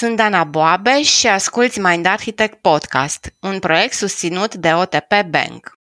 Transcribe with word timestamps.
Sunt 0.00 0.16
Dana 0.16 0.44
Boabe 0.44 1.02
și 1.02 1.26
asculți 1.26 1.80
Mind 1.80 2.06
Architect 2.06 2.60
Podcast, 2.60 3.34
un 3.40 3.58
proiect 3.58 3.92
susținut 3.92 4.54
de 4.54 4.72
OTP 4.72 5.22
Bank. 5.28 5.78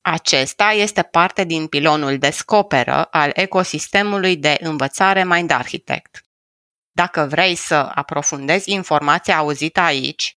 Acesta 0.00 0.70
este 0.70 1.02
parte 1.02 1.44
din 1.44 1.66
pilonul 1.66 2.18
Descoperă 2.18 3.04
al 3.04 3.30
ecosistemului 3.34 4.36
de 4.36 4.56
învățare 4.60 5.24
Mind 5.24 5.50
Architect. 5.50 6.20
Dacă 6.90 7.26
vrei 7.30 7.54
să 7.54 7.74
aprofundezi 7.94 8.70
informația 8.70 9.36
auzită 9.36 9.80
aici 9.80 10.38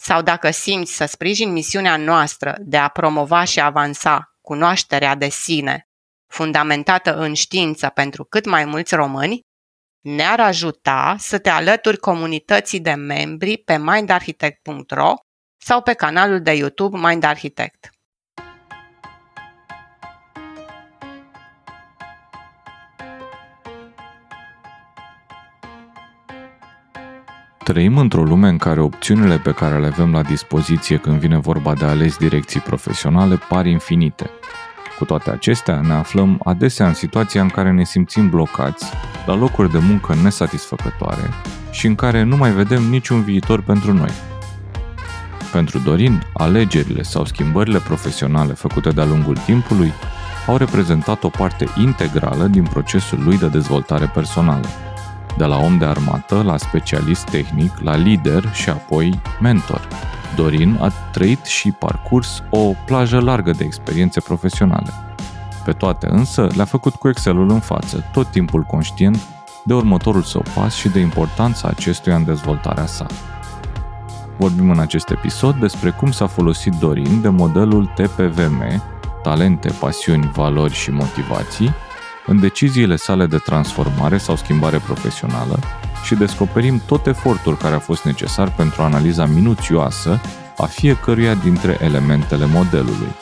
sau 0.00 0.22
dacă 0.22 0.50
simți 0.50 0.92
să 0.92 1.04
sprijin 1.04 1.52
misiunea 1.52 1.96
noastră 1.96 2.56
de 2.60 2.76
a 2.76 2.88
promova 2.88 3.44
și 3.44 3.60
avansa 3.60 4.36
cunoașterea 4.40 5.14
de 5.14 5.28
sine, 5.28 5.88
fundamentată 6.26 7.16
în 7.16 7.34
știință 7.34 7.88
pentru 7.88 8.24
cât 8.24 8.46
mai 8.46 8.64
mulți 8.64 8.94
români, 8.94 9.50
ne-ar 10.02 10.40
ajuta 10.40 11.16
să 11.18 11.38
te 11.38 11.48
alături 11.48 11.96
comunității 11.96 12.80
de 12.80 12.92
membri 12.92 13.58
pe 13.58 13.78
mindarchitect.ro 13.78 15.14
sau 15.56 15.82
pe 15.82 15.92
canalul 15.92 16.40
de 16.40 16.52
YouTube 16.52 16.98
Mind 16.98 17.24
Architect. 17.24 17.90
Trăim 27.64 27.98
într-o 27.98 28.22
lume 28.22 28.48
în 28.48 28.58
care 28.58 28.80
opțiunile 28.80 29.38
pe 29.38 29.52
care 29.52 29.78
le 29.78 29.86
avem 29.86 30.12
la 30.12 30.22
dispoziție 30.22 30.98
când 30.98 31.18
vine 31.18 31.38
vorba 31.38 31.74
de 31.74 31.84
ales 31.84 32.16
direcții 32.16 32.60
profesionale 32.60 33.38
par 33.48 33.66
infinite. 33.66 34.30
Cu 34.98 35.04
toate 35.04 35.30
acestea, 35.30 35.80
ne 35.80 35.92
aflăm 35.92 36.40
adesea 36.44 36.86
în 36.86 36.94
situația 36.94 37.40
în 37.42 37.48
care 37.48 37.70
ne 37.70 37.84
simțim 37.84 38.30
blocați, 38.30 38.92
la 39.26 39.34
locuri 39.34 39.70
de 39.70 39.78
muncă 39.78 40.14
nesatisfăcătoare 40.22 41.30
și 41.70 41.86
în 41.86 41.94
care 41.94 42.22
nu 42.22 42.36
mai 42.36 42.50
vedem 42.50 42.82
niciun 42.82 43.22
viitor 43.22 43.62
pentru 43.62 43.92
noi. 43.92 44.10
Pentru 45.52 45.78
Dorin, 45.78 46.22
alegerile 46.32 47.02
sau 47.02 47.24
schimbările 47.24 47.78
profesionale 47.78 48.52
făcute 48.52 48.90
de-a 48.90 49.04
lungul 49.04 49.36
timpului 49.36 49.92
au 50.46 50.56
reprezentat 50.56 51.24
o 51.24 51.28
parte 51.28 51.66
integrală 51.78 52.46
din 52.46 52.62
procesul 52.62 53.18
lui 53.24 53.38
de 53.38 53.48
dezvoltare 53.48 54.10
personală 54.14 54.66
de 55.36 55.44
la 55.44 55.56
om 55.56 55.78
de 55.78 55.84
armată, 55.84 56.42
la 56.42 56.56
specialist 56.56 57.24
tehnic, 57.24 57.72
la 57.80 57.96
lider 57.96 58.52
și 58.52 58.68
apoi 58.68 59.20
mentor. 59.40 59.88
Dorin 60.36 60.78
a 60.80 60.92
trăit 61.12 61.44
și 61.44 61.70
parcurs 61.70 62.42
o 62.50 62.72
plajă 62.86 63.20
largă 63.20 63.50
de 63.50 63.64
experiențe 63.64 64.20
profesionale. 64.20 64.90
Pe 65.64 65.72
toate 65.72 66.06
însă 66.10 66.48
le-a 66.54 66.64
făcut 66.64 66.94
cu 66.94 67.08
Excelul 67.08 67.50
în 67.50 67.60
față, 67.60 68.04
tot 68.12 68.30
timpul 68.30 68.62
conștient 68.62 69.18
de 69.64 69.74
următorul 69.74 70.22
său 70.22 70.44
pas 70.54 70.74
și 70.74 70.88
de 70.88 70.98
importanța 70.98 71.68
acestuia 71.68 72.16
în 72.16 72.24
dezvoltarea 72.24 72.86
sa. 72.86 73.06
Vorbim 74.36 74.70
în 74.70 74.78
acest 74.78 75.10
episod 75.10 75.54
despre 75.54 75.90
cum 75.90 76.10
s-a 76.10 76.26
folosit 76.26 76.72
Dorin 76.72 77.20
de 77.20 77.28
modelul 77.28 77.86
TPVM, 77.86 78.82
talente, 79.22 79.74
pasiuni, 79.80 80.30
valori 80.34 80.74
și 80.74 80.90
motivații, 80.90 81.74
în 82.26 82.40
deciziile 82.40 82.96
sale 82.96 83.26
de 83.26 83.36
transformare 83.36 84.18
sau 84.18 84.36
schimbare 84.36 84.78
profesională 84.78 85.58
și 86.02 86.14
descoperim 86.14 86.82
tot 86.86 87.06
efortul 87.06 87.56
care 87.56 87.74
a 87.74 87.78
fost 87.78 88.04
necesar 88.04 88.54
pentru 88.54 88.82
analiza 88.82 89.26
minuțioasă 89.26 90.20
a 90.56 90.66
fiecăruia 90.66 91.34
dintre 91.34 91.78
elementele 91.80 92.46
modelului. 92.46 93.14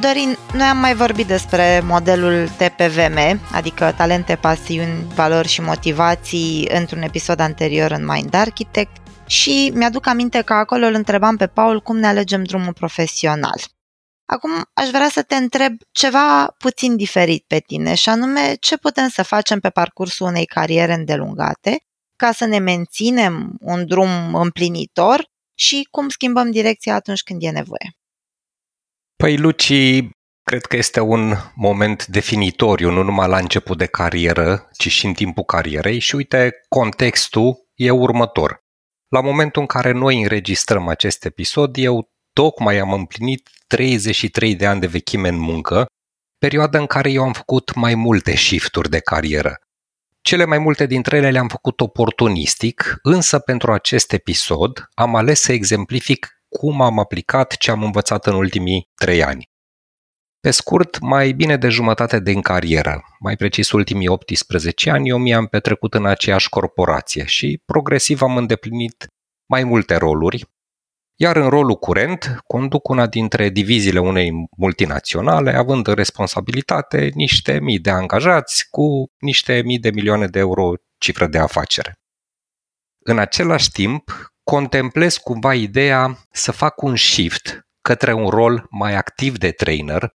Dorin, 0.00 0.36
noi 0.52 0.66
am 0.66 0.76
mai 0.76 0.94
vorbit 0.94 1.26
despre 1.26 1.82
modelul 1.84 2.48
TPVM, 2.48 3.40
adică 3.52 3.94
talente, 3.96 4.34
pasiuni, 4.34 5.04
valori 5.14 5.48
și 5.48 5.60
motivații 5.60 6.68
într-un 6.74 7.02
episod 7.02 7.40
anterior 7.40 7.90
în 7.90 8.04
Mind 8.04 8.34
Architect 8.34 8.96
și 9.26 9.72
mi-aduc 9.74 10.06
aminte 10.06 10.42
că 10.42 10.52
acolo 10.52 10.86
îl 10.86 10.94
întrebam 10.94 11.36
pe 11.36 11.46
Paul 11.46 11.80
cum 11.80 11.96
ne 11.98 12.06
alegem 12.06 12.42
drumul 12.42 12.72
profesional. 12.72 13.60
Acum 14.32 14.50
aș 14.74 14.88
vrea 14.88 15.08
să 15.08 15.22
te 15.22 15.34
întreb 15.34 15.72
ceva 15.90 16.54
puțin 16.58 16.96
diferit 16.96 17.44
pe 17.46 17.58
tine 17.58 17.94
și 17.94 18.08
anume 18.08 18.54
ce 18.60 18.78
putem 18.78 19.08
să 19.08 19.22
facem 19.22 19.60
pe 19.60 19.70
parcursul 19.70 20.26
unei 20.26 20.46
cariere 20.46 20.92
îndelungate 20.92 21.78
ca 22.16 22.32
să 22.32 22.44
ne 22.44 22.58
menținem 22.58 23.56
un 23.60 23.86
drum 23.86 24.34
împlinitor 24.34 25.24
și 25.54 25.88
cum 25.90 26.08
schimbăm 26.08 26.50
direcția 26.50 26.94
atunci 26.94 27.22
când 27.22 27.42
e 27.42 27.50
nevoie. 27.50 27.96
Păi, 29.16 29.36
Luci, 29.36 29.72
cred 30.42 30.64
că 30.66 30.76
este 30.76 31.00
un 31.00 31.34
moment 31.54 32.06
definitoriu, 32.06 32.90
nu 32.90 33.02
numai 33.02 33.28
la 33.28 33.38
început 33.38 33.78
de 33.78 33.86
carieră, 33.86 34.68
ci 34.78 34.88
și 34.88 35.06
în 35.06 35.12
timpul 35.12 35.44
carierei 35.44 35.98
și 35.98 36.14
uite, 36.14 36.50
contextul 36.68 37.68
e 37.74 37.90
următor. 37.90 38.64
La 39.08 39.20
momentul 39.20 39.60
în 39.60 39.66
care 39.66 39.92
noi 39.92 40.22
înregistrăm 40.22 40.88
acest 40.88 41.24
episod, 41.24 41.76
eu 41.76 42.09
tocmai 42.32 42.78
am 42.78 42.92
împlinit 42.92 43.50
33 43.66 44.54
de 44.54 44.66
ani 44.66 44.80
de 44.80 44.86
vechime 44.86 45.28
în 45.28 45.38
muncă, 45.38 45.86
perioada 46.38 46.78
în 46.78 46.86
care 46.86 47.10
eu 47.10 47.22
am 47.22 47.32
făcut 47.32 47.74
mai 47.74 47.94
multe 47.94 48.36
shifturi 48.36 48.90
de 48.90 48.98
carieră. 48.98 49.54
Cele 50.20 50.44
mai 50.44 50.58
multe 50.58 50.86
dintre 50.86 51.16
ele 51.16 51.30
le-am 51.30 51.48
făcut 51.48 51.80
oportunistic, 51.80 52.98
însă 53.02 53.38
pentru 53.38 53.72
acest 53.72 54.12
episod 54.12 54.88
am 54.94 55.14
ales 55.14 55.40
să 55.40 55.52
exemplific 55.52 56.28
cum 56.48 56.80
am 56.80 56.98
aplicat 56.98 57.56
ce 57.56 57.70
am 57.70 57.82
învățat 57.82 58.26
în 58.26 58.34
ultimii 58.34 58.88
trei 58.94 59.22
ani. 59.22 59.48
Pe 60.40 60.50
scurt, 60.50 60.98
mai 60.98 61.32
bine 61.32 61.56
de 61.56 61.68
jumătate 61.68 62.20
din 62.20 62.40
carieră, 62.40 63.02
mai 63.18 63.36
precis 63.36 63.70
ultimii 63.70 64.08
18 64.08 64.90
ani, 64.90 65.08
eu 65.08 65.18
mi-am 65.18 65.46
petrecut 65.46 65.94
în 65.94 66.06
aceeași 66.06 66.48
corporație 66.48 67.24
și 67.24 67.62
progresiv 67.64 68.22
am 68.22 68.36
îndeplinit 68.36 69.06
mai 69.46 69.64
multe 69.64 69.96
roluri, 69.96 70.48
iar 71.22 71.36
în 71.36 71.48
rolul 71.48 71.74
curent 71.74 72.40
conduc 72.46 72.88
una 72.88 73.06
dintre 73.06 73.48
diviziile 73.48 74.00
unei 74.00 74.30
multinaționale, 74.56 75.56
având 75.56 75.86
în 75.86 75.94
responsabilitate 75.94 77.10
niște 77.14 77.60
mii 77.60 77.78
de 77.78 77.90
angajați 77.90 78.66
cu 78.70 79.10
niște 79.18 79.62
mii 79.64 79.78
de 79.78 79.90
milioane 79.90 80.26
de 80.26 80.38
euro 80.38 80.72
cifră 80.98 81.26
de 81.26 81.38
afacere. 81.38 82.00
În 83.04 83.18
același 83.18 83.70
timp, 83.70 84.32
contemplez 84.42 85.16
cumva 85.16 85.54
ideea 85.54 86.18
să 86.30 86.52
fac 86.52 86.82
un 86.82 86.96
shift 86.96 87.60
către 87.80 88.12
un 88.12 88.28
rol 88.28 88.66
mai 88.70 88.94
activ 88.94 89.38
de 89.38 89.50
trainer, 89.50 90.14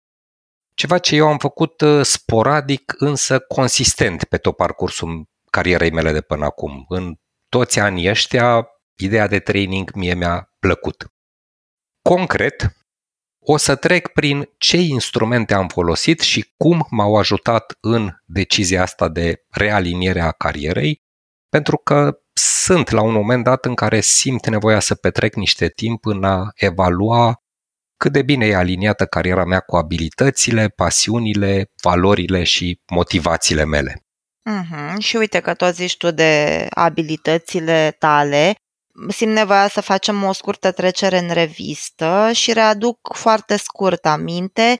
ceva 0.74 0.98
ce 0.98 1.16
eu 1.16 1.28
am 1.28 1.38
făcut 1.38 1.80
uh, 1.80 2.04
sporadic, 2.04 2.94
însă 2.98 3.38
consistent 3.38 4.24
pe 4.24 4.36
tot 4.36 4.56
parcursul 4.56 5.28
carierei 5.50 5.90
mele 5.90 6.12
de 6.12 6.20
până 6.20 6.44
acum. 6.44 6.84
În 6.88 7.14
toți 7.48 7.78
anii 7.78 8.10
ăștia, 8.10 8.68
ideea 8.96 9.26
de 9.26 9.38
training 9.38 9.92
mie 9.94 10.14
mi-a 10.14 10.54
plăcut. 10.58 11.12
Concret, 12.02 12.76
o 13.46 13.56
să 13.56 13.74
trec 13.76 14.08
prin 14.08 14.48
ce 14.58 14.76
instrumente 14.76 15.54
am 15.54 15.68
folosit 15.68 16.20
și 16.20 16.52
cum 16.56 16.86
m-au 16.90 17.16
ajutat 17.16 17.76
în 17.80 18.10
decizia 18.24 18.82
asta 18.82 19.08
de 19.08 19.44
realiniere 19.50 20.20
a 20.20 20.30
carierei, 20.30 21.02
pentru 21.48 21.76
că 21.76 22.18
sunt 22.32 22.90
la 22.90 23.02
un 23.02 23.12
moment 23.12 23.44
dat 23.44 23.64
în 23.64 23.74
care 23.74 24.00
simt 24.00 24.46
nevoia 24.46 24.80
să 24.80 24.94
petrec 24.94 25.34
niște 25.34 25.68
timp 25.68 26.06
în 26.06 26.24
a 26.24 26.50
evalua 26.54 27.38
cât 27.96 28.12
de 28.12 28.22
bine 28.22 28.46
e 28.46 28.54
aliniată 28.54 29.06
cariera 29.06 29.44
mea 29.44 29.60
cu 29.60 29.76
abilitățile, 29.76 30.68
pasiunile, 30.68 31.70
valorile 31.82 32.42
și 32.42 32.80
motivațiile 32.92 33.64
mele. 33.64 34.04
Mm-hmm. 34.50 34.98
Și 34.98 35.16
uite 35.16 35.40
că 35.40 35.54
tot 35.54 35.74
zici 35.74 35.96
tu 35.96 36.10
de 36.10 36.66
abilitățile 36.70 37.96
tale 37.98 38.54
simt 39.08 39.32
nevoia 39.32 39.68
să 39.68 39.80
facem 39.80 40.22
o 40.22 40.32
scurtă 40.32 40.72
trecere 40.72 41.18
în 41.18 41.30
revistă 41.30 42.30
și 42.32 42.52
readuc 42.52 42.98
foarte 43.14 43.56
scurt 43.56 44.06
aminte 44.06 44.76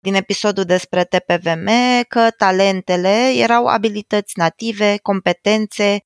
din 0.00 0.14
episodul 0.14 0.64
despre 0.64 1.04
TPVM 1.04 1.68
că 2.08 2.30
talentele 2.36 3.32
erau 3.34 3.66
abilități 3.66 4.38
native, 4.38 4.96
competențe, 5.02 5.98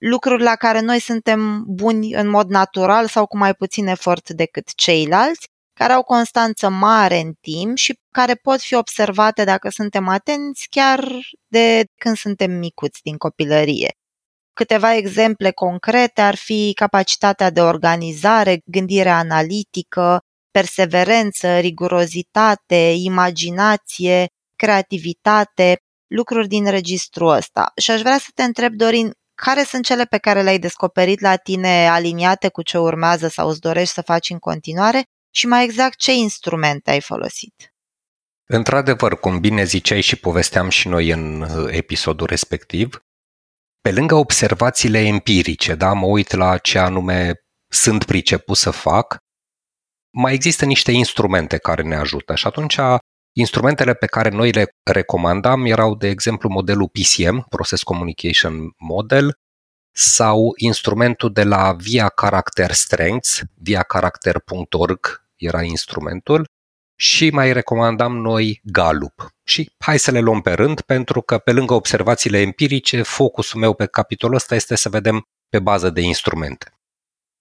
lucruri 0.00 0.42
la 0.42 0.54
care 0.54 0.80
noi 0.80 1.00
suntem 1.00 1.64
buni 1.66 2.14
în 2.14 2.28
mod 2.28 2.48
natural 2.48 3.06
sau 3.06 3.26
cu 3.26 3.36
mai 3.36 3.54
puțin 3.54 3.86
efort 3.86 4.30
decât 4.30 4.74
ceilalți, 4.74 5.48
care 5.78 5.92
au 5.92 6.02
constanță 6.02 6.68
mare 6.68 7.20
în 7.20 7.32
timp 7.40 7.76
și 7.76 7.98
care 8.10 8.34
pot 8.34 8.60
fi 8.60 8.74
observate 8.74 9.44
dacă 9.44 9.68
suntem 9.68 10.08
atenți 10.08 10.66
chiar 10.70 11.04
de 11.46 11.84
când 11.96 12.16
suntem 12.16 12.50
micuți 12.50 13.00
din 13.02 13.16
copilărie. 13.16 13.99
Câteva 14.52 14.94
exemple 14.94 15.50
concrete 15.50 16.20
ar 16.20 16.34
fi 16.34 16.72
capacitatea 16.74 17.50
de 17.50 17.60
organizare, 17.60 18.60
gândire 18.64 19.08
analitică, 19.08 20.20
perseverență, 20.50 21.58
rigurozitate, 21.58 22.92
imaginație, 22.96 24.26
creativitate, 24.56 25.76
lucruri 26.06 26.48
din 26.48 26.70
registrul 26.70 27.28
ăsta. 27.28 27.72
Și 27.76 27.90
aș 27.90 28.00
vrea 28.00 28.18
să 28.18 28.28
te 28.34 28.42
întreb, 28.42 28.72
Dorin, 28.72 29.12
care 29.34 29.62
sunt 29.62 29.84
cele 29.84 30.04
pe 30.04 30.18
care 30.18 30.42
le-ai 30.42 30.58
descoperit 30.58 31.20
la 31.20 31.36
tine 31.36 31.88
aliniate 31.88 32.48
cu 32.48 32.62
ce 32.62 32.78
urmează 32.78 33.28
sau 33.28 33.48
îți 33.48 33.60
dorești 33.60 33.94
să 33.94 34.02
faci 34.02 34.30
în 34.30 34.38
continuare 34.38 35.02
și 35.30 35.46
mai 35.46 35.64
exact 35.64 35.98
ce 35.98 36.12
instrumente 36.12 36.90
ai 36.90 37.00
folosit? 37.00 37.74
Într-adevăr, 38.46 39.18
cum 39.18 39.40
bine 39.40 39.64
ziceai 39.64 40.00
și 40.00 40.16
povesteam 40.16 40.68
și 40.68 40.88
noi 40.88 41.10
în 41.10 41.40
uh, 41.40 41.72
episodul 41.72 42.26
respectiv, 42.26 43.04
pe 43.80 43.92
lângă 43.92 44.14
observațiile 44.14 44.98
empirice, 44.98 45.74
da, 45.74 45.92
mă 45.92 46.06
uit 46.06 46.32
la 46.32 46.58
ce 46.58 46.78
anume 46.78 47.32
sunt 47.72 48.04
priceput 48.04 48.56
să 48.56 48.70
fac, 48.70 49.16
mai 50.12 50.34
există 50.34 50.64
niște 50.64 50.92
instrumente 50.92 51.58
care 51.58 51.82
ne 51.82 51.96
ajută. 51.96 52.34
Și 52.34 52.46
atunci 52.46 52.78
instrumentele 53.36 53.94
pe 53.94 54.06
care 54.06 54.28
noi 54.28 54.50
le 54.50 54.68
recomandam 54.90 55.64
erau, 55.64 55.94
de 55.94 56.08
exemplu, 56.08 56.48
modelul 56.48 56.88
PCM, 56.88 57.46
Process 57.48 57.82
Communication 57.82 58.74
Model, 58.78 59.34
sau 59.92 60.52
instrumentul 60.56 61.32
de 61.32 61.42
la 61.42 61.72
Via 61.72 62.08
Character 62.08 62.72
Strengths, 62.72 63.42
viacharacter.org 63.54 65.24
era 65.36 65.62
instrumentul, 65.62 66.48
și 67.00 67.30
mai 67.30 67.52
recomandam 67.52 68.16
noi 68.16 68.60
Gallup. 68.64 69.34
Și 69.44 69.72
hai 69.78 69.98
să 69.98 70.10
le 70.10 70.20
luăm 70.20 70.40
pe 70.40 70.52
rând, 70.52 70.80
pentru 70.80 71.20
că 71.20 71.38
pe 71.38 71.52
lângă 71.52 71.74
observațiile 71.74 72.40
empirice, 72.40 73.02
focusul 73.02 73.60
meu 73.60 73.74
pe 73.74 73.86
capitolul 73.86 74.34
ăsta 74.34 74.54
este 74.54 74.76
să 74.76 74.88
vedem 74.88 75.28
pe 75.48 75.58
bază 75.58 75.90
de 75.90 76.00
instrumente. 76.00 76.74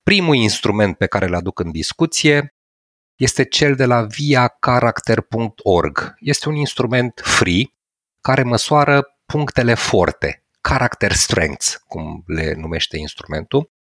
Primul 0.03 0.35
instrument 0.35 0.97
pe 0.97 1.05
care 1.05 1.25
îl 1.25 1.35
aduc 1.35 1.59
în 1.59 1.71
discuție 1.71 2.55
este 3.15 3.43
cel 3.43 3.75
de 3.75 3.85
la 3.85 4.01
viacharacter.org. 4.01 6.15
Este 6.19 6.49
un 6.49 6.55
instrument 6.55 7.21
free 7.23 7.73
care 8.21 8.43
măsoară 8.43 9.19
punctele 9.25 9.73
forte, 9.73 10.43
character 10.61 11.11
strengths, 11.11 11.83
cum 11.87 12.23
le 12.25 12.53
numește 12.53 12.97
instrumentul. 12.97 13.71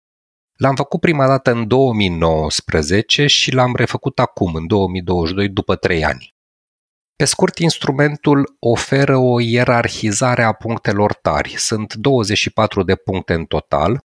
L-am 0.58 0.74
făcut 0.74 1.00
prima 1.00 1.26
dată 1.26 1.50
în 1.50 1.66
2019 1.66 3.26
și 3.26 3.54
l-am 3.54 3.74
refăcut 3.76 4.18
acum, 4.18 4.54
în 4.54 4.66
2022, 4.66 5.48
după 5.48 5.76
3 5.76 6.04
ani. 6.04 6.34
Pe 7.16 7.24
scurt, 7.24 7.58
instrumentul 7.58 8.56
oferă 8.58 9.16
o 9.16 9.40
ierarhizare 9.40 10.42
a 10.42 10.52
punctelor 10.52 11.14
tari. 11.14 11.54
Sunt 11.56 11.94
24 11.94 12.82
de 12.82 12.94
puncte 12.94 13.34
în 13.34 13.44
total, 13.44 14.06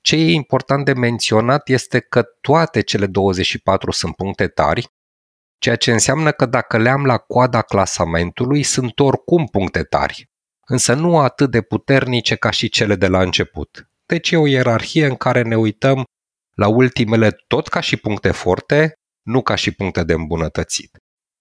ce 0.00 0.16
e 0.16 0.32
important 0.32 0.84
de 0.84 0.92
menționat 0.92 1.68
este 1.68 2.00
că 2.00 2.22
toate 2.40 2.80
cele 2.80 3.06
24 3.06 3.90
sunt 3.90 4.16
puncte 4.16 4.48
tari, 4.48 4.88
ceea 5.58 5.76
ce 5.76 5.92
înseamnă 5.92 6.32
că 6.32 6.46
dacă 6.46 6.78
le-am 6.78 7.04
la 7.04 7.18
coada 7.18 7.62
clasamentului, 7.62 8.62
sunt 8.62 8.98
oricum 8.98 9.46
puncte 9.46 9.82
tari, 9.82 10.30
însă 10.66 10.94
nu 10.94 11.18
atât 11.18 11.50
de 11.50 11.62
puternice 11.62 12.34
ca 12.34 12.50
și 12.50 12.68
cele 12.68 12.94
de 12.94 13.06
la 13.06 13.20
început. 13.20 13.91
Deci 14.12 14.30
e 14.30 14.36
o 14.36 14.46
ierarhie 14.46 15.06
în 15.06 15.16
care 15.16 15.42
ne 15.42 15.56
uităm 15.56 16.04
la 16.54 16.68
ultimele 16.68 17.30
tot 17.46 17.68
ca 17.68 17.80
și 17.80 17.96
puncte 17.96 18.30
forte, 18.30 18.92
nu 19.22 19.42
ca 19.42 19.54
și 19.54 19.70
puncte 19.70 20.02
de 20.04 20.12
îmbunătățit. 20.12 20.96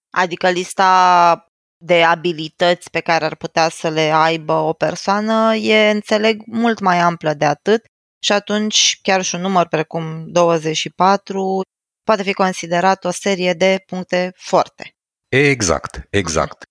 Adică 0.09 0.49
lista 0.49 1.45
de 1.77 2.03
abilități 2.03 2.89
pe 2.89 2.99
care 2.99 3.25
ar 3.25 3.35
putea 3.35 3.69
să 3.69 3.89
le 3.89 4.11
aibă 4.13 4.53
o 4.53 4.73
persoană 4.73 5.55
e, 5.55 5.89
înțeleg, 5.89 6.41
mult 6.45 6.79
mai 6.79 6.99
amplă 6.99 7.33
de 7.33 7.45
atât 7.45 7.85
și 8.23 8.31
atunci 8.31 8.99
chiar 9.01 9.21
și 9.21 9.35
un 9.35 9.41
număr 9.41 9.67
precum 9.67 10.25
24 10.27 11.61
poate 12.03 12.23
fi 12.23 12.33
considerat 12.33 13.05
o 13.05 13.11
serie 13.11 13.53
de 13.53 13.83
puncte 13.85 14.31
forte. 14.35 14.91
Exact, 15.29 16.07
exact. 16.09 16.63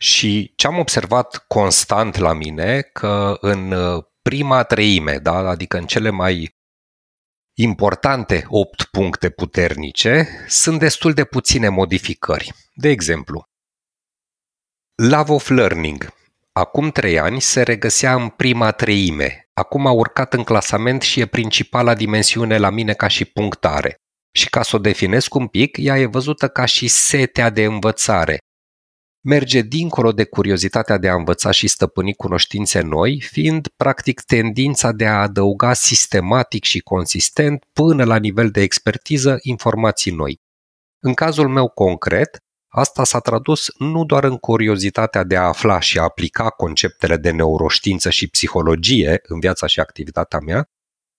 Și 0.00 0.52
ce 0.56 0.66
am 0.66 0.78
observat 0.78 1.44
constant 1.46 2.16
la 2.16 2.32
mine, 2.32 2.80
că 2.80 3.36
în 3.40 3.72
uh, 3.72 4.04
prima 4.28 4.62
treime, 4.62 5.18
da, 5.18 5.36
adică 5.36 5.76
în 5.76 5.86
cele 5.86 6.10
mai 6.10 6.56
importante 7.56 8.44
8 8.48 8.82
puncte 8.82 9.30
puternice, 9.30 10.28
sunt 10.48 10.78
destul 10.78 11.12
de 11.12 11.24
puține 11.24 11.68
modificări. 11.68 12.52
De 12.74 12.88
exemplu, 12.88 13.44
Love 14.94 15.32
of 15.32 15.48
Learning 15.48 16.12
Acum 16.52 16.90
trei 16.90 17.18
ani 17.18 17.40
se 17.40 17.62
regăsea 17.62 18.14
în 18.14 18.28
prima 18.28 18.70
treime. 18.70 19.48
Acum 19.54 19.86
a 19.86 19.90
urcat 19.90 20.34
în 20.34 20.44
clasament 20.44 21.02
și 21.02 21.20
e 21.20 21.26
principala 21.26 21.94
dimensiune 21.94 22.58
la 22.58 22.70
mine 22.70 22.92
ca 22.92 23.06
și 23.06 23.24
punctare. 23.24 23.96
Și 24.32 24.50
ca 24.50 24.62
să 24.62 24.76
o 24.76 24.78
definesc 24.78 25.34
un 25.34 25.46
pic, 25.46 25.76
ea 25.76 25.98
e 25.98 26.06
văzută 26.06 26.48
ca 26.48 26.64
și 26.64 26.88
setea 26.88 27.50
de 27.50 27.64
învățare. 27.64 28.38
Merge 29.28 29.60
dincolo 29.60 30.12
de 30.12 30.24
curiozitatea 30.24 30.98
de 30.98 31.08
a 31.08 31.14
învăța 31.14 31.50
și 31.50 31.68
stăpâni 31.68 32.14
cunoștințe 32.14 32.80
noi, 32.80 33.20
fiind 33.20 33.68
practic 33.76 34.20
tendința 34.20 34.92
de 34.92 35.06
a 35.06 35.20
adăuga 35.20 35.72
sistematic 35.72 36.64
și 36.64 36.78
consistent 36.80 37.64
până 37.72 38.04
la 38.04 38.16
nivel 38.16 38.50
de 38.50 38.60
expertiză 38.60 39.38
informații 39.42 40.12
noi. 40.12 40.40
În 40.98 41.14
cazul 41.14 41.48
meu 41.48 41.68
concret, 41.68 42.42
Asta 42.68 43.04
s-a 43.04 43.18
tradus 43.18 43.66
nu 43.78 44.04
doar 44.04 44.24
în 44.24 44.36
curiozitatea 44.36 45.24
de 45.24 45.36
a 45.36 45.42
afla 45.42 45.80
și 45.80 45.98
a 45.98 46.02
aplica 46.02 46.50
conceptele 46.50 47.16
de 47.16 47.30
neuroștiință 47.30 48.10
și 48.10 48.28
psihologie 48.28 49.20
în 49.22 49.40
viața 49.40 49.66
și 49.66 49.80
activitatea 49.80 50.38
mea, 50.38 50.68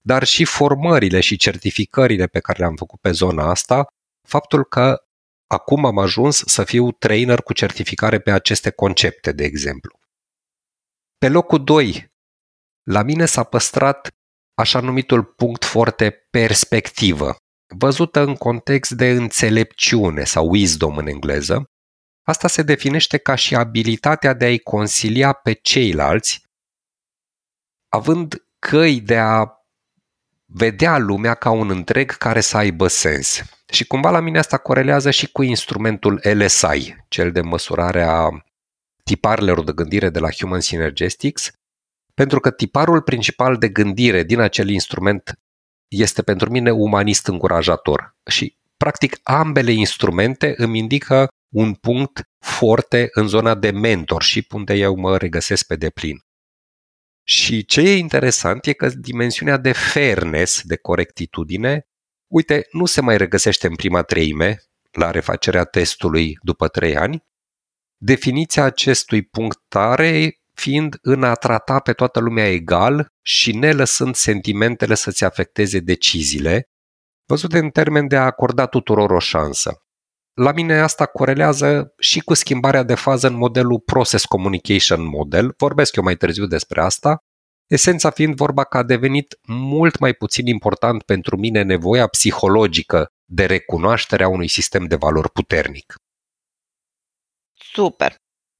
dar 0.01 0.23
și 0.23 0.45
formările 0.45 1.19
și 1.19 1.37
certificările 1.37 2.27
pe 2.27 2.39
care 2.39 2.59
le-am 2.59 2.75
făcut 2.75 2.99
pe 2.99 3.11
zona 3.11 3.49
asta, 3.49 3.87
faptul 4.27 4.63
că 4.65 5.03
acum 5.51 5.85
am 5.85 5.97
ajuns 5.97 6.43
să 6.45 6.63
fiu 6.63 6.91
trainer 6.91 7.41
cu 7.41 7.53
certificare 7.53 8.19
pe 8.19 8.31
aceste 8.31 8.69
concepte, 8.69 9.31
de 9.31 9.43
exemplu. 9.43 9.99
Pe 11.17 11.29
locul 11.29 11.63
2, 11.63 12.11
la 12.83 13.01
mine 13.01 13.25
s-a 13.25 13.43
păstrat 13.43 14.09
așa 14.53 14.79
numitul 14.79 15.23
punct 15.23 15.63
forte 15.63 16.11
perspectivă, 16.29 17.35
văzută 17.77 18.19
în 18.19 18.35
context 18.35 18.91
de 18.91 19.09
înțelepciune 19.09 20.23
sau 20.23 20.49
wisdom 20.49 20.97
în 20.97 21.07
engleză, 21.07 21.63
asta 22.27 22.47
se 22.47 22.61
definește 22.61 23.17
ca 23.17 23.35
și 23.35 23.55
abilitatea 23.55 24.33
de 24.33 24.45
a-i 24.45 24.59
consilia 24.59 25.33
pe 25.33 25.53
ceilalți, 25.53 26.43
având 27.87 28.45
căi 28.59 29.01
de 29.01 29.17
a 29.17 29.58
vedea 30.53 30.97
lumea 30.97 31.33
ca 31.33 31.49
un 31.49 31.69
întreg 31.69 32.11
care 32.11 32.41
să 32.41 32.57
aibă 32.57 32.87
sens. 32.87 33.41
Și 33.71 33.85
cumva 33.87 34.09
la 34.09 34.19
mine 34.19 34.37
asta 34.39 34.57
corelează 34.57 35.11
și 35.11 35.31
cu 35.31 35.43
instrumentul 35.43 36.21
LSI, 36.33 36.95
cel 37.07 37.31
de 37.31 37.41
măsurare 37.41 38.03
a 38.03 38.29
tiparelor 39.03 39.63
de 39.63 39.71
gândire 39.71 40.09
de 40.09 40.19
la 40.19 40.29
Human 40.31 40.59
Synergestics, 40.59 41.51
pentru 42.13 42.39
că 42.39 42.51
tiparul 42.51 43.01
principal 43.01 43.57
de 43.57 43.69
gândire 43.69 44.23
din 44.23 44.39
acel 44.39 44.69
instrument 44.69 45.39
este 45.87 46.21
pentru 46.21 46.49
mine 46.49 46.71
umanist 46.71 47.27
încurajator 47.27 48.15
și 48.29 48.57
practic 48.77 49.19
ambele 49.23 49.71
instrumente 49.71 50.53
îmi 50.57 50.77
indică 50.77 51.27
un 51.53 51.73
punct 51.73 52.21
forte 52.39 53.09
în 53.11 53.27
zona 53.27 53.55
de 53.55 53.71
mentorship 53.71 54.53
unde 54.53 54.73
eu 54.73 54.95
mă 54.95 55.17
regăsesc 55.17 55.67
pe 55.67 55.75
deplin. 55.75 56.23
Și 57.29 57.65
ce 57.65 57.81
e 57.81 57.97
interesant 57.97 58.65
e 58.65 58.73
că 58.73 58.89
dimensiunea 58.89 59.57
de 59.57 59.71
fairness, 59.71 60.61
de 60.61 60.75
corectitudine, 60.75 61.87
uite, 62.27 62.67
nu 62.71 62.85
se 62.85 63.01
mai 63.01 63.17
regăsește 63.17 63.67
în 63.67 63.75
prima 63.75 64.01
treime 64.01 64.63
la 64.91 65.11
refacerea 65.11 65.63
testului 65.63 66.37
după 66.41 66.67
trei 66.67 66.97
ani. 66.97 67.23
Definiția 67.97 68.63
acestui 68.63 69.23
punctare 69.23 70.39
fiind 70.53 70.97
în 71.01 71.23
a 71.23 71.33
trata 71.33 71.79
pe 71.79 71.93
toată 71.93 72.19
lumea 72.19 72.47
egal 72.47 73.07
și 73.21 73.55
ne 73.55 73.71
lăsând 73.71 74.15
sentimentele 74.15 74.95
să-ți 74.95 75.23
afecteze 75.23 75.79
deciziile, 75.79 76.69
văzute 77.25 77.57
în 77.57 77.69
termen 77.69 78.07
de 78.07 78.15
a 78.15 78.25
acorda 78.25 78.65
tuturor 78.65 79.11
o 79.11 79.19
șansă. 79.19 79.83
La 80.41 80.51
mine 80.51 80.79
asta 80.79 81.05
corelează 81.05 81.93
și 81.97 82.19
cu 82.19 82.33
schimbarea 82.33 82.83
de 82.83 82.95
fază 82.95 83.27
în 83.27 83.33
modelul 83.33 83.79
Process 83.79 84.25
Communication 84.25 85.03
Model, 85.05 85.53
vorbesc 85.57 85.95
eu 85.95 86.03
mai 86.03 86.15
târziu 86.15 86.45
despre 86.45 86.81
asta, 86.81 87.17
esența 87.67 88.09
fiind 88.09 88.35
vorba 88.35 88.63
că 88.63 88.77
a 88.77 88.83
devenit 88.83 89.39
mult 89.47 89.99
mai 89.99 90.13
puțin 90.13 90.47
important 90.47 91.03
pentru 91.03 91.37
mine 91.37 91.61
nevoia 91.61 92.07
psihologică 92.07 93.07
de 93.25 93.45
recunoaștere 93.45 94.23
a 94.23 94.27
unui 94.27 94.47
sistem 94.47 94.85
de 94.85 94.95
valori 94.95 95.29
puternic. 95.29 95.95
Super! 97.53 98.15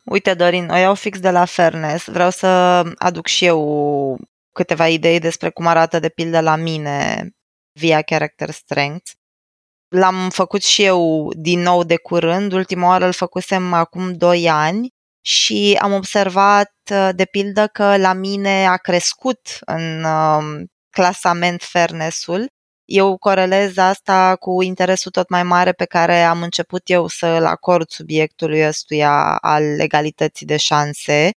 Uite, 0.06 0.34
Dorin, 0.34 0.70
o 0.70 0.76
iau 0.76 0.96
fix 0.96 1.20
de 1.20 1.30
la 1.30 1.46
Fairness. 1.46 2.06
Vreau 2.08 2.30
să 2.30 2.48
aduc 2.96 3.28
și 3.28 3.46
eu 3.46 4.18
câteva 4.52 4.88
idei 4.88 5.20
despre 5.20 5.50
cum 5.50 5.66
arată 5.66 6.00
de 6.00 6.10
pildă 6.10 6.40
la 6.40 6.56
mine 6.56 7.30
via 7.72 8.02
Character 8.02 8.50
Strength. 8.50 9.12
L-am 9.89 10.29
făcut 10.29 10.63
și 10.63 10.84
eu 10.84 11.29
din 11.38 11.60
nou 11.60 11.84
de 11.84 11.98
curând, 11.98 12.51
ultima 12.51 12.88
oară 12.88 13.05
îl 13.05 13.13
făcusem 13.13 13.74
acum 13.74 14.13
2 14.13 14.50
ani 14.50 14.89
și 15.22 15.77
am 15.81 15.93
observat 15.93 16.72
de 17.12 17.25
pildă 17.25 17.67
că 17.67 17.98
la 17.98 18.13
mine 18.13 18.67
a 18.67 18.77
crescut 18.77 19.39
în 19.65 20.03
um, 20.03 20.65
clasament 20.89 21.63
fairness-ul 21.63 22.48
eu 22.89 23.17
corelez 23.17 23.77
asta 23.77 24.36
cu 24.36 24.62
interesul 24.62 25.12
tot 25.12 25.29
mai 25.29 25.43
mare 25.43 25.72
pe 25.72 25.86
care 25.86 26.22
am 26.24 26.41
început 26.41 26.81
eu 26.86 27.08
să-l 27.08 27.46
acord 27.46 27.89
subiectului 27.89 28.67
ăstuia 28.67 29.38
al 29.38 29.79
egalității 29.79 30.46
de 30.46 30.58
șanse. 30.58 31.31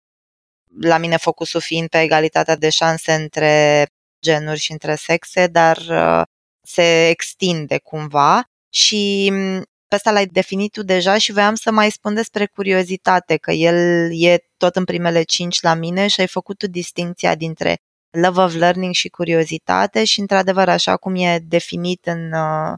La 0.81 0.99
mine 0.99 1.17
focusul 1.17 1.61
fiind 1.61 1.89
pe 1.89 2.01
egalitatea 2.01 2.57
de 2.57 2.69
șanse 2.71 3.13
între 3.13 3.87
genuri 4.23 4.59
și 4.59 4.73
între 4.73 4.95
sexe, 4.95 5.47
dar 5.47 5.77
uh, 5.77 6.23
se 6.63 7.09
extinde 7.09 7.79
cumva 7.79 8.45
și 8.73 9.29
mm, 9.33 9.63
pe 9.89 9.95
ăsta 9.97 10.11
l-ai 10.11 10.27
definit 10.27 10.73
tu 10.73 10.83
deja 10.83 11.19
și 11.19 11.33
voiam 11.33 11.55
să 11.55 11.71
mai 11.71 11.91
spun 11.91 12.15
despre 12.15 12.47
curiozitate, 12.47 13.37
că 13.37 13.51
el 13.51 14.09
e 14.13 14.39
tot 14.57 14.77
în 14.77 14.85
primele 14.85 15.23
cinci 15.23 15.61
la 15.61 15.75
mine 15.75 16.07
și 16.07 16.21
ai 16.21 16.27
făcut 16.27 16.59
tu 16.59 16.67
distinția 16.67 17.35
dintre 17.35 17.77
love 18.11 18.41
of 18.41 18.55
learning 18.55 18.95
și 18.95 19.09
curiozitate 19.09 20.05
și, 20.05 20.21
într-adevăr, 20.21 20.69
așa 20.69 20.97
cum 20.97 21.15
e 21.15 21.39
definit 21.39 22.07
în 22.07 22.33
uh, 22.33 22.75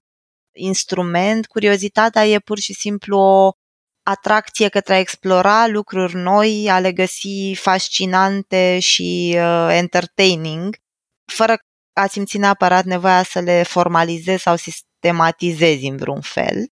instrument, 0.52 1.46
curiozitatea 1.46 2.26
e 2.26 2.38
pur 2.38 2.58
și 2.58 2.72
simplu 2.72 3.18
o 3.18 3.50
atracție 4.02 4.68
către 4.68 4.94
a 4.94 4.98
explora 4.98 5.66
lucruri 5.66 6.14
noi, 6.14 6.68
a 6.70 6.78
le 6.78 6.92
găsi 6.92 7.54
fascinante 7.54 8.78
și 8.78 9.34
uh, 9.36 9.68
entertaining, 9.70 10.76
fără 11.32 11.56
a 11.92 12.06
simți 12.06 12.38
neapărat 12.38 12.84
nevoia 12.84 13.22
să 13.22 13.40
le 13.40 13.62
formalizezi 13.62 14.42
sau 14.42 14.56
sistematizezi 14.56 15.86
în 15.86 15.96
vreun 15.96 16.20
fel. 16.20 16.66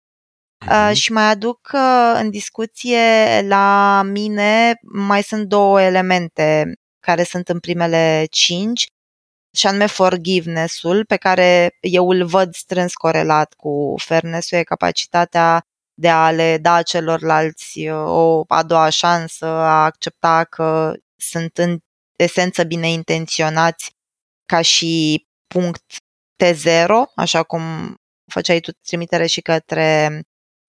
Uh, 0.71 0.97
și 0.97 1.13
mai 1.13 1.31
aduc 1.31 1.71
uh, 1.73 2.13
în 2.15 2.31
discuție 2.31 3.01
la 3.49 4.03
mine 4.05 4.75
mai 4.83 5.23
sunt 5.23 5.47
două 5.47 5.83
elemente 5.83 6.73
care 7.01 7.23
sunt 7.23 7.49
în 7.49 7.59
primele 7.59 8.27
cinci, 8.31 8.87
și 9.57 9.67
anume 9.67 9.87
forgiveness-ul, 9.87 11.05
pe 11.05 11.17
care 11.17 11.77
eu 11.81 12.09
îl 12.11 12.25
văd 12.25 12.55
strâns 12.55 12.95
corelat 12.95 13.55
cu 13.55 13.95
fairness-ul, 13.97 14.59
e 14.59 14.63
capacitatea 14.63 15.63
de 15.95 16.09
a 16.09 16.31
le 16.31 16.59
da 16.59 16.83
celorlalți 16.83 17.89
uh, 17.89 18.05
o 18.07 18.45
a 18.49 18.63
doua 18.63 18.89
șansă, 18.89 19.47
a 19.47 19.85
accepta 19.85 20.45
că 20.45 20.95
sunt 21.17 21.59
în 21.59 21.79
esență 22.17 22.65
bine 22.65 22.91
intenționați 22.91 23.91
ca 24.49 24.61
și 24.61 25.27
punct 25.47 25.85
T0, 26.45 26.87
așa 27.15 27.43
cum 27.43 27.95
făceai 28.33 28.61
tu 28.61 28.71
trimitere 28.73 29.27
și 29.27 29.41
către 29.41 30.21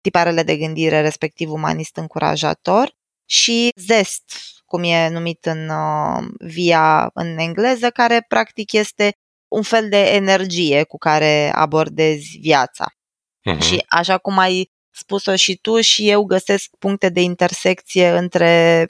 tiparele 0.02 0.44
de 0.44 0.58
gândire, 0.58 1.02
respectiv 1.02 1.52
umanist 1.52 1.98
încurajator, 1.98 2.98
și 3.30 3.72
zest, 3.76 4.24
cum 4.66 4.84
e 4.84 5.10
numit 5.10 5.46
în 5.46 5.70
uh, 5.70 6.28
via 6.40 7.10
în 7.14 7.38
engleză, 7.38 7.90
care 7.90 8.26
practic 8.28 8.72
este 8.72 9.12
un 9.48 9.62
fel 9.62 9.90
de 9.90 10.14
energie 10.14 10.84
cu 10.84 10.98
care 10.98 11.52
abordezi 11.54 12.38
viața. 12.38 12.86
Uh-huh. 12.86 13.62
Și 13.62 13.86
așa 13.88 14.18
cum 14.18 14.38
ai 14.38 14.72
spus-o 14.92 15.36
și 15.36 15.56
tu, 15.56 15.82
și 15.82 16.10
eu 16.10 16.24
găsesc 16.24 16.70
puncte 16.80 17.10
de 17.10 17.22
intersecție 17.22 18.10
între 18.10 18.88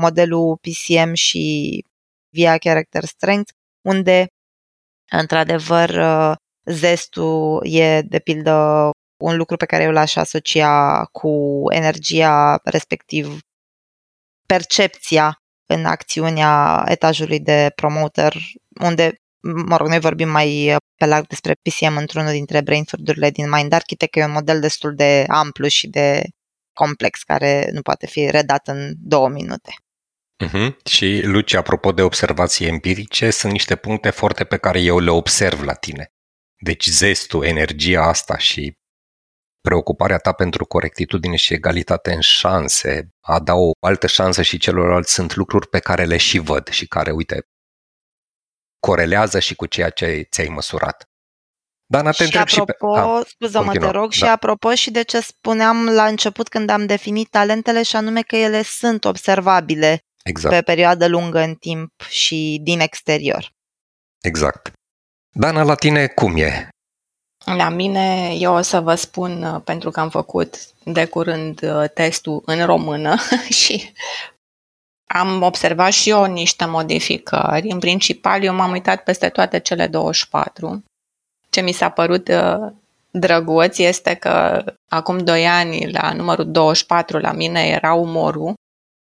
modelul 0.00 0.56
PCM 0.56 1.12
și 1.12 1.84
via 2.28 2.58
Character 2.58 3.04
Strength, 3.04 3.52
unde, 3.86 4.26
într-adevăr, 5.10 5.88
uh, 5.88 6.34
zestul 6.64 7.66
e, 7.66 8.00
de 8.02 8.18
pildă, 8.18 8.90
un 9.22 9.36
lucru 9.36 9.56
pe 9.56 9.66
care 9.66 9.82
eu 9.82 9.90
l-aș 9.90 10.16
asocia 10.16 11.04
cu 11.04 11.62
energia, 11.68 12.60
respectiv 12.64 13.38
percepția 14.46 15.36
în 15.66 15.84
acțiunea 15.84 16.84
etajului 16.88 17.40
de 17.40 17.72
promoter, 17.74 18.34
unde, 18.80 19.14
mă 19.66 19.76
rog, 19.76 19.88
noi 19.88 20.00
vorbim 20.00 20.28
mai 20.28 20.76
pe 20.96 21.06
larg 21.06 21.26
despre 21.26 21.54
PCM 21.62 21.96
într-unul 21.96 22.32
dintre 22.32 22.60
brainfood-urile 22.60 23.30
din 23.30 23.50
Mind 23.50 23.72
Architect, 23.72 24.12
că 24.12 24.18
e 24.18 24.24
un 24.24 24.30
model 24.30 24.60
destul 24.60 24.94
de 24.94 25.24
amplu 25.28 25.66
și 25.66 25.88
de 25.88 26.22
complex, 26.72 27.22
care 27.22 27.70
nu 27.72 27.82
poate 27.82 28.06
fi 28.06 28.30
redat 28.30 28.68
în 28.68 28.92
două 28.96 29.28
minute. 29.28 29.70
Uh-huh. 30.44 30.76
Și, 30.84 31.20
Luci, 31.24 31.54
apropo 31.54 31.92
de 31.92 32.02
observații 32.02 32.66
empirice, 32.66 33.30
sunt 33.30 33.52
niște 33.52 33.76
puncte 33.76 34.10
forte 34.10 34.44
pe 34.44 34.56
care 34.56 34.80
eu 34.80 34.98
le 34.98 35.10
observ 35.10 35.62
la 35.62 35.74
tine. 35.74 36.12
Deci 36.58 36.86
zestul, 36.86 37.44
energia 37.44 38.02
asta 38.02 38.38
și 38.38 38.78
preocuparea 39.60 40.18
ta 40.18 40.32
pentru 40.32 40.64
corectitudine 40.64 41.36
și 41.36 41.52
egalitate 41.52 42.12
în 42.12 42.20
șanse, 42.20 43.08
a 43.20 43.40
da 43.40 43.54
o 43.54 43.70
altă 43.80 44.06
șansă 44.06 44.42
și 44.42 44.58
celorlalți 44.58 45.12
sunt 45.12 45.34
lucruri 45.34 45.68
pe 45.68 45.78
care 45.78 46.04
le 46.04 46.16
și 46.16 46.38
văd 46.38 46.68
și 46.68 46.86
care, 46.86 47.10
uite, 47.10 47.48
corelează 48.78 49.38
și 49.38 49.54
cu 49.54 49.66
ceea 49.66 49.90
ce 49.90 50.26
ți-ai 50.30 50.48
măsurat. 50.48 51.04
Dar 51.88 52.14
te 52.14 52.26
și 52.26 52.36
apropo, 52.36 52.94
și 52.94 53.00
pe... 53.00 53.08
ah, 53.08 53.26
scuză-mă, 53.26 53.72
te 53.72 53.86
rog, 53.86 54.08
da. 54.08 54.16
și 54.16 54.24
apropo 54.24 54.74
și 54.74 54.90
de 54.90 55.02
ce 55.02 55.20
spuneam 55.20 55.88
la 55.88 56.06
început 56.06 56.48
când 56.48 56.70
am 56.70 56.86
definit 56.86 57.28
talentele 57.28 57.82
și 57.82 57.96
anume 57.96 58.22
că 58.22 58.36
ele 58.36 58.62
sunt 58.62 59.04
observabile 59.04 60.05
exact. 60.28 60.54
pe 60.54 60.62
perioadă 60.62 61.08
lungă 61.08 61.38
în 61.38 61.54
timp 61.54 61.92
și 62.08 62.60
din 62.62 62.80
exterior. 62.80 63.50
Exact. 64.20 64.72
Dana, 65.32 65.62
la 65.62 65.74
tine 65.74 66.06
cum 66.06 66.36
e? 66.36 66.68
La 67.44 67.68
mine, 67.68 68.34
eu 68.38 68.54
o 68.54 68.60
să 68.60 68.80
vă 68.80 68.94
spun, 68.94 69.42
uh, 69.42 69.60
pentru 69.64 69.90
că 69.90 70.00
am 70.00 70.10
făcut 70.10 70.56
de 70.84 71.04
curând 71.04 71.62
uh, 71.62 71.90
testul 71.94 72.42
în 72.44 72.64
română 72.64 73.16
și 73.62 73.92
am 75.06 75.42
observat 75.42 75.92
și 75.92 76.10
eu 76.10 76.24
niște 76.24 76.64
modificări. 76.64 77.68
În 77.68 77.78
principal, 77.78 78.42
eu 78.42 78.54
m-am 78.54 78.70
uitat 78.70 79.02
peste 79.02 79.28
toate 79.28 79.58
cele 79.58 79.86
24. 79.86 80.84
Ce 81.50 81.60
mi 81.60 81.72
s-a 81.72 81.88
părut 81.88 82.28
uh, 82.28 82.72
drăguț 83.10 83.78
este 83.78 84.14
că 84.14 84.64
acum 84.88 85.18
2 85.18 85.46
ani, 85.46 85.92
la 85.92 86.12
numărul 86.12 86.50
24, 86.50 87.18
la 87.18 87.32
mine 87.32 87.66
era 87.66 87.94
umorul 87.94 88.54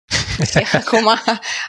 acum, 0.80 1.08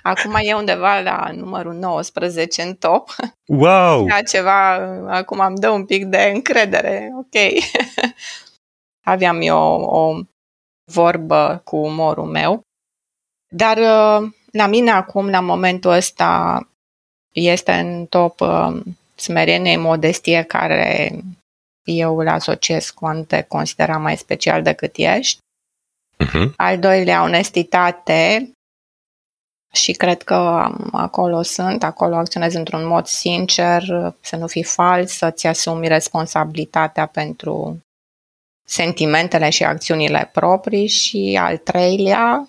acum 0.02 0.34
e 0.34 0.54
undeva 0.54 1.00
la 1.00 1.30
numărul 1.32 1.74
19 1.74 2.62
în 2.62 2.74
top. 2.74 3.14
Wow! 3.46 4.04
Era 4.06 4.22
ceva, 4.22 4.72
acum 5.16 5.40
îmi 5.40 5.56
dă 5.58 5.70
un 5.70 5.84
pic 5.84 6.04
de 6.04 6.30
încredere, 6.34 7.10
ok. 7.16 7.64
Aveam 9.12 9.40
eu 9.40 9.56
o, 9.56 9.98
o 9.98 10.20
vorbă 10.92 11.60
cu 11.64 11.76
umorul 11.76 12.24
meu. 12.24 12.60
Dar 13.48 13.76
uh, 13.76 14.30
la 14.52 14.66
mine 14.66 14.90
acum, 14.90 15.28
la 15.30 15.40
momentul 15.40 15.90
ăsta, 15.90 16.60
este 17.34 17.72
în 17.72 18.06
top 18.06 18.40
uh, 18.40 18.80
smerenie, 19.14 19.76
modestie, 19.76 20.42
care 20.42 21.12
eu 21.84 22.18
îl 22.18 22.28
asociez 22.28 22.90
cu 22.90 23.06
a 23.06 23.22
te 23.26 23.42
considera 23.42 23.96
mai 23.96 24.16
special 24.16 24.62
decât 24.62 24.92
ești. 24.96 25.38
Uh-huh. 26.24 26.52
Al 26.56 26.78
doilea, 26.78 27.22
onestitate, 27.22 28.50
și 29.72 29.92
cred 29.92 30.22
că 30.22 30.34
acolo 30.92 31.42
sunt, 31.42 31.82
acolo 31.82 32.16
acționez 32.16 32.54
într-un 32.54 32.86
mod 32.86 33.06
sincer, 33.06 33.82
să 34.20 34.36
nu 34.36 34.46
fii 34.46 34.62
fals, 34.62 35.12
să-ți 35.12 35.46
asumi 35.46 35.88
responsabilitatea 35.88 37.06
pentru 37.06 37.80
sentimentele 38.68 39.50
și 39.50 39.64
acțiunile 39.64 40.30
proprii. 40.32 40.86
Și 40.86 41.38
al 41.40 41.56
treilea 41.56 42.48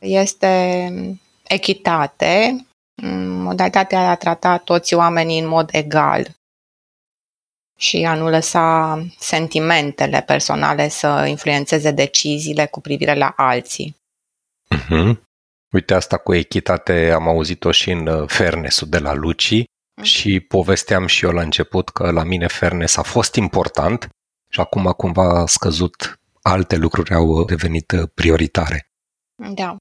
este 0.00 0.92
echitate, 1.42 2.66
modalitatea 3.26 4.00
de 4.00 4.06
a 4.06 4.14
trata 4.14 4.56
toți 4.56 4.94
oamenii 4.94 5.38
în 5.38 5.46
mod 5.46 5.68
egal 5.72 6.36
și 7.78 8.04
a 8.04 8.14
nu 8.14 8.28
lăsa 8.28 8.98
sentimentele 9.18 10.22
personale 10.26 10.88
să 10.88 11.24
influențeze 11.28 11.90
deciziile 11.90 12.66
cu 12.66 12.80
privire 12.80 13.14
la 13.14 13.32
alții. 13.36 13.96
Uh-huh. 14.74 15.16
Uite, 15.72 15.94
asta 15.94 16.16
cu 16.16 16.34
echitate 16.34 17.10
am 17.10 17.28
auzit-o 17.28 17.70
și 17.70 17.90
în 17.90 18.06
uh, 18.06 18.28
fairness 18.28 18.84
de 18.84 18.98
la 18.98 19.14
Luci 19.14 19.50
mm. 19.50 20.02
și 20.02 20.40
povesteam 20.40 21.06
și 21.06 21.24
eu 21.24 21.30
la 21.30 21.42
început 21.42 21.88
că 21.88 22.10
la 22.10 22.24
mine 22.24 22.46
fairness 22.46 22.96
a 22.96 23.02
fost 23.02 23.34
important 23.34 24.08
și 24.48 24.60
acum 24.60 24.84
cumva 24.96 25.40
a 25.40 25.46
scăzut, 25.46 26.20
alte 26.42 26.76
lucruri 26.76 27.14
au 27.14 27.44
devenit 27.44 27.90
uh, 27.90 28.08
prioritare. 28.14 28.88
Da. 29.54 29.76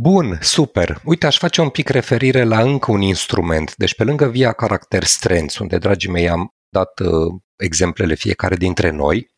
Bun, 0.00 0.38
super. 0.40 1.00
Uite, 1.04 1.26
aș 1.26 1.38
face 1.38 1.60
un 1.60 1.68
pic 1.68 1.88
referire 1.88 2.42
la 2.42 2.60
încă 2.60 2.90
un 2.90 3.00
instrument. 3.00 3.76
Deci 3.76 3.94
pe 3.94 4.04
lângă 4.04 4.28
Via 4.28 4.52
Caracter 4.52 5.04
Strengths, 5.04 5.58
unde, 5.58 5.78
dragii 5.78 6.10
mei, 6.10 6.28
am 6.28 6.50
dat 6.70 6.98
uh, 6.98 7.40
exemplele 7.56 8.14
fiecare 8.14 8.56
dintre 8.56 8.90
noi, 8.90 9.30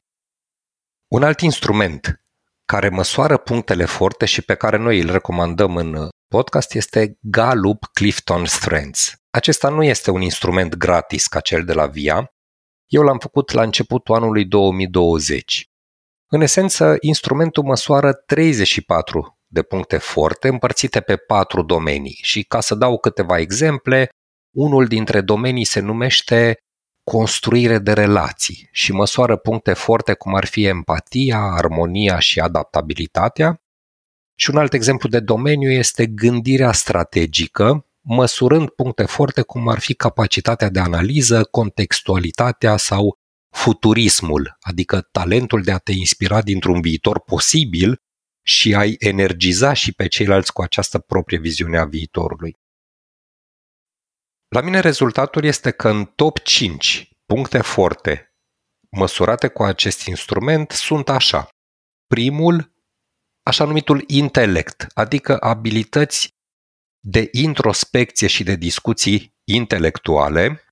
un 1.09 1.23
alt 1.23 1.41
instrument 1.41 2.23
care 2.65 2.89
măsoară 2.89 3.37
punctele 3.37 3.85
forte 3.85 4.25
și 4.25 4.43
pe 4.43 4.55
care 4.55 4.77
noi 4.77 5.01
îl 5.01 5.11
recomandăm 5.11 5.77
în 5.77 6.09
podcast 6.29 6.75
este 6.75 7.19
Gallup 7.21 7.85
Clifton 7.93 8.45
Strengths. 8.45 9.15
Acesta 9.31 9.69
nu 9.69 9.83
este 9.83 10.11
un 10.11 10.21
instrument 10.21 10.75
gratis 10.75 11.27
ca 11.27 11.41
cel 11.41 11.65
de 11.65 11.73
la 11.73 11.87
VIA. 11.87 12.33
Eu 12.87 13.03
l-am 13.03 13.19
făcut 13.19 13.51
la 13.51 13.63
începutul 13.63 14.15
anului 14.15 14.45
2020. 14.45 15.67
În 16.31 16.41
esență, 16.41 16.97
instrumentul 17.01 17.63
măsoară 17.63 18.13
34 18.13 19.39
de 19.47 19.63
puncte 19.63 19.99
forte 19.99 20.49
împărțite 20.49 21.01
pe 21.01 21.17
patru 21.17 21.63
domenii 21.63 22.19
și 22.23 22.43
ca 22.43 22.61
să 22.61 22.75
dau 22.75 22.99
câteva 22.99 23.39
exemple, 23.39 24.09
unul 24.55 24.87
dintre 24.87 25.21
domenii 25.21 25.65
se 25.65 25.81
numește 25.81 26.57
construire 27.05 27.79
de 27.79 27.93
relații 27.93 28.69
și 28.73 28.93
măsoară 28.93 29.37
puncte 29.37 29.73
forte 29.73 30.15
cum 30.15 30.35
ar 30.35 30.45
fi 30.45 30.65
empatia, 30.65 31.39
armonia 31.39 32.19
și 32.19 32.41
adaptabilitatea. 32.41 33.63
Și 34.35 34.51
un 34.51 34.57
alt 34.57 34.73
exemplu 34.73 35.09
de 35.09 35.21
domeniu 35.21 35.71
este 35.71 36.07
gândirea 36.07 36.73
strategică, 36.73 37.87
măsurând 38.01 38.69
puncte 38.69 39.05
forte 39.05 39.43
cum 39.43 39.69
ar 39.69 39.79
fi 39.79 39.95
capacitatea 39.95 40.69
de 40.69 40.81
analiză, 40.81 41.45
contextualitatea 41.45 42.77
sau 42.77 43.19
futurismul, 43.51 44.57
adică 44.61 45.01
talentul 45.01 45.63
de 45.63 45.73
a 45.73 45.79
te 45.79 45.93
inspira 45.93 46.43
dintr-un 46.43 46.81
viitor 46.81 47.21
posibil 47.21 48.01
și 48.43 48.75
a-i 48.75 48.97
energiza 48.99 49.73
și 49.73 49.93
pe 49.93 50.07
ceilalți 50.07 50.53
cu 50.53 50.63
această 50.63 50.99
proprie 50.99 51.39
viziune 51.39 51.79
a 51.79 51.85
viitorului. 51.85 52.57
La 54.53 54.61
mine 54.61 54.81
rezultatul 54.81 55.45
este 55.45 55.71
că 55.71 55.89
în 55.89 56.05
top 56.05 56.39
5 56.39 57.11
puncte 57.27 57.61
forte 57.61 58.35
măsurate 58.91 59.49
cu 59.49 59.63
acest 59.63 60.07
instrument 60.07 60.71
sunt 60.71 61.09
așa. 61.09 61.49
Primul, 62.07 62.73
așa 63.43 63.65
numitul 63.65 64.05
intelect, 64.07 64.87
adică 64.95 65.37
abilități 65.41 66.35
de 67.01 67.29
introspecție 67.31 68.27
și 68.27 68.43
de 68.43 68.55
discuții 68.55 69.35
intelectuale. 69.45 70.65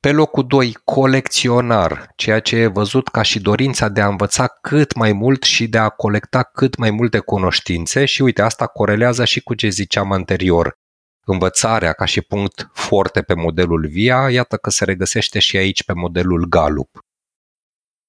Pe 0.00 0.12
locul 0.12 0.46
2, 0.46 0.72
colecționar, 0.84 2.12
ceea 2.16 2.40
ce 2.40 2.56
e 2.56 2.66
văzut 2.66 3.08
ca 3.08 3.22
și 3.22 3.40
dorința 3.40 3.88
de 3.88 4.00
a 4.00 4.08
învăța 4.08 4.46
cât 4.46 4.94
mai 4.94 5.12
mult 5.12 5.42
și 5.42 5.68
de 5.68 5.78
a 5.78 5.88
colecta 5.88 6.42
cât 6.42 6.76
mai 6.76 6.90
multe 6.90 7.18
cunoștințe 7.18 8.04
și 8.04 8.22
uite, 8.22 8.42
asta 8.42 8.66
corelează 8.66 9.24
și 9.24 9.40
cu 9.40 9.54
ce 9.54 9.68
ziceam 9.68 10.12
anterior. 10.12 10.82
Învățarea 11.24 11.92
ca 11.92 12.04
și 12.04 12.20
punct 12.20 12.70
forte 12.72 13.22
pe 13.22 13.34
modelul 13.34 13.86
VIA, 13.86 14.30
iată 14.30 14.56
că 14.56 14.70
se 14.70 14.84
regăsește 14.84 15.38
și 15.38 15.56
aici 15.56 15.84
pe 15.84 15.92
modelul 15.92 16.44
Gallup. 16.44 16.98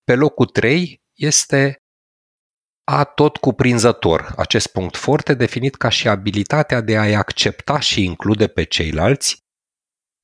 Pe 0.04 0.16
locul 0.16 0.46
3 0.46 1.02
este 1.14 1.76
a 2.84 3.04
tot 3.04 3.38
cuprinzător, 3.38 4.34
acest 4.38 4.68
punct 4.68 4.98
forte 4.98 5.34
definit 5.34 5.76
ca 5.76 5.90
și 5.90 6.08
abilitatea 6.08 6.82
de 6.82 6.98
a-i 6.98 7.14
accepta 7.14 7.80
și 7.80 8.04
include 8.04 8.48
pe 8.48 8.64
ceilalți, 8.64 9.38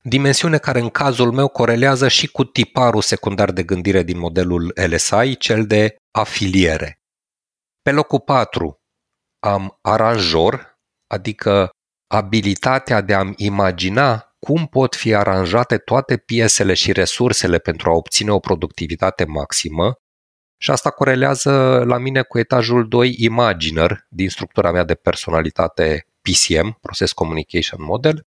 dimensiune 0.04 0.58
care 0.58 0.80
în 0.80 0.90
cazul 0.90 1.32
meu 1.32 1.48
corelează 1.48 2.08
și 2.08 2.30
cu 2.30 2.44
tiparul 2.44 3.02
secundar 3.02 3.52
de 3.52 3.62
gândire 3.62 4.02
din 4.02 4.18
modelul 4.18 4.72
LSI, 4.86 5.36
cel 5.36 5.66
de 5.66 5.96
afiliere. 6.10 7.00
Pe 7.82 7.90
locul 7.90 8.20
4 8.20 8.76
am 9.38 9.78
aranjor, 9.80 10.74
adică 11.06 11.70
abilitatea 12.12 13.00
de 13.00 13.14
a-mi 13.14 13.34
imagina 13.36 14.34
cum 14.38 14.66
pot 14.66 14.94
fi 14.94 15.14
aranjate 15.14 15.78
toate 15.78 16.16
piesele 16.16 16.74
și 16.74 16.92
resursele 16.92 17.58
pentru 17.58 17.90
a 17.90 17.94
obține 17.94 18.30
o 18.30 18.38
productivitate 18.38 19.24
maximă, 19.24 19.94
și 20.56 20.70
asta 20.70 20.90
corelează 20.90 21.82
la 21.86 21.98
mine 21.98 22.22
cu 22.22 22.38
etajul 22.38 22.88
2 22.88 23.16
Imaginer 23.18 24.06
din 24.08 24.28
structura 24.28 24.70
mea 24.70 24.84
de 24.84 24.94
personalitate 24.94 26.06
PCM, 26.20 26.78
Process 26.80 27.12
Communication 27.12 27.82
Model. 27.82 28.26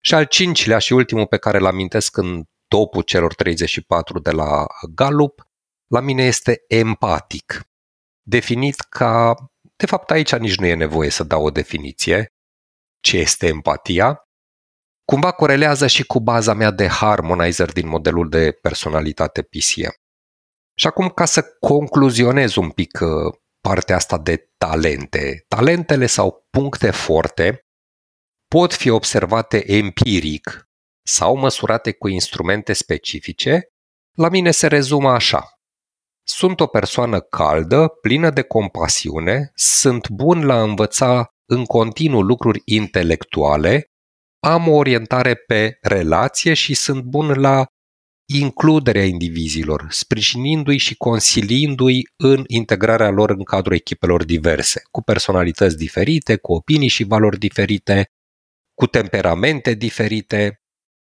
Și 0.00 0.14
al 0.14 0.24
cincilea 0.24 0.78
și 0.78 0.92
ultimul 0.92 1.26
pe 1.26 1.36
care 1.36 1.58
îl 1.58 1.66
amintesc 1.66 2.16
în 2.16 2.44
topul 2.68 3.02
celor 3.02 3.34
34 3.34 4.18
de 4.18 4.30
la 4.30 4.66
Gallup, 4.94 5.48
la 5.86 6.00
mine 6.00 6.22
este 6.22 6.64
empatic. 6.68 7.60
Definit 8.22 8.80
ca, 8.80 9.34
de 9.76 9.86
fapt 9.86 10.10
aici 10.10 10.34
nici 10.34 10.56
nu 10.56 10.66
e 10.66 10.74
nevoie 10.74 11.10
să 11.10 11.24
dau 11.24 11.44
o 11.44 11.50
definiție, 11.50 12.32
ce 13.00 13.16
este 13.18 13.46
empatia, 13.46 14.28
cumva 15.04 15.32
corelează 15.32 15.86
și 15.86 16.04
cu 16.04 16.20
baza 16.20 16.52
mea 16.52 16.70
de 16.70 16.86
harmonizer 16.86 17.72
din 17.72 17.88
modelul 17.88 18.28
de 18.28 18.52
personalitate 18.52 19.42
PCM. 19.42 19.94
Și 20.74 20.86
acum, 20.86 21.08
ca 21.08 21.24
să 21.24 21.42
concluzionez 21.60 22.54
un 22.54 22.70
pic 22.70 22.98
uh, 23.00 23.34
partea 23.60 23.96
asta 23.96 24.18
de 24.18 24.50
talente. 24.58 25.44
Talentele 25.48 26.06
sau 26.06 26.46
puncte 26.50 26.90
forte 26.90 27.66
pot 28.48 28.72
fi 28.72 28.88
observate 28.88 29.72
empiric 29.72 30.68
sau 31.06 31.36
măsurate 31.36 31.92
cu 31.92 32.08
instrumente 32.08 32.72
specifice, 32.72 33.72
la 34.16 34.28
mine 34.28 34.50
se 34.50 34.66
rezumă 34.66 35.10
așa. 35.10 35.60
Sunt 36.26 36.60
o 36.60 36.66
persoană 36.66 37.20
caldă, 37.20 37.88
plină 37.88 38.30
de 38.30 38.42
compasiune, 38.42 39.50
sunt 39.54 40.08
bun 40.08 40.44
la 40.44 40.54
a 40.54 40.62
învăța 40.62 41.34
în 41.52 41.64
continuu 41.64 42.20
lucruri 42.20 42.62
intelectuale, 42.64 43.90
am 44.40 44.68
o 44.68 44.72
orientare 44.72 45.34
pe 45.34 45.78
relație 45.80 46.54
și 46.54 46.74
sunt 46.74 47.02
bun 47.02 47.40
la 47.40 47.66
includerea 48.32 49.04
indivizilor, 49.04 49.86
sprijinindu-i 49.88 50.76
și 50.76 50.96
consiliindu-i 50.96 52.02
în 52.16 52.44
integrarea 52.46 53.10
lor 53.10 53.30
în 53.30 53.42
cadrul 53.42 53.74
echipelor 53.74 54.24
diverse, 54.24 54.82
cu 54.90 55.02
personalități 55.02 55.76
diferite, 55.76 56.36
cu 56.36 56.52
opinii 56.52 56.88
și 56.88 57.04
valori 57.04 57.38
diferite, 57.38 58.10
cu 58.74 58.86
temperamente 58.86 59.74
diferite. 59.74 60.60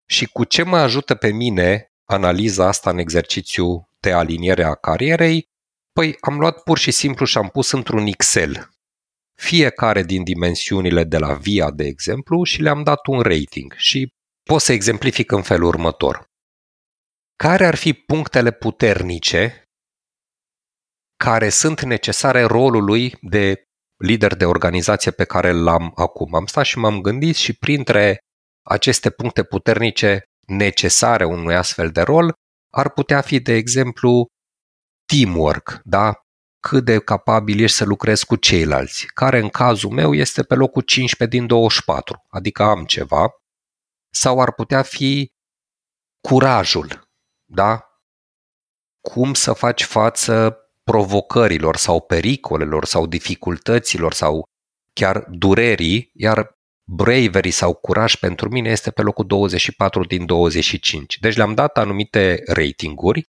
Și 0.07 0.27
cu 0.27 0.45
ce 0.45 0.63
mă 0.63 0.77
ajută 0.77 1.15
pe 1.15 1.33
mine 1.33 1.93
analiza 2.05 2.67
asta 2.67 2.91
în 2.91 2.99
exercițiu 2.99 3.89
de 4.01 4.13
aliniere 4.13 4.65
a 4.65 4.75
carierei, 4.75 5.49
păi 5.93 6.17
am 6.21 6.39
luat 6.39 6.63
pur 6.63 6.79
și 6.79 6.91
simplu 6.91 7.25
și 7.25 7.39
am 7.39 7.49
pus 7.49 7.71
într-un 7.71 8.07
Excel 8.07 8.72
fiecare 9.35 10.03
din 10.03 10.25
dimensiunile 10.25 11.05
de 11.05 11.19
la 11.19 11.35
VIA, 11.35 11.71
de 11.71 11.85
exemplu, 11.85 12.43
și 12.43 12.61
le-am 12.61 12.83
dat 12.83 13.07
un 13.07 13.21
rating 13.21 13.73
și 13.77 14.13
pot 14.43 14.61
să 14.61 14.73
exemplific 14.73 15.31
în 15.31 15.43
felul 15.43 15.69
următor 15.69 16.31
care 17.43 17.67
ar 17.67 17.75
fi 17.75 17.93
punctele 17.93 18.53
puternice 18.53 19.63
care 21.17 21.49
sunt 21.49 21.83
necesare 21.83 22.43
rolului 22.43 23.15
de 23.21 23.63
lider 24.05 24.35
de 24.35 24.45
organizație 24.45 25.11
pe 25.11 25.25
care 25.25 25.53
l-am 25.53 25.93
acum. 25.95 26.35
Am 26.35 26.47
stat 26.47 26.65
și 26.65 26.79
m-am 26.79 27.01
gândit 27.01 27.37
și 27.37 27.53
printre 27.53 28.19
aceste 28.67 29.11
puncte 29.11 29.45
puternice 29.45 30.23
necesare 30.47 31.25
unui 31.25 31.55
astfel 31.55 31.91
de 31.91 32.01
rol 32.01 32.33
ar 32.75 32.91
putea 32.91 33.21
fi, 33.21 33.41
de 33.41 33.53
exemplu, 33.53 34.27
teamwork, 35.07 35.81
da? 35.85 36.15
Cât 36.69 36.85
de 36.85 36.99
capabil 36.99 37.61
ești 37.61 37.77
să 37.77 37.85
lucrezi 37.85 38.27
cu 38.27 38.37
ceilalți, 38.37 39.07
care 39.07 39.39
în 39.39 39.49
cazul 39.49 39.91
meu 39.91 40.15
este 40.15 40.43
pe 40.43 40.55
locul 40.55 40.83
15 40.83 41.39
din 41.39 41.47
24, 41.47 42.25
adică 42.29 42.63
am 42.63 42.85
ceva, 42.85 43.31
sau 44.15 44.41
ar 44.41 44.53
putea 44.53 44.83
fi 44.83 45.33
curajul, 46.29 47.09
da? 47.45 47.87
Cum 49.01 49.35
să 49.35 49.53
faci 49.53 49.85
față 49.85 50.57
provocărilor 50.83 51.77
sau 51.77 52.01
pericolelor 52.01 52.85
sau 52.85 53.07
dificultăților 53.07 54.13
sau 54.13 54.45
chiar 54.93 55.25
durerii, 55.29 56.11
iar 56.15 56.51
bravery 56.91 57.51
sau 57.51 57.75
curaj 57.75 58.15
pentru 58.15 58.49
mine 58.49 58.71
este 58.71 58.91
pe 58.91 59.03
locul 59.03 59.27
24 59.27 60.05
din 60.05 60.27
25. 60.27 61.19
Deci 61.19 61.37
le-am 61.37 61.55
dat 61.55 61.79
anumite 61.79 62.43
ratinguri 62.47 63.31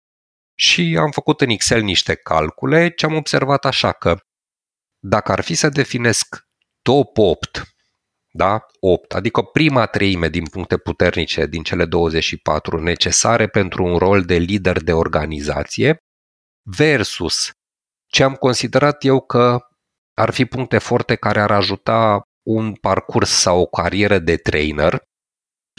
și 0.55 0.97
am 0.99 1.11
făcut 1.11 1.41
în 1.41 1.49
Excel 1.49 1.81
niște 1.81 2.15
calcule 2.15 2.89
ce 2.89 3.05
am 3.05 3.13
observat 3.13 3.65
așa 3.65 3.91
că 3.91 4.17
dacă 4.99 5.31
ar 5.31 5.41
fi 5.41 5.53
să 5.53 5.69
definesc 5.69 6.47
top 6.81 7.17
8 7.17 7.71
da? 8.33 8.65
8, 8.79 9.13
adică 9.13 9.41
prima 9.41 9.85
treime 9.85 10.29
din 10.29 10.45
puncte 10.45 10.77
puternice 10.77 11.45
din 11.45 11.63
cele 11.63 11.85
24 11.85 12.81
necesare 12.81 13.47
pentru 13.47 13.83
un 13.83 13.97
rol 13.97 14.23
de 14.23 14.35
lider 14.35 14.83
de 14.83 14.93
organizație, 14.93 15.97
versus 16.63 17.51
ce 18.07 18.23
am 18.23 18.33
considerat 18.33 19.03
eu 19.03 19.21
că 19.21 19.59
ar 20.13 20.29
fi 20.33 20.45
puncte 20.45 20.77
forte 20.77 21.15
care 21.15 21.41
ar 21.41 21.51
ajuta 21.51 22.21
un 22.47 22.73
parcurs 22.73 23.29
sau 23.29 23.59
o 23.61 23.65
carieră 23.65 24.19
de 24.19 24.35
trainer. 24.35 25.01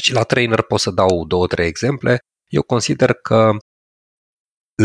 Și 0.02 0.12
la 0.12 0.22
trainer 0.22 0.62
pot 0.62 0.80
să 0.80 0.90
dau 0.90 1.26
două, 1.26 1.46
trei 1.46 1.66
exemple. 1.66 2.18
Eu 2.46 2.62
consider 2.62 3.12
că 3.12 3.56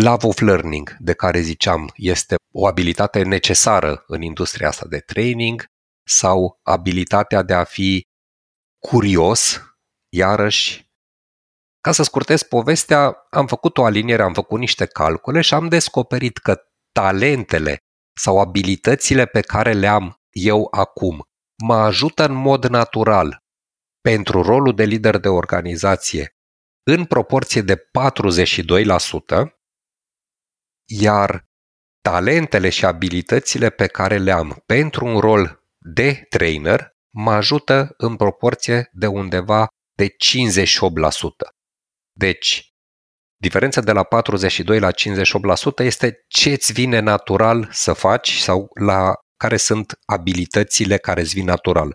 love 0.01 0.27
of 0.27 0.39
learning, 0.39 0.95
de 0.99 1.13
care 1.13 1.39
ziceam, 1.39 1.91
este 1.95 2.35
o 2.53 2.67
abilitate 2.67 3.23
necesară 3.23 4.03
în 4.07 4.21
industria 4.21 4.67
asta 4.67 4.85
de 4.87 4.99
training, 4.99 5.65
sau 6.07 6.59
abilitatea 6.63 7.41
de 7.41 7.53
a 7.53 7.63
fi 7.63 8.07
curios, 8.79 9.61
iarăși. 10.09 10.85
Ca 11.81 11.91
să 11.91 12.03
scurtez 12.03 12.43
povestea, 12.43 13.27
am 13.29 13.47
făcut 13.47 13.77
o 13.77 13.83
aliniere, 13.83 14.23
am 14.23 14.33
făcut 14.33 14.59
niște 14.59 14.85
calcule 14.85 15.41
și 15.41 15.53
am 15.53 15.67
descoperit 15.67 16.37
că 16.37 16.61
talentele 16.91 17.77
sau 18.19 18.39
abilitățile 18.39 19.25
pe 19.25 19.41
care 19.41 19.73
le 19.73 19.87
am 19.87 20.21
eu 20.29 20.67
acum 20.71 21.27
mă 21.63 21.75
ajută 21.75 22.25
în 22.25 22.33
mod 22.33 22.65
natural 22.65 23.43
pentru 24.01 24.41
rolul 24.41 24.75
de 24.75 24.83
lider 24.83 25.17
de 25.17 25.27
organizație 25.27 26.35
în 26.83 27.05
proporție 27.05 27.61
de 27.61 27.75
42%, 27.75 29.56
iar 30.87 31.45
talentele 32.01 32.69
și 32.69 32.85
abilitățile 32.85 33.69
pe 33.69 33.87
care 33.87 34.17
le 34.17 34.31
am 34.31 34.63
pentru 34.65 35.05
un 35.05 35.19
rol 35.19 35.63
de 35.77 36.25
trainer 36.29 36.95
mă 37.13 37.31
ajută 37.31 37.93
în 37.97 38.15
proporție 38.15 38.89
de 38.91 39.07
undeva 39.07 39.67
de 39.97 40.07
58%. 40.07 40.09
Deci, 42.13 42.73
diferența 43.41 43.81
de 43.81 43.91
la 43.91 44.03
42 44.03 44.79
la 44.79 44.91
58% 44.91 44.93
este 45.77 46.25
ce 46.27 46.51
îți 46.51 46.71
vine 46.73 46.99
natural 46.99 47.69
să 47.71 47.93
faci 47.93 48.37
sau 48.37 48.69
la 48.79 49.13
care 49.37 49.57
sunt 49.57 49.99
abilitățile 50.05 50.97
care 50.97 51.21
îți 51.21 51.33
vin 51.33 51.45
natural. 51.45 51.93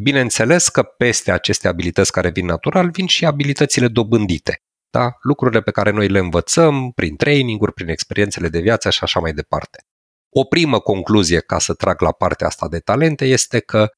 Bineînțeles 0.00 0.68
că 0.68 0.82
peste 0.82 1.32
aceste 1.32 1.68
abilități 1.68 2.12
care 2.12 2.30
vin 2.30 2.46
natural 2.46 2.90
vin 2.90 3.06
și 3.06 3.26
abilitățile 3.26 3.88
dobândite. 3.88 4.56
Da? 4.92 5.16
Lucrurile 5.20 5.62
pe 5.62 5.70
care 5.70 5.90
noi 5.90 6.08
le 6.08 6.18
învățăm 6.18 6.90
prin 6.90 7.16
traininguri, 7.16 7.72
prin 7.72 7.88
experiențele 7.88 8.48
de 8.48 8.60
viață 8.60 8.90
și 8.90 9.04
așa 9.04 9.20
mai 9.20 9.32
departe. 9.32 9.84
O 10.28 10.44
primă 10.44 10.80
concluzie 10.80 11.40
ca 11.40 11.58
să 11.58 11.74
trag 11.74 12.00
la 12.00 12.12
partea 12.12 12.46
asta 12.46 12.68
de 12.68 12.78
talente 12.78 13.24
este 13.24 13.60
că 13.60 13.88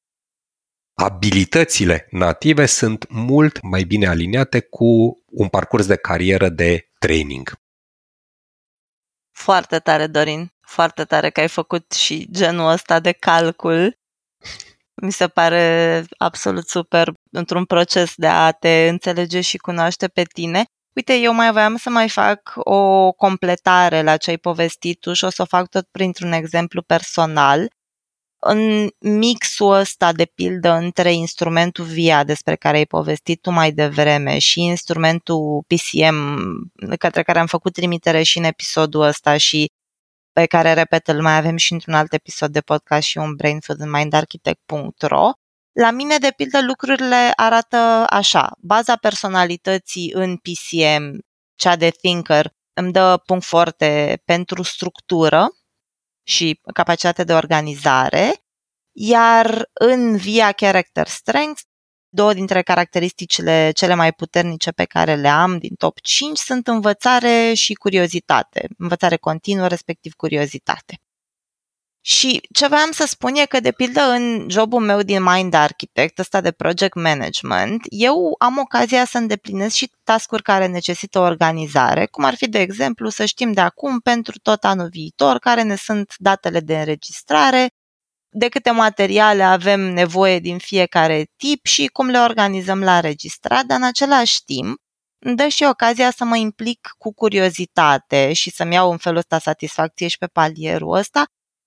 abilitățile 0.93 2.07
native 2.11 2.65
sunt 2.65 3.09
mult 3.09 3.61
mai 3.61 3.83
bine 3.83 4.07
aliniate 4.07 4.59
cu 4.59 5.23
un 5.25 5.47
parcurs 5.47 5.85
de 5.85 5.95
carieră 5.95 6.49
de 6.49 6.89
training. 6.99 7.53
Foarte 9.31 9.79
tare, 9.79 10.07
Dorin. 10.07 10.53
Foarte 10.61 11.03
tare 11.03 11.29
că 11.29 11.39
ai 11.39 11.47
făcut 11.47 11.91
și 11.91 12.27
genul 12.31 12.69
ăsta 12.69 12.99
de 12.99 13.11
calcul. 13.11 13.97
Mi 15.01 15.11
se 15.11 15.27
pare 15.27 16.05
absolut 16.17 16.67
super 16.67 17.13
într-un 17.31 17.65
proces 17.65 18.13
de 18.15 18.27
a 18.27 18.51
te 18.51 18.87
înțelege 18.87 19.41
și 19.41 19.57
cunoaște 19.57 20.07
pe 20.07 20.23
tine. 20.23 20.65
Uite, 20.95 21.15
eu 21.15 21.33
mai 21.33 21.51
voiam 21.51 21.75
să 21.75 21.89
mai 21.89 22.09
fac 22.09 22.51
o 22.55 23.11
completare 23.11 24.01
la 24.01 24.17
ce 24.17 24.29
ai 24.29 24.37
povestit 24.37 24.99
tu 24.99 25.13
și 25.13 25.23
o 25.23 25.29
să 25.29 25.41
o 25.41 25.45
fac 25.45 25.69
tot 25.69 25.87
printr-un 25.91 26.31
exemplu 26.31 26.81
personal. 26.81 27.67
În 28.39 28.89
mixul 28.99 29.73
ăsta, 29.73 30.11
de 30.13 30.25
pildă, 30.25 30.71
între 30.71 31.13
instrumentul 31.13 31.85
VIA 31.85 32.23
despre 32.23 32.55
care 32.55 32.77
ai 32.77 32.85
povestit 32.85 33.41
tu 33.41 33.51
mai 33.51 33.71
devreme 33.71 34.37
și 34.39 34.61
instrumentul 34.61 35.63
PCM 35.67 36.39
către 36.97 37.23
care 37.23 37.39
am 37.39 37.45
făcut 37.47 37.73
trimitere 37.73 38.23
și 38.23 38.37
în 38.37 38.43
episodul 38.43 39.01
ăsta 39.01 39.37
și 39.37 39.71
pe 40.31 40.45
care, 40.45 40.73
repet, 40.73 41.07
îl 41.07 41.21
mai 41.21 41.37
avem 41.37 41.57
și 41.57 41.73
într-un 41.73 41.93
alt 41.93 42.13
episod 42.13 42.51
de 42.51 42.61
podcast 42.61 43.07
și 43.07 43.17
un 43.17 43.35
brain 43.35 43.59
food 43.59 43.79
în 43.79 43.89
mindarchitect.ro, 43.89 45.31
la 45.79 45.91
mine, 45.91 46.17
de 46.17 46.33
pildă, 46.35 46.61
lucrurile 46.61 47.31
arată 47.35 47.77
așa. 48.09 48.51
Baza 48.59 48.95
personalității 48.95 50.11
în 50.13 50.37
PCM, 50.37 51.19
cea 51.55 51.75
de 51.75 51.89
thinker, 51.89 52.53
îmi 52.73 52.91
dă 52.91 53.21
punct 53.25 53.45
forte 53.45 54.21
pentru 54.25 54.63
structură, 54.63 55.47
și 56.27 56.59
capacitate 56.73 57.23
de 57.23 57.33
organizare, 57.33 58.33
iar 58.91 59.69
în 59.73 60.17
via 60.17 60.51
character 60.51 61.07
strength, 61.07 61.61
două 62.09 62.33
dintre 62.33 62.61
caracteristicile 62.61 63.71
cele 63.71 63.93
mai 63.93 64.13
puternice 64.13 64.71
pe 64.71 64.85
care 64.85 65.15
le 65.15 65.27
am 65.27 65.57
din 65.57 65.75
top 65.75 65.99
5 65.99 66.37
sunt 66.37 66.67
învățare 66.67 67.53
și 67.53 67.73
curiozitate, 67.73 68.67
învățare 68.77 69.17
continuă, 69.17 69.67
respectiv 69.67 70.13
curiozitate. 70.13 70.99
Și 72.07 72.41
ce 72.53 72.67
vreau 72.67 72.91
să 72.91 73.05
spun 73.07 73.35
e 73.35 73.45
că, 73.45 73.59
de 73.59 73.71
pildă, 73.71 74.01
în 74.01 74.45
jobul 74.49 74.79
meu 74.79 75.01
din 75.01 75.23
Mind 75.23 75.53
Architect, 75.53 76.19
ăsta 76.19 76.41
de 76.41 76.51
project 76.51 76.95
management, 76.95 77.85
eu 77.89 78.35
am 78.39 78.57
ocazia 78.57 79.05
să 79.05 79.17
îndeplinesc 79.17 79.75
și 79.75 79.91
tascuri 80.03 80.41
care 80.41 80.67
necesită 80.67 81.19
organizare, 81.19 82.05
cum 82.05 82.23
ar 82.23 82.35
fi, 82.35 82.49
de 82.49 82.59
exemplu, 82.59 83.09
să 83.09 83.25
știm 83.25 83.51
de 83.51 83.61
acum 83.61 83.99
pentru 83.99 84.39
tot 84.39 84.63
anul 84.63 84.87
viitor 84.87 85.39
care 85.39 85.61
ne 85.61 85.75
sunt 85.75 86.13
datele 86.17 86.59
de 86.59 86.77
înregistrare, 86.77 87.69
de 88.29 88.47
câte 88.47 88.71
materiale 88.71 89.43
avem 89.43 89.81
nevoie 89.81 90.39
din 90.39 90.57
fiecare 90.57 91.25
tip 91.37 91.65
și 91.65 91.87
cum 91.87 92.07
le 92.09 92.19
organizăm 92.19 92.79
la 92.83 92.95
înregistrat, 92.95 93.65
dar 93.65 93.77
în 93.77 93.83
același 93.83 94.43
timp 94.43 94.77
îmi 95.19 95.35
dă 95.35 95.47
și 95.47 95.63
ocazia 95.63 96.11
să 96.11 96.23
mă 96.23 96.37
implic 96.37 96.89
cu 96.97 97.13
curiozitate 97.13 98.33
și 98.33 98.51
să-mi 98.51 98.73
iau 98.73 98.91
în 98.91 98.97
felul 98.97 99.17
ăsta 99.17 99.39
satisfacție 99.39 100.07
și 100.07 100.17
pe 100.17 100.27
palierul 100.27 100.95
ăsta 100.95 101.25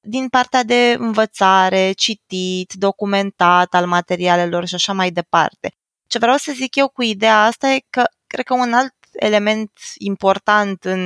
din 0.09 0.29
partea 0.29 0.63
de 0.63 0.97
învățare, 0.99 1.93
citit, 1.93 2.73
documentat 2.73 3.75
al 3.75 3.87
materialelor 3.87 4.67
și 4.67 4.75
așa 4.75 4.93
mai 4.93 5.11
departe. 5.11 5.73
Ce 6.07 6.19
vreau 6.19 6.37
să 6.37 6.53
zic 6.55 6.77
eu 6.77 6.89
cu 6.89 7.03
ideea 7.03 7.45
asta 7.45 7.69
e 7.69 7.81
că 7.91 8.05
cred 8.27 8.45
că 8.45 8.55
un 8.55 8.73
alt 8.73 8.95
element 9.13 9.71
important 9.99 10.85
în 10.85 11.03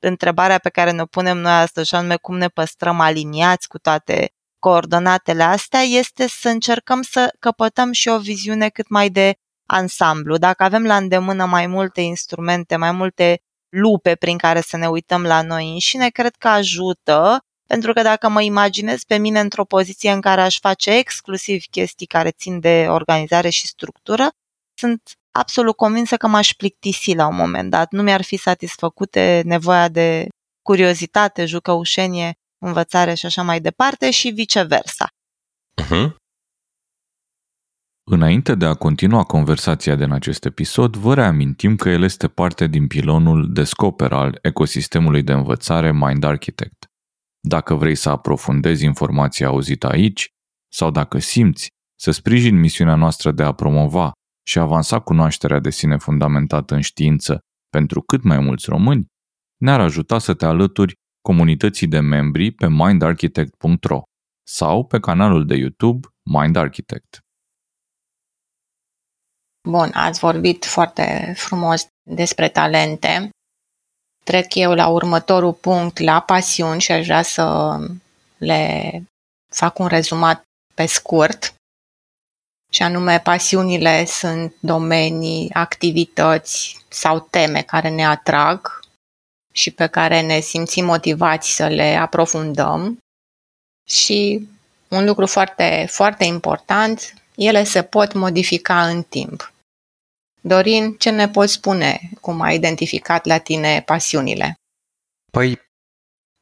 întrebarea 0.00 0.58
pe 0.58 0.68
care 0.68 0.90
ne 0.90 1.04
punem 1.04 1.38
noi 1.38 1.52
astăzi, 1.52 1.88
și 1.88 1.94
anume 1.94 2.16
cum 2.16 2.36
ne 2.36 2.48
păstrăm 2.48 3.00
aliniați 3.00 3.68
cu 3.68 3.78
toate 3.78 4.30
coordonatele 4.58 5.42
astea, 5.42 5.80
este 5.80 6.28
să 6.28 6.48
încercăm 6.48 7.02
să 7.02 7.34
căpătăm 7.38 7.92
și 7.92 8.08
o 8.08 8.18
viziune 8.18 8.68
cât 8.68 8.88
mai 8.88 9.10
de 9.10 9.34
ansamblu. 9.66 10.36
Dacă 10.36 10.62
avem 10.62 10.84
la 10.84 10.96
îndemână 10.96 11.44
mai 11.44 11.66
multe 11.66 12.00
instrumente, 12.00 12.76
mai 12.76 12.92
multe 12.92 13.40
lupe 13.68 14.14
prin 14.14 14.38
care 14.38 14.60
să 14.60 14.76
ne 14.76 14.88
uităm 14.88 15.22
la 15.22 15.42
noi 15.42 15.72
înșine, 15.72 16.08
cred 16.08 16.34
că 16.36 16.48
ajută 16.48 17.40
pentru 17.66 17.92
că 17.92 18.02
dacă 18.02 18.28
mă 18.28 18.42
imaginez 18.42 19.04
pe 19.04 19.16
mine 19.16 19.40
într-o 19.40 19.64
poziție 19.64 20.10
în 20.10 20.20
care 20.20 20.40
aș 20.40 20.58
face 20.58 20.96
exclusiv 20.96 21.62
chestii 21.70 22.06
care 22.06 22.30
țin 22.30 22.60
de 22.60 22.86
organizare 22.88 23.48
și 23.48 23.66
structură, 23.66 24.28
sunt 24.78 25.02
absolut 25.30 25.76
convinsă 25.76 26.16
că 26.16 26.26
m-aș 26.26 26.52
plictisi 26.52 27.14
la 27.14 27.26
un 27.26 27.36
moment 27.36 27.70
dat. 27.70 27.92
Nu 27.92 28.02
mi-ar 28.02 28.22
fi 28.22 28.36
satisfăcute 28.36 29.42
nevoia 29.44 29.88
de 29.88 30.28
curiozitate, 30.62 31.46
jucăușenie, 31.46 32.34
învățare 32.58 33.14
și 33.14 33.26
așa 33.26 33.42
mai 33.42 33.60
departe 33.60 34.10
și 34.10 34.28
viceversa. 34.28 35.08
Uh-huh. 35.82 36.14
Înainte 38.10 38.54
de 38.54 38.64
a 38.64 38.74
continua 38.74 39.22
conversația 39.22 39.94
din 39.94 40.12
acest 40.12 40.44
episod, 40.44 40.96
vă 40.96 41.14
reamintim 41.14 41.76
că 41.76 41.88
el 41.88 42.02
este 42.02 42.28
parte 42.28 42.66
din 42.66 42.86
pilonul 42.86 43.52
Descoper 43.52 44.12
al 44.12 44.38
ecosistemului 44.42 45.22
de 45.22 45.32
învățare 45.32 45.92
Mind 45.92 46.24
Architect. 46.24 46.85
Dacă 47.48 47.74
vrei 47.74 47.94
să 47.94 48.08
aprofundezi 48.08 48.84
informația 48.84 49.46
auzită 49.46 49.88
aici 49.88 50.28
sau 50.72 50.90
dacă 50.90 51.18
simți 51.18 51.68
să 52.00 52.10
sprijini 52.10 52.58
misiunea 52.58 52.94
noastră 52.94 53.30
de 53.32 53.42
a 53.42 53.52
promova 53.52 54.12
și 54.46 54.58
avansa 54.58 55.00
cunoașterea 55.00 55.60
de 55.60 55.70
sine 55.70 55.96
fundamentată 55.96 56.74
în 56.74 56.80
știință 56.80 57.38
pentru 57.68 58.00
cât 58.00 58.22
mai 58.22 58.38
mulți 58.38 58.70
români, 58.70 59.06
ne-ar 59.56 59.80
ajuta 59.80 60.18
să 60.18 60.34
te 60.34 60.44
alături 60.44 60.92
comunității 61.20 61.86
de 61.86 62.00
membri 62.00 62.50
pe 62.50 62.68
mindarchitect.ro 62.68 64.02
sau 64.46 64.84
pe 64.84 65.00
canalul 65.00 65.46
de 65.46 65.54
YouTube 65.54 66.08
Mind 66.30 66.56
Architect. 66.56 67.18
Bun, 69.68 69.90
ați 69.92 70.20
vorbit 70.20 70.64
foarte 70.64 71.32
frumos 71.36 71.86
despre 72.10 72.48
talente 72.48 73.30
trec 74.26 74.54
eu 74.54 74.74
la 74.74 74.88
următorul 74.88 75.52
punct, 75.52 75.98
la 75.98 76.20
pasiuni 76.20 76.80
și 76.80 76.92
aș 76.92 77.04
vrea 77.04 77.22
să 77.22 77.76
le 78.36 79.02
fac 79.52 79.78
un 79.78 79.86
rezumat 79.86 80.42
pe 80.74 80.86
scurt. 80.86 81.54
Și 82.70 82.82
anume, 82.82 83.20
pasiunile 83.20 84.04
sunt 84.04 84.54
domenii, 84.60 85.50
activități 85.52 86.84
sau 86.88 87.20
teme 87.20 87.62
care 87.62 87.88
ne 87.88 88.06
atrag 88.06 88.80
și 89.52 89.70
pe 89.70 89.86
care 89.86 90.20
ne 90.20 90.40
simțim 90.40 90.84
motivați 90.84 91.54
să 91.54 91.66
le 91.66 91.94
aprofundăm. 91.94 92.98
Și 93.88 94.48
un 94.88 95.04
lucru 95.04 95.26
foarte, 95.26 95.86
foarte 95.90 96.24
important, 96.24 97.14
ele 97.34 97.64
se 97.64 97.82
pot 97.82 98.12
modifica 98.12 98.86
în 98.86 99.02
timp. 99.02 99.52
Dorin, 100.46 100.94
ce 100.98 101.10
ne 101.10 101.28
poți 101.28 101.52
spune 101.52 102.10
cum 102.20 102.40
ai 102.40 102.54
identificat 102.54 103.24
la 103.24 103.38
tine 103.38 103.82
pasiunile? 103.86 104.54
Păi, 105.32 105.60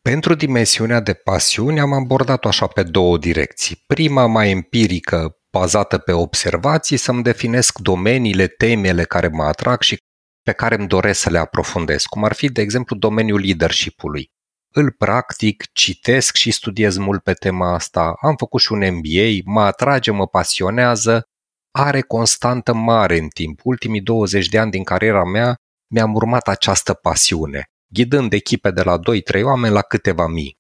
pentru 0.03 0.35
dimensiunea 0.35 1.01
de 1.01 1.12
pasiuni 1.12 1.81
am 1.81 1.93
abordat-o 1.93 2.49
așa 2.49 2.67
pe 2.67 2.83
două 2.83 3.19
direcții. 3.19 3.83
Prima 3.87 4.27
mai 4.27 4.51
empirică, 4.51 5.37
bazată 5.51 5.99
pe 5.99 6.12
observații, 6.12 6.97
să-mi 6.97 7.23
definesc 7.23 7.79
domeniile, 7.79 8.47
temele 8.47 9.05
care 9.05 9.29
mă 9.29 9.45
atrag 9.45 9.81
și 9.81 9.97
pe 10.43 10.53
care 10.53 10.75
îmi 10.75 10.88
doresc 10.88 11.21
să 11.21 11.31
le 11.31 11.38
aprofundez, 11.38 12.03
cum 12.03 12.25
ar 12.25 12.33
fi, 12.33 12.49
de 12.49 12.61
exemplu, 12.61 12.97
domeniul 12.97 13.40
leadership-ului. 13.40 14.31
Îl 14.75 14.90
practic, 14.90 15.64
citesc 15.73 16.37
și 16.37 16.51
studiez 16.51 16.97
mult 16.97 17.23
pe 17.23 17.33
tema 17.33 17.75
asta, 17.75 18.14
am 18.21 18.37
făcut 18.37 18.61
și 18.61 18.73
un 18.73 18.79
MBA, 18.79 19.53
mă 19.53 19.61
atrage, 19.61 20.11
mă 20.11 20.27
pasionează 20.27 21.29
are 21.76 22.00
constantă 22.00 22.72
mare 22.72 23.18
în 23.18 23.28
timp. 23.28 23.60
Ultimii 23.62 24.00
20 24.00 24.48
de 24.48 24.58
ani 24.58 24.70
din 24.70 24.84
cariera 24.84 25.24
mea 25.24 25.54
mi-am 25.92 26.14
urmat 26.14 26.48
această 26.48 26.94
pasiune, 26.94 27.64
ghidând 27.92 28.32
echipe 28.32 28.70
de 28.70 28.82
la 28.82 28.98
2-3 28.98 29.42
oameni 29.42 29.74
la 29.74 29.82
câteva 29.82 30.26
mii. 30.26 30.58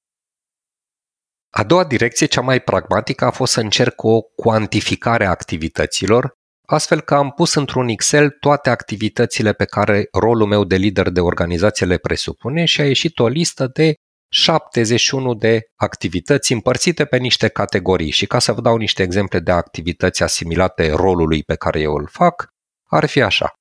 A 1.50 1.64
doua 1.64 1.84
direcție, 1.84 2.26
cea 2.26 2.40
mai 2.40 2.60
pragmatică, 2.60 3.24
a 3.24 3.30
fost 3.30 3.52
să 3.52 3.60
încerc 3.60 4.02
o 4.02 4.20
cuantificare 4.20 5.24
a 5.24 5.30
activităților, 5.30 6.32
astfel 6.66 7.00
că 7.00 7.14
am 7.14 7.30
pus 7.30 7.54
într-un 7.54 7.88
Excel 7.88 8.30
toate 8.30 8.70
activitățile 8.70 9.52
pe 9.52 9.64
care 9.64 10.08
rolul 10.12 10.46
meu 10.46 10.64
de 10.64 10.76
lider 10.76 11.10
de 11.10 11.20
organizație 11.20 11.86
le 11.86 11.98
presupune 11.98 12.64
și 12.64 12.80
a 12.80 12.86
ieșit 12.86 13.18
o 13.18 13.28
listă 13.28 13.66
de 13.66 13.94
71 14.36 15.34
de 15.34 15.70
activități 15.76 16.52
împărțite 16.52 17.04
pe 17.04 17.16
niște 17.16 17.48
categorii 17.48 18.10
și 18.10 18.26
ca 18.26 18.38
să 18.38 18.52
vă 18.52 18.60
dau 18.60 18.76
niște 18.76 19.02
exemple 19.02 19.38
de 19.40 19.50
activități 19.50 20.22
asimilate 20.22 20.90
rolului 20.90 21.42
pe 21.42 21.54
care 21.54 21.80
eu 21.80 21.94
îl 21.94 22.06
fac, 22.06 22.48
ar 22.84 23.06
fi 23.06 23.22
așa. 23.22 23.52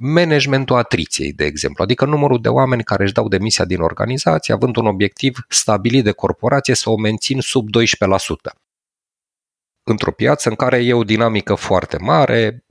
Managementul 0.00 0.76
atriției, 0.76 1.32
de 1.32 1.44
exemplu, 1.44 1.82
adică 1.82 2.04
numărul 2.04 2.40
de 2.40 2.48
oameni 2.48 2.84
care 2.84 3.02
își 3.02 3.12
dau 3.12 3.28
demisia 3.28 3.64
din 3.64 3.80
organizație 3.80 4.54
având 4.54 4.76
un 4.76 4.86
obiectiv 4.86 5.38
stabilit 5.48 6.04
de 6.04 6.12
corporație 6.12 6.74
să 6.74 6.90
o 6.90 6.96
mențin 6.96 7.40
sub 7.40 7.68
12%. 7.68 8.52
Într-o 9.82 10.12
piață 10.12 10.48
în 10.48 10.54
care 10.54 10.84
e 10.84 10.94
o 10.94 11.04
dinamică 11.04 11.54
foarte 11.54 11.98
mare, 11.98 12.64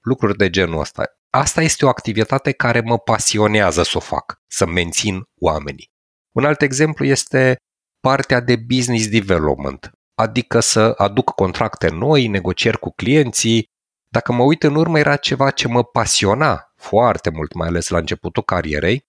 lucruri 0.00 0.36
de 0.36 0.50
genul 0.50 0.80
ăsta. 0.80 1.04
asta 1.30 1.62
este 1.62 1.84
o 1.84 1.88
activitate 1.88 2.52
care 2.52 2.80
mă 2.80 2.98
pasionează 2.98 3.82
să 3.82 3.96
o 3.96 4.00
fac, 4.00 4.40
să 4.46 4.66
mențin 4.66 5.22
oamenii. 5.40 5.91
Un 6.32 6.44
alt 6.44 6.62
exemplu 6.62 7.04
este 7.04 7.56
partea 8.00 8.40
de 8.40 8.56
business 8.56 9.08
development, 9.08 9.90
adică 10.14 10.60
să 10.60 10.94
aduc 10.96 11.30
contracte 11.30 11.88
noi, 11.88 12.26
negocieri 12.26 12.78
cu 12.78 12.90
clienții. 12.90 13.64
Dacă 14.08 14.32
mă 14.32 14.42
uit 14.42 14.62
în 14.62 14.74
urmă, 14.74 14.98
era 14.98 15.16
ceva 15.16 15.50
ce 15.50 15.68
mă 15.68 15.84
pasiona 15.84 16.72
foarte 16.76 17.30
mult, 17.30 17.54
mai 17.54 17.68
ales 17.68 17.88
la 17.88 17.98
începutul 17.98 18.42
carierei. 18.42 19.04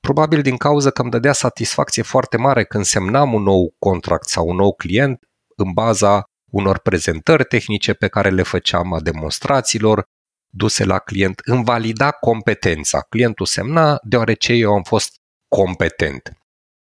Probabil 0.00 0.42
din 0.42 0.56
cauza 0.56 0.90
că 0.90 1.02
îmi 1.02 1.10
dădea 1.10 1.32
satisfacție 1.32 2.02
foarte 2.02 2.36
mare 2.36 2.64
când 2.64 2.84
semnam 2.84 3.32
un 3.32 3.42
nou 3.42 3.74
contract 3.78 4.28
sau 4.28 4.48
un 4.48 4.56
nou 4.56 4.74
client 4.74 5.24
în 5.56 5.72
baza 5.72 6.22
unor 6.50 6.78
prezentări 6.78 7.44
tehnice 7.44 7.92
pe 7.92 8.08
care 8.08 8.30
le 8.30 8.42
făceam 8.42 8.92
a 8.92 9.00
demonstrațiilor 9.00 10.04
duse 10.52 10.84
la 10.84 10.98
client, 10.98 11.40
îmi 11.44 11.64
valida 11.64 12.10
competența. 12.10 13.00
Clientul 13.00 13.46
semna 13.46 13.98
deoarece 14.02 14.52
eu 14.52 14.74
am 14.74 14.82
fost 14.82 15.16
competent. 15.48 16.43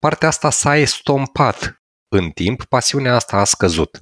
Partea 0.05 0.27
asta 0.27 0.49
s-a 0.49 0.75
estompat 0.77 1.83
în 2.07 2.29
timp, 2.29 2.63
pasiunea 2.63 3.15
asta 3.15 3.37
a 3.37 3.43
scăzut. 3.43 3.99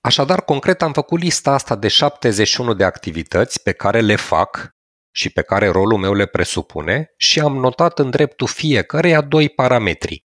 Așadar, 0.00 0.44
concret, 0.44 0.82
am 0.82 0.92
făcut 0.92 1.20
lista 1.20 1.52
asta 1.52 1.76
de 1.76 1.88
71 1.88 2.74
de 2.74 2.84
activități 2.84 3.62
pe 3.62 3.72
care 3.72 4.00
le 4.00 4.16
fac 4.16 4.70
și 5.14 5.30
pe 5.30 5.42
care 5.42 5.68
rolul 5.68 5.98
meu 5.98 6.14
le 6.14 6.26
presupune 6.26 7.12
și 7.16 7.40
am 7.40 7.56
notat 7.56 7.98
în 7.98 8.10
dreptul 8.10 8.46
fiecăreia 8.46 9.20
doi 9.20 9.48
parametri. 9.48 10.26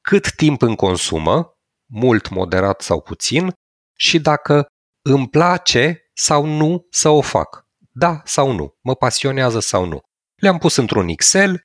Cât 0.00 0.34
timp 0.34 0.62
îmi 0.62 0.76
consumă, 0.76 1.52
mult, 1.90 2.28
moderat 2.28 2.80
sau 2.80 3.00
puțin, 3.00 3.52
și 3.98 4.20
dacă 4.20 4.66
îmi 5.04 5.28
place 5.28 6.10
sau 6.14 6.46
nu 6.46 6.86
să 6.90 7.08
o 7.08 7.20
fac. 7.20 7.66
Da 7.90 8.22
sau 8.24 8.52
nu, 8.52 8.78
mă 8.80 8.94
pasionează 8.94 9.60
sau 9.60 9.84
nu. 9.84 10.00
Le-am 10.34 10.58
pus 10.58 10.76
într-un 10.76 11.08
Excel 11.08 11.62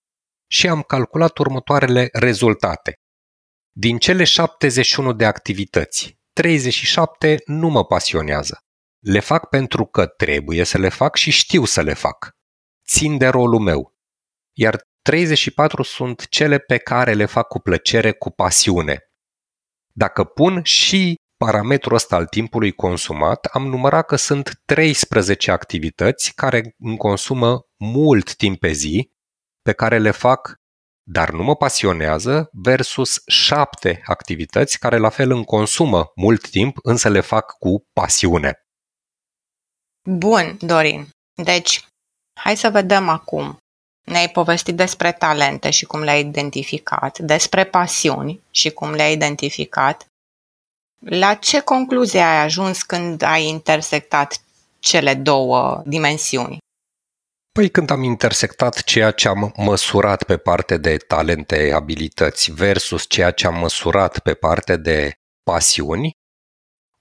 și 0.51 0.67
am 0.67 0.81
calculat 0.81 1.37
următoarele 1.37 2.09
rezultate. 2.11 2.93
Din 3.71 3.97
cele 3.97 4.23
71 4.23 5.13
de 5.13 5.25
activități, 5.25 6.19
37 6.33 7.41
nu 7.45 7.69
mă 7.69 7.85
pasionează. 7.85 8.59
Le 8.99 9.19
fac 9.19 9.49
pentru 9.49 9.85
că 9.85 10.05
trebuie 10.05 10.63
să 10.63 10.77
le 10.77 10.89
fac 10.89 11.15
și 11.15 11.31
știu 11.31 11.65
să 11.65 11.81
le 11.81 11.93
fac. 11.93 12.31
Țin 12.87 13.17
de 13.17 13.27
rolul 13.27 13.59
meu. 13.59 13.93
Iar 14.53 14.81
34 15.01 15.83
sunt 15.83 16.27
cele 16.27 16.57
pe 16.57 16.77
care 16.77 17.13
le 17.13 17.25
fac 17.25 17.47
cu 17.47 17.59
plăcere, 17.59 18.11
cu 18.11 18.29
pasiune. 18.29 18.99
Dacă 19.91 20.23
pun 20.23 20.63
și 20.63 21.15
parametrul 21.37 21.95
ăsta 21.95 22.15
al 22.15 22.25
timpului 22.25 22.71
consumat, 22.71 23.45
am 23.45 23.67
numărat 23.67 24.05
că 24.05 24.15
sunt 24.15 24.61
13 24.65 25.51
activități 25.51 26.33
care 26.33 26.75
îmi 26.77 26.97
consumă 26.97 27.61
mult 27.77 28.35
timp 28.35 28.59
pe 28.59 28.71
zi, 28.71 29.11
pe 29.61 29.73
care 29.73 29.97
le 29.97 30.11
fac 30.11 30.59
dar 31.11 31.29
nu 31.29 31.43
mă 31.43 31.55
pasionează, 31.55 32.49
versus 32.51 33.21
șapte 33.27 34.01
activități 34.05 34.79
care 34.79 34.97
la 34.97 35.09
fel 35.09 35.31
îmi 35.31 35.45
consumă 35.45 36.11
mult 36.15 36.49
timp, 36.49 36.77
însă 36.81 37.09
le 37.09 37.19
fac 37.19 37.57
cu 37.57 37.87
pasiune. 37.93 38.59
Bun, 40.09 40.57
Dorin. 40.61 41.09
Deci, 41.43 41.85
hai 42.39 42.57
să 42.57 42.69
vedem 42.69 43.09
acum. 43.09 43.57
Ne-ai 44.05 44.29
povestit 44.29 44.75
despre 44.75 45.11
talente 45.11 45.69
și 45.69 45.85
cum 45.85 45.99
le-ai 45.99 46.19
identificat, 46.19 47.19
despre 47.19 47.63
pasiuni 47.63 48.41
și 48.51 48.69
cum 48.69 48.91
le-ai 48.91 49.13
identificat. 49.13 50.05
La 51.05 51.33
ce 51.33 51.61
concluzie 51.61 52.21
ai 52.21 52.43
ajuns 52.43 52.83
când 52.83 53.21
ai 53.21 53.45
intersectat 53.45 54.41
cele 54.79 55.13
două 55.13 55.83
dimensiuni? 55.85 56.57
Păi 57.51 57.69
când 57.69 57.89
am 57.89 58.03
intersectat 58.03 58.83
ceea 58.83 59.11
ce 59.11 59.27
am 59.27 59.53
măsurat 59.55 60.23
pe 60.23 60.37
parte 60.37 60.77
de 60.77 60.97
talente, 60.97 61.71
abilități 61.71 62.51
versus 62.51 63.05
ceea 63.07 63.31
ce 63.31 63.47
am 63.47 63.59
măsurat 63.59 64.19
pe 64.19 64.33
parte 64.33 64.77
de 64.77 65.13
pasiuni, 65.43 66.11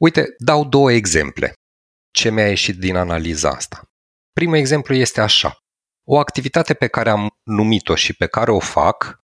uite, 0.00 0.34
dau 0.38 0.64
două 0.64 0.92
exemple. 0.92 1.52
Ce 2.10 2.30
mi-a 2.30 2.48
ieșit 2.48 2.78
din 2.78 2.96
analiza 2.96 3.50
asta? 3.50 3.82
Primul 4.32 4.56
exemplu 4.56 4.94
este 4.94 5.20
așa. 5.20 5.58
O 6.04 6.18
activitate 6.18 6.74
pe 6.74 6.86
care 6.86 7.10
am 7.10 7.28
numit-o 7.42 7.94
și 7.94 8.14
pe 8.14 8.26
care 8.26 8.50
o 8.50 8.58
fac 8.58 9.18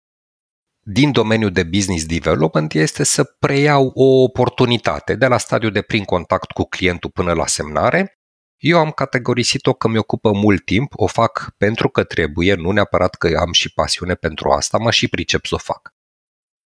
din 0.82 1.12
domeniul 1.12 1.52
de 1.52 1.62
business 1.62 2.06
development 2.06 2.72
este 2.72 3.04
să 3.04 3.24
preiau 3.24 3.90
o 3.94 4.22
oportunitate 4.22 5.14
de 5.14 5.26
la 5.26 5.38
stadiul 5.38 5.72
de 5.72 5.82
prin 5.82 6.04
contact 6.04 6.50
cu 6.50 6.64
clientul 6.64 7.10
până 7.10 7.32
la 7.32 7.46
semnare 7.46 8.19
eu 8.60 8.78
am 8.78 8.90
categorisit-o 8.90 9.74
că 9.74 9.88
mi-ocupă 9.88 10.32
mult 10.32 10.64
timp, 10.64 10.92
o 10.96 11.06
fac 11.06 11.54
pentru 11.56 11.88
că 11.88 12.04
trebuie, 12.04 12.54
nu 12.54 12.70
neapărat 12.70 13.14
că 13.14 13.36
am 13.38 13.52
și 13.52 13.72
pasiune 13.72 14.14
pentru 14.14 14.50
asta, 14.50 14.78
mă 14.78 14.90
și 14.90 15.08
pricep 15.08 15.44
să 15.44 15.54
o 15.54 15.58
fac. 15.58 15.94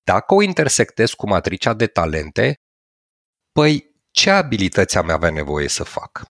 Dacă 0.04 0.34
o 0.34 0.42
intersectez 0.42 1.10
cu 1.10 1.28
matricea 1.28 1.74
de 1.74 1.86
talente, 1.86 2.60
păi 3.52 3.94
ce 4.10 4.30
abilități 4.30 4.96
am 4.96 5.10
avea 5.10 5.30
nevoie 5.30 5.68
să 5.68 5.84
fac? 5.84 6.22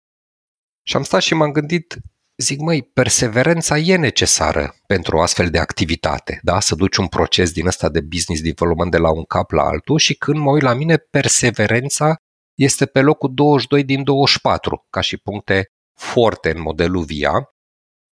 Și 0.87 0.97
am 0.97 1.03
stat 1.03 1.21
și 1.21 1.35
m-am 1.35 1.53
gândit, 1.53 1.97
zic, 2.37 2.61
măi, 2.61 2.83
perseverența 2.83 3.79
e 3.79 3.97
necesară 3.97 4.75
pentru 4.87 5.17
o 5.17 5.21
astfel 5.21 5.51
de 5.51 5.59
activitate, 5.59 6.41
da? 6.43 6.61
Să 6.61 6.75
duci 6.75 6.97
un 6.97 7.07
proces 7.07 7.53
din 7.53 7.67
ăsta 7.67 7.89
de 7.89 8.01
business 8.01 8.43
development 8.43 8.91
de 8.91 8.99
la 8.99 9.13
un 9.13 9.25
cap 9.25 9.51
la 9.51 9.63
altul 9.63 9.99
și 9.99 10.15
când 10.15 10.39
mă 10.39 10.51
uit 10.51 10.63
la 10.63 10.75
mine, 10.75 10.97
perseverența 10.97 12.17
este 12.55 12.87
pe 12.87 13.01
locul 13.01 13.35
22 13.35 13.85
din 13.85 14.05
24 14.05 14.87
ca 14.91 15.01
și 15.01 15.17
puncte 15.17 15.73
forte 15.95 16.51
în 16.51 16.61
modelul 16.61 17.05
VIA, 17.05 17.55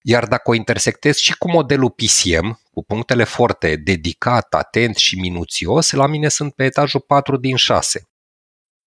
iar 0.03 0.27
dacă 0.27 0.51
o 0.51 0.55
intersectez 0.55 1.17
și 1.17 1.37
cu 1.39 1.51
modelul 1.51 1.91
PCM, 1.91 2.61
cu 2.71 2.85
punctele 2.85 3.25
forte, 3.25 3.77
dedicat, 3.77 4.55
atent 4.55 4.97
și 4.97 5.19
minuțios, 5.19 5.91
la 5.91 6.07
mine 6.07 6.29
sunt 6.29 6.55
pe 6.55 6.65
etajul 6.65 7.01
4 7.01 7.37
din 7.37 7.57
6. 7.57 8.03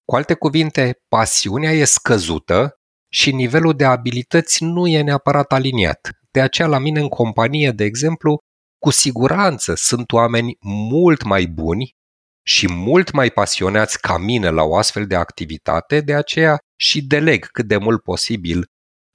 Cu 0.05 0.15
alte 0.15 0.33
cuvinte, 0.33 1.01
pasiunea 1.07 1.71
e 1.71 1.83
scăzută 1.83 2.77
și 3.11 3.31
nivelul 3.31 3.75
de 3.75 3.85
abilități 3.85 4.63
nu 4.63 4.87
e 4.87 5.01
neapărat 5.01 5.51
aliniat. 5.51 6.09
De 6.31 6.41
aceea, 6.41 6.67
la 6.67 6.77
mine 6.77 6.99
în 6.99 7.07
companie, 7.07 7.71
de 7.71 7.83
exemplu, 7.83 8.37
cu 8.79 8.89
siguranță 8.89 9.73
sunt 9.75 10.11
oameni 10.11 10.57
mult 10.89 11.23
mai 11.23 11.45
buni 11.45 11.95
și 12.43 12.71
mult 12.71 13.11
mai 13.11 13.29
pasionați 13.29 13.99
ca 13.99 14.17
mine 14.17 14.49
la 14.49 14.63
o 14.63 14.75
astfel 14.75 15.07
de 15.07 15.15
activitate, 15.15 16.01
de 16.01 16.13
aceea 16.13 16.57
și 16.75 17.01
deleg 17.01 17.45
cât 17.45 17.65
de 17.65 17.77
mult 17.77 18.01
posibil 18.01 18.65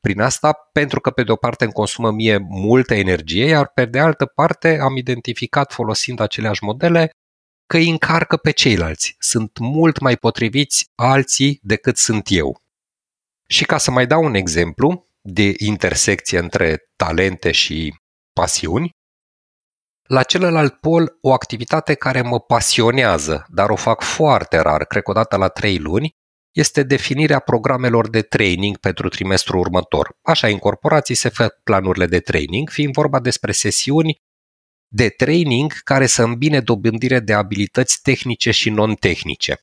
prin 0.01 0.21
asta, 0.21 0.53
pentru 0.73 1.01
că 1.01 1.11
pe 1.11 1.23
de 1.23 1.33
o 1.33 1.37
parte 1.37 1.65
îmi 1.65 1.73
consumă 1.73 2.11
mie 2.11 2.37
multă 2.49 2.95
energie, 2.95 3.45
iar 3.45 3.69
pe 3.69 3.85
de 3.85 3.99
altă 3.99 4.27
parte 4.27 4.79
am 4.79 4.97
identificat 4.97 5.73
folosind 5.73 6.21
aceleași 6.21 6.65
modele 6.65 7.11
că 7.67 7.77
îi 7.77 7.91
încarcă 7.91 8.37
pe 8.37 8.51
ceilalți. 8.51 9.17
Sunt 9.19 9.59
mult 9.59 9.99
mai 9.99 10.17
potriviți 10.17 10.91
alții 10.95 11.59
decât 11.63 11.97
sunt 11.97 12.27
eu. 12.31 12.63
Și 13.49 13.65
ca 13.65 13.79
să 13.79 13.91
mai 13.91 14.07
dau 14.07 14.25
un 14.25 14.35
exemplu 14.35 15.07
de 15.21 15.55
intersecție 15.57 16.39
între 16.39 16.89
talente 16.97 17.53
și 17.53 17.95
pasiuni, 18.33 18.91
la 20.09 20.23
celălalt 20.23 20.75
pol, 20.75 21.19
o 21.21 21.33
activitate 21.33 21.95
care 21.95 22.23
mă 22.23 22.41
pasionează, 22.41 23.47
dar 23.49 23.71
o 23.71 23.77
fac 23.77 24.03
foarte 24.03 24.59
rar, 24.59 24.85
cred 24.85 25.03
că 25.03 25.11
o 25.11 25.15
dată 25.15 25.37
la 25.37 25.49
trei 25.49 25.79
luni, 25.79 26.17
este 26.55 26.83
definirea 26.83 27.39
programelor 27.39 28.11
de 28.11 28.23
training 28.23 28.77
pentru 28.77 29.09
trimestrul 29.09 29.61
următor. 29.61 30.17
Așa, 30.23 30.47
în 30.47 30.59
corporații 30.59 31.15
se 31.15 31.29
fac 31.29 31.61
planurile 31.63 32.07
de 32.07 32.21
training, 32.21 32.71
fiind 32.71 32.93
vorba 32.93 33.21
despre 33.21 33.53
sesiuni 33.53 34.17
de 34.93 35.09
training 35.09 35.73
care 35.73 36.07
să 36.07 36.23
îmbine 36.23 36.61
dobândire 36.61 37.21
de 37.21 37.33
abilități 37.33 38.03
tehnice 38.03 38.51
și 38.51 38.71
non-tehnice. 38.71 39.61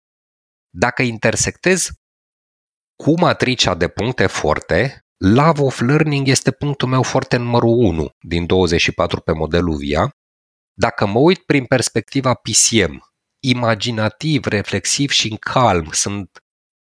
Dacă 0.70 1.02
intersectez 1.02 1.90
cu 3.04 3.20
matricea 3.20 3.76
de 3.76 3.88
puncte 3.88 4.28
forte, 4.28 5.06
Love 5.18 5.62
of 5.62 5.80
Learning 5.80 6.28
este 6.28 6.52
punctul 6.52 6.88
meu 6.88 7.04
foarte 7.04 7.38
numărul 7.38 7.78
1 7.78 8.10
din 8.20 8.46
24 8.46 9.22
pe 9.22 9.32
modelul 9.32 9.76
VIA 9.76 10.16
dacă 10.78 11.06
mă 11.06 11.20
uit 11.20 11.46
prin 11.46 11.66
perspectiva 11.66 12.34
PCM, 12.34 13.14
imaginativ, 13.44 14.46
reflexiv 14.46 15.10
și 15.10 15.32
în 15.32 15.38
calm 15.38 15.90
sunt 15.92 16.40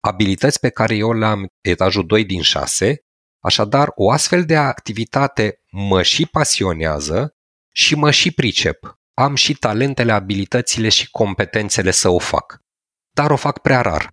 abilități 0.00 0.60
pe 0.60 0.70
care 0.70 0.96
eu 0.96 1.12
le 1.12 1.26
am 1.26 1.46
etajul 1.60 2.06
2 2.06 2.24
din 2.24 2.42
6, 2.42 2.98
așadar 3.44 3.92
o 3.94 4.10
astfel 4.10 4.44
de 4.44 4.56
activitate 4.56 5.60
mă 5.70 6.02
și 6.02 6.26
pasionează 6.26 7.34
și 7.74 7.94
mă 7.94 8.10
și 8.10 8.32
pricep. 8.32 9.00
Am 9.14 9.34
și 9.34 9.54
talentele, 9.54 10.12
abilitățile 10.12 10.88
și 10.88 11.10
competențele 11.10 11.90
să 11.90 12.08
o 12.08 12.18
fac. 12.18 12.58
Dar 13.14 13.30
o 13.30 13.36
fac 13.36 13.58
prea 13.58 13.80
rar. 13.80 14.12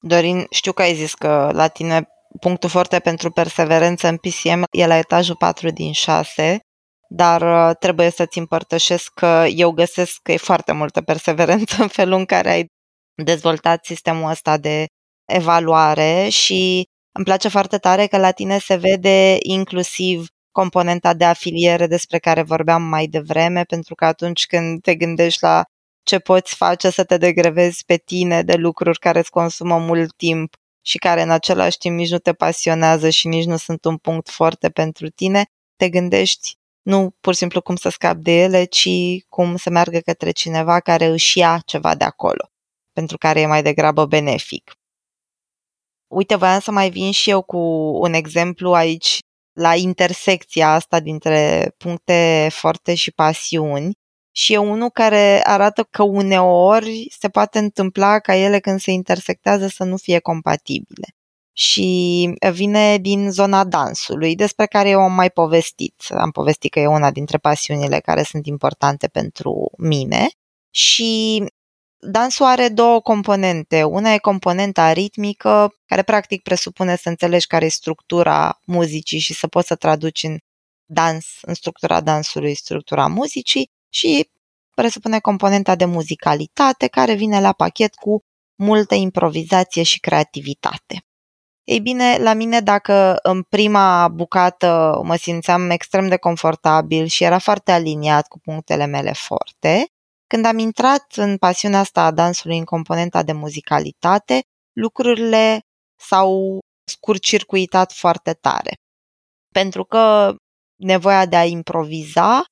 Dorin, 0.00 0.46
știu 0.50 0.72
că 0.72 0.82
ai 0.82 0.94
zis 0.94 1.14
că 1.14 1.50
la 1.52 1.68
tine 1.68 2.08
punctul 2.40 2.68
foarte 2.68 2.98
pentru 2.98 3.30
perseverență 3.30 4.08
în 4.08 4.16
PCM 4.16 4.64
e 4.70 4.86
la 4.86 4.96
etajul 4.96 5.36
4 5.36 5.70
din 5.70 5.92
6 5.92 6.60
dar 7.10 7.68
uh, 7.70 7.76
trebuie 7.76 8.10
să-ți 8.10 8.38
împărtășesc 8.38 9.12
că 9.14 9.44
eu 9.54 9.70
găsesc 9.70 10.18
că 10.22 10.32
e 10.32 10.36
foarte 10.36 10.72
multă 10.72 11.00
perseverență 11.00 11.82
în 11.82 11.88
felul 11.88 12.18
în 12.18 12.24
care 12.24 12.50
ai 12.50 12.66
dezvoltat 13.22 13.84
sistemul 13.84 14.30
ăsta 14.30 14.56
de 14.56 14.86
evaluare 15.24 16.28
și 16.28 16.88
Îmi 17.18 17.26
place 17.26 17.48
foarte 17.48 17.78
tare 17.78 18.06
că 18.06 18.18
la 18.18 18.30
tine 18.30 18.58
se 18.58 18.76
vede 18.76 19.36
inclusiv 19.38 20.26
componenta 20.50 21.14
de 21.14 21.24
afiliere 21.24 21.86
despre 21.86 22.18
care 22.18 22.42
vorbeam 22.42 22.82
mai 22.82 23.06
devreme, 23.06 23.62
pentru 23.62 23.94
că 23.94 24.04
atunci 24.04 24.46
când 24.46 24.82
te 24.82 24.94
gândești 24.94 25.42
la 25.42 25.64
ce 26.02 26.18
poți 26.18 26.54
face 26.54 26.90
să 26.90 27.04
te 27.04 27.16
degrevezi 27.16 27.84
pe 27.84 27.96
tine 27.96 28.42
de 28.42 28.54
lucruri 28.54 28.98
care 28.98 29.18
îți 29.18 29.30
consumă 29.30 29.78
mult 29.78 30.16
timp 30.16 30.54
și 30.84 30.98
care 30.98 31.22
în 31.22 31.30
același 31.30 31.78
timp 31.78 31.96
nici 31.96 32.10
nu 32.10 32.18
te 32.18 32.32
pasionează 32.32 33.10
și 33.10 33.28
nici 33.28 33.44
nu 33.44 33.56
sunt 33.56 33.84
un 33.84 33.96
punct 33.96 34.30
foarte 34.30 34.68
pentru 34.70 35.08
tine, 35.08 35.44
te 35.76 35.88
gândești 35.88 36.54
nu 36.88 37.14
pur 37.20 37.32
și 37.32 37.38
simplu 37.38 37.60
cum 37.60 37.76
să 37.76 37.88
scapi 37.88 38.22
de 38.22 38.42
ele, 38.42 38.64
ci 38.64 38.88
cum 39.28 39.56
să 39.56 39.70
meargă 39.70 39.98
către 39.98 40.30
cineva 40.30 40.80
care 40.80 41.06
își 41.06 41.38
ia 41.38 41.62
ceva 41.66 41.94
de 41.94 42.04
acolo, 42.04 42.50
pentru 42.92 43.18
care 43.18 43.40
e 43.40 43.46
mai 43.46 43.62
degrabă 43.62 44.06
benefic. 44.06 44.72
Uite, 46.06 46.36
voiam 46.36 46.60
să 46.60 46.70
mai 46.70 46.90
vin 46.90 47.10
și 47.10 47.30
eu 47.30 47.42
cu 47.42 47.58
un 48.02 48.12
exemplu 48.12 48.72
aici 48.72 49.18
la 49.52 49.74
intersecția 49.74 50.72
asta 50.72 51.00
dintre 51.00 51.70
puncte 51.76 52.48
forte 52.50 52.94
și 52.94 53.12
pasiuni 53.12 53.92
și 54.34 54.52
e 54.52 54.58
unul 54.58 54.90
care 54.90 55.40
arată 55.44 55.82
că 55.90 56.02
uneori 56.02 57.06
se 57.18 57.28
poate 57.28 57.58
întâmpla 57.58 58.18
ca 58.18 58.34
ele 58.34 58.58
când 58.60 58.80
se 58.80 58.90
intersectează 58.90 59.66
să 59.66 59.84
nu 59.84 59.96
fie 59.96 60.18
compatibile. 60.18 61.17
Și 61.58 62.34
vine 62.52 62.98
din 62.98 63.30
zona 63.30 63.64
dansului, 63.64 64.34
despre 64.34 64.66
care 64.66 64.88
eu 64.88 65.00
am 65.00 65.12
mai 65.12 65.30
povestit. 65.30 65.94
Am 66.08 66.30
povestit 66.30 66.70
că 66.70 66.80
e 66.80 66.86
una 66.86 67.10
dintre 67.10 67.38
pasiunile 67.38 68.00
care 68.00 68.22
sunt 68.22 68.46
importante 68.46 69.08
pentru 69.08 69.70
mine. 69.78 70.28
Și 70.70 71.44
Dansul 72.00 72.46
are 72.46 72.68
două 72.68 73.00
componente. 73.00 73.82
Una 73.82 74.12
e 74.12 74.18
componenta 74.18 74.92
ritmică, 74.92 75.74
care 75.86 76.02
practic 76.02 76.42
presupune 76.42 76.96
să 76.96 77.08
înțelegi 77.08 77.46
care 77.46 77.64
e 77.64 77.68
structura 77.68 78.60
muzicii 78.64 79.18
și 79.18 79.34
să 79.34 79.46
poți 79.46 79.66
să 79.66 79.74
traduci 79.74 80.22
în 80.22 80.38
dans, 80.84 81.26
în 81.42 81.54
structura 81.54 82.00
dansului, 82.00 82.54
structura 82.54 83.06
muzicii 83.06 83.70
și 83.88 84.30
presupune 84.74 85.18
componenta 85.18 85.74
de 85.74 85.84
muzicalitate 85.84 86.86
care 86.86 87.14
vine 87.14 87.40
la 87.40 87.52
pachet 87.52 87.94
cu 87.94 88.20
multă 88.54 88.94
improvizație 88.94 89.82
și 89.82 90.00
creativitate. 90.00 91.02
Ei 91.68 91.80
bine, 91.80 92.16
la 92.18 92.32
mine 92.32 92.60
dacă 92.60 93.18
în 93.22 93.42
prima 93.42 94.08
bucată 94.08 95.00
mă 95.04 95.16
simțeam 95.16 95.70
extrem 95.70 96.08
de 96.08 96.16
confortabil 96.16 97.06
și 97.06 97.24
era 97.24 97.38
foarte 97.38 97.72
aliniat 97.72 98.26
cu 98.26 98.38
punctele 98.38 98.86
mele 98.86 99.12
forte, 99.12 99.86
când 100.26 100.44
am 100.44 100.58
intrat 100.58 101.12
în 101.16 101.36
pasiunea 101.36 101.78
asta 101.78 102.04
a 102.04 102.10
dansului 102.10 102.58
în 102.58 102.64
componenta 102.64 103.22
de 103.22 103.32
muzicalitate, 103.32 104.40
lucrurile 104.72 105.60
s-au 106.00 106.58
scurcircuitat 106.84 107.92
foarte 107.92 108.32
tare. 108.32 108.72
Pentru 109.54 109.84
că 109.84 110.34
nevoia 110.76 111.26
de 111.26 111.36
a 111.36 111.44
improviza 111.44 112.44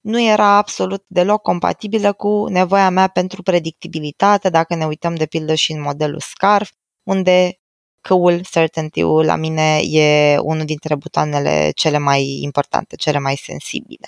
nu 0.00 0.20
era 0.20 0.56
absolut 0.56 1.04
deloc 1.06 1.42
compatibilă 1.42 2.12
cu 2.12 2.46
nevoia 2.48 2.90
mea 2.90 3.08
pentru 3.08 3.42
predictibilitate, 3.42 4.50
dacă 4.50 4.74
ne 4.74 4.86
uităm 4.86 5.14
de 5.14 5.26
pildă 5.26 5.54
și 5.54 5.72
în 5.72 5.80
modelul 5.80 6.20
SCARF, 6.20 6.70
unde 7.02 7.56
căul, 8.06 8.44
certainty-ul, 8.50 9.24
la 9.24 9.36
mine 9.36 9.80
e 9.82 10.38
unul 10.38 10.64
dintre 10.64 10.94
butoanele 10.94 11.70
cele 11.74 11.98
mai 11.98 12.40
importante, 12.42 12.96
cele 12.96 13.18
mai 13.18 13.36
sensibile. 13.36 14.06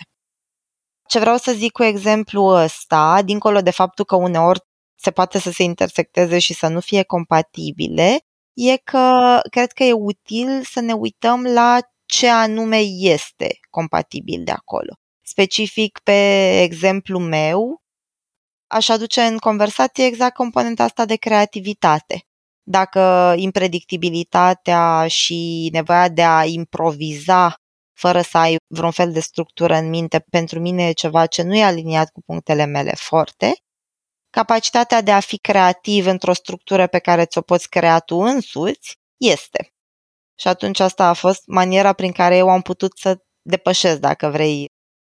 Ce 1.08 1.18
vreau 1.18 1.36
să 1.36 1.52
zic 1.52 1.72
cu 1.72 1.82
exemplu 1.82 2.42
ăsta, 2.42 3.22
dincolo 3.24 3.60
de 3.60 3.70
faptul 3.70 4.04
că 4.04 4.16
uneori 4.16 4.60
se 4.94 5.10
poate 5.10 5.38
să 5.38 5.50
se 5.50 5.62
intersecteze 5.62 6.38
și 6.38 6.54
să 6.54 6.68
nu 6.68 6.80
fie 6.80 7.02
compatibile, 7.02 8.18
e 8.52 8.76
că 8.76 9.40
cred 9.50 9.72
că 9.72 9.84
e 9.84 9.92
util 9.92 10.62
să 10.62 10.80
ne 10.80 10.92
uităm 10.92 11.44
la 11.44 11.78
ce 12.06 12.28
anume 12.28 12.78
este 12.98 13.58
compatibil 13.70 14.44
de 14.44 14.50
acolo. 14.50 14.92
Specific 15.22 16.00
pe 16.02 16.60
exemplu 16.62 17.18
meu, 17.18 17.82
aș 18.66 18.88
aduce 18.88 19.20
în 19.20 19.38
conversație 19.38 20.04
exact 20.04 20.34
componenta 20.34 20.84
asta 20.84 21.04
de 21.04 21.16
creativitate. 21.16 22.27
Dacă 22.70 23.34
impredictibilitatea 23.36 25.06
și 25.06 25.68
nevoia 25.72 26.08
de 26.08 26.22
a 26.22 26.44
improviza 26.44 27.54
fără 27.98 28.20
să 28.20 28.38
ai 28.38 28.56
vreun 28.66 28.90
fel 28.90 29.12
de 29.12 29.20
structură 29.20 29.74
în 29.74 29.88
minte, 29.88 30.24
pentru 30.30 30.60
mine 30.60 30.88
e 30.88 30.92
ceva 30.92 31.26
ce 31.26 31.42
nu 31.42 31.56
e 31.56 31.64
aliniat 31.64 32.10
cu 32.10 32.20
punctele 32.26 32.64
mele 32.64 32.92
forte. 32.96 33.52
Capacitatea 34.30 35.00
de 35.00 35.12
a 35.12 35.20
fi 35.20 35.38
creativ 35.38 36.06
într-o 36.06 36.32
structură 36.32 36.86
pe 36.86 36.98
care 36.98 37.24
ți-o 37.24 37.40
poți 37.40 37.68
crea 37.68 37.98
tu 37.98 38.16
însuți 38.16 38.96
este. 39.16 39.68
Și 40.40 40.48
atunci 40.48 40.80
asta 40.80 41.08
a 41.08 41.12
fost 41.12 41.42
maniera 41.46 41.92
prin 41.92 42.12
care 42.12 42.36
eu 42.36 42.48
am 42.48 42.60
putut 42.60 42.98
să 42.98 43.18
depășesc, 43.42 43.98
dacă 43.98 44.28
vrei, 44.28 44.70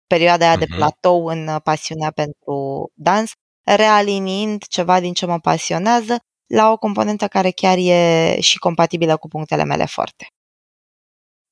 perioada 0.08 0.46
aia 0.46 0.58
de 0.58 0.66
mhm. 0.70 0.76
platou 0.76 1.26
în 1.26 1.60
pasiunea 1.64 2.12
pentru 2.12 2.92
dans, 2.94 3.32
realinind 3.64 4.64
ceva 4.68 5.00
din 5.00 5.14
ce 5.14 5.26
mă 5.26 5.40
pasionează 5.40 6.18
la 6.52 6.72
o 6.72 6.78
componentă 6.78 7.28
care 7.28 7.52
chiar 7.52 7.78
e 7.78 8.40
și 8.40 8.60
compatibilă 8.60 9.18
cu 9.18 9.28
punctele 9.28 9.64
mele 9.64 9.86
forte. 9.86 10.28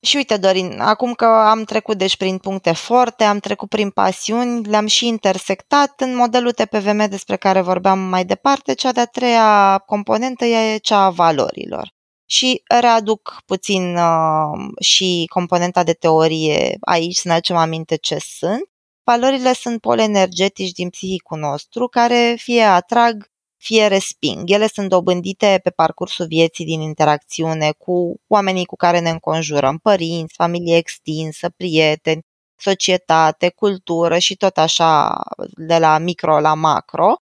Și 0.01 0.15
uite, 0.15 0.38
Dorin, 0.38 0.79
acum 0.79 1.13
că 1.13 1.25
am 1.25 1.63
trecut 1.63 1.97
deci 1.97 2.17
prin 2.17 2.38
puncte 2.38 2.71
forte, 2.71 3.23
am 3.23 3.39
trecut 3.39 3.69
prin 3.69 3.89
pasiuni, 3.89 4.65
le-am 4.65 4.85
și 4.85 5.07
intersectat 5.07 6.01
în 6.01 6.15
modelul 6.15 6.51
TPVM 6.51 7.09
despre 7.09 7.35
care 7.35 7.62
vorbeam 7.62 7.99
mai 7.99 8.25
departe, 8.25 8.73
cea 8.73 8.91
de-a 8.91 9.05
treia 9.05 9.77
componentă 9.85 10.45
e 10.45 10.77
cea 10.77 11.03
a 11.03 11.09
valorilor. 11.09 11.93
Și 12.25 12.62
readuc 12.79 13.41
puțin 13.45 13.95
uh, 13.95 14.69
și 14.81 15.25
componenta 15.33 15.83
de 15.83 15.93
teorie 15.93 16.77
aici, 16.79 17.15
să 17.15 17.27
ne 17.27 17.33
aducem 17.33 17.55
aminte 17.55 17.95
ce 17.95 18.17
sunt. 18.19 18.69
Valorile 19.03 19.53
sunt 19.53 19.81
poli 19.81 20.03
energetici 20.03 20.71
din 20.71 20.89
psihicul 20.89 21.39
nostru 21.39 21.88
care 21.88 22.35
fie 22.38 22.62
atrag, 22.62 23.29
fie 23.59 23.87
resping. 23.87 24.49
Ele 24.49 24.67
sunt 24.67 24.89
dobândite 24.89 25.59
pe 25.63 25.69
parcursul 25.69 26.25
vieții 26.25 26.65
din 26.65 26.81
interacțiune 26.81 27.71
cu 27.71 28.15
oamenii 28.27 28.65
cu 28.65 28.75
care 28.75 28.99
ne 28.99 29.09
înconjurăm, 29.09 29.77
părinți, 29.77 30.33
familie 30.33 30.77
extinsă, 30.77 31.49
prieteni, 31.49 32.21
societate, 32.55 33.49
cultură 33.49 34.17
și 34.17 34.35
tot 34.35 34.57
așa 34.57 35.21
de 35.55 35.77
la 35.77 35.97
micro 35.97 36.39
la 36.39 36.53
macro. 36.53 37.15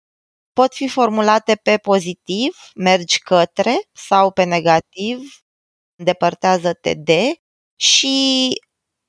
Pot 0.54 0.74
fi 0.74 0.88
formulate 0.88 1.56
pe 1.56 1.78
pozitiv, 1.78 2.56
mergi 2.76 3.20
către, 3.20 3.76
sau 3.92 4.32
pe 4.32 4.44
negativ, 4.44 5.20
îndepărtează-te 5.96 6.94
de 6.94 7.36
și 7.76 8.50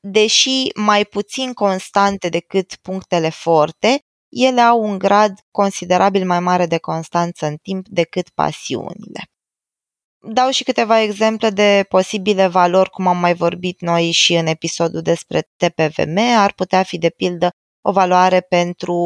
deși 0.00 0.68
mai 0.74 1.04
puțin 1.04 1.52
constante 1.52 2.28
decât 2.28 2.76
punctele 2.76 3.28
forte, 3.28 4.00
ele 4.44 4.60
au 4.60 4.82
un 4.82 4.98
grad 4.98 5.32
considerabil 5.50 6.26
mai 6.26 6.40
mare 6.40 6.66
de 6.66 6.78
constanță 6.78 7.46
în 7.46 7.56
timp 7.56 7.88
decât 7.88 8.28
pasiunile. 8.28 9.22
Dau 10.28 10.50
și 10.50 10.64
câteva 10.64 11.00
exemple 11.00 11.50
de 11.50 11.84
posibile 11.88 12.46
valori, 12.46 12.90
cum 12.90 13.06
am 13.06 13.18
mai 13.18 13.34
vorbit 13.34 13.80
noi 13.80 14.10
și 14.10 14.34
în 14.34 14.46
episodul 14.46 15.00
despre 15.00 15.48
TPVM. 15.56 16.18
Ar 16.36 16.52
putea 16.52 16.82
fi, 16.82 16.98
de 16.98 17.10
pildă, 17.10 17.50
o 17.80 17.92
valoare 17.92 18.40
pentru 18.40 18.96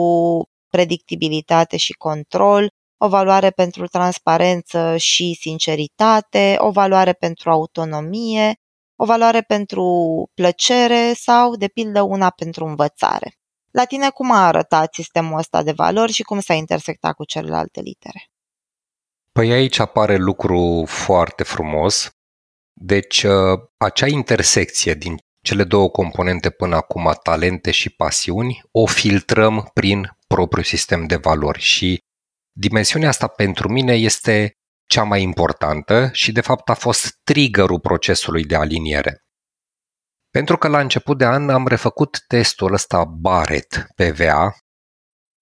predictibilitate 0.68 1.76
și 1.76 1.92
control, 1.92 2.68
o 2.98 3.08
valoare 3.08 3.50
pentru 3.50 3.86
transparență 3.86 4.96
și 4.96 5.36
sinceritate, 5.40 6.56
o 6.58 6.70
valoare 6.70 7.12
pentru 7.12 7.50
autonomie, 7.50 8.54
o 8.96 9.04
valoare 9.04 9.40
pentru 9.40 9.84
plăcere 10.34 11.12
sau, 11.12 11.56
de 11.56 11.68
pildă, 11.68 12.02
una 12.02 12.30
pentru 12.30 12.64
învățare. 12.64 13.39
La 13.70 13.84
tine 13.84 14.10
cum 14.10 14.30
a 14.30 14.46
arătat 14.46 14.94
sistemul 14.94 15.38
ăsta 15.38 15.62
de 15.62 15.72
valori 15.72 16.12
și 16.12 16.22
cum 16.22 16.40
s-a 16.40 16.54
intersectat 16.54 17.14
cu 17.14 17.24
celelalte 17.24 17.80
litere? 17.80 18.30
Păi 19.32 19.52
aici 19.52 19.78
apare 19.78 20.16
lucru 20.16 20.84
foarte 20.86 21.42
frumos. 21.42 22.10
Deci, 22.72 23.22
uh, 23.22 23.58
acea 23.76 24.06
intersecție 24.06 24.94
din 24.94 25.16
cele 25.44 25.64
două 25.64 25.88
componente 25.88 26.50
până 26.50 26.76
acum, 26.76 27.18
talente 27.22 27.70
și 27.70 27.90
pasiuni, 27.90 28.62
o 28.70 28.86
filtrăm 28.86 29.70
prin 29.72 30.16
propriul 30.26 30.64
sistem 30.64 31.06
de 31.06 31.16
valori 31.16 31.60
și 31.60 31.98
dimensiunea 32.52 33.08
asta 33.08 33.26
pentru 33.26 33.68
mine 33.68 33.92
este 33.92 34.54
cea 34.86 35.02
mai 35.02 35.22
importantă 35.22 36.10
și 36.12 36.32
de 36.32 36.40
fapt 36.40 36.68
a 36.68 36.74
fost 36.74 37.20
triggerul 37.24 37.80
procesului 37.80 38.44
de 38.44 38.54
aliniere. 38.56 39.24
Pentru 40.30 40.56
că 40.56 40.68
la 40.68 40.80
început 40.80 41.18
de 41.18 41.24
an 41.24 41.48
am 41.48 41.66
refăcut 41.66 42.24
testul 42.26 42.72
ăsta 42.72 43.04
Barrett 43.04 43.86
PVA, 43.94 44.54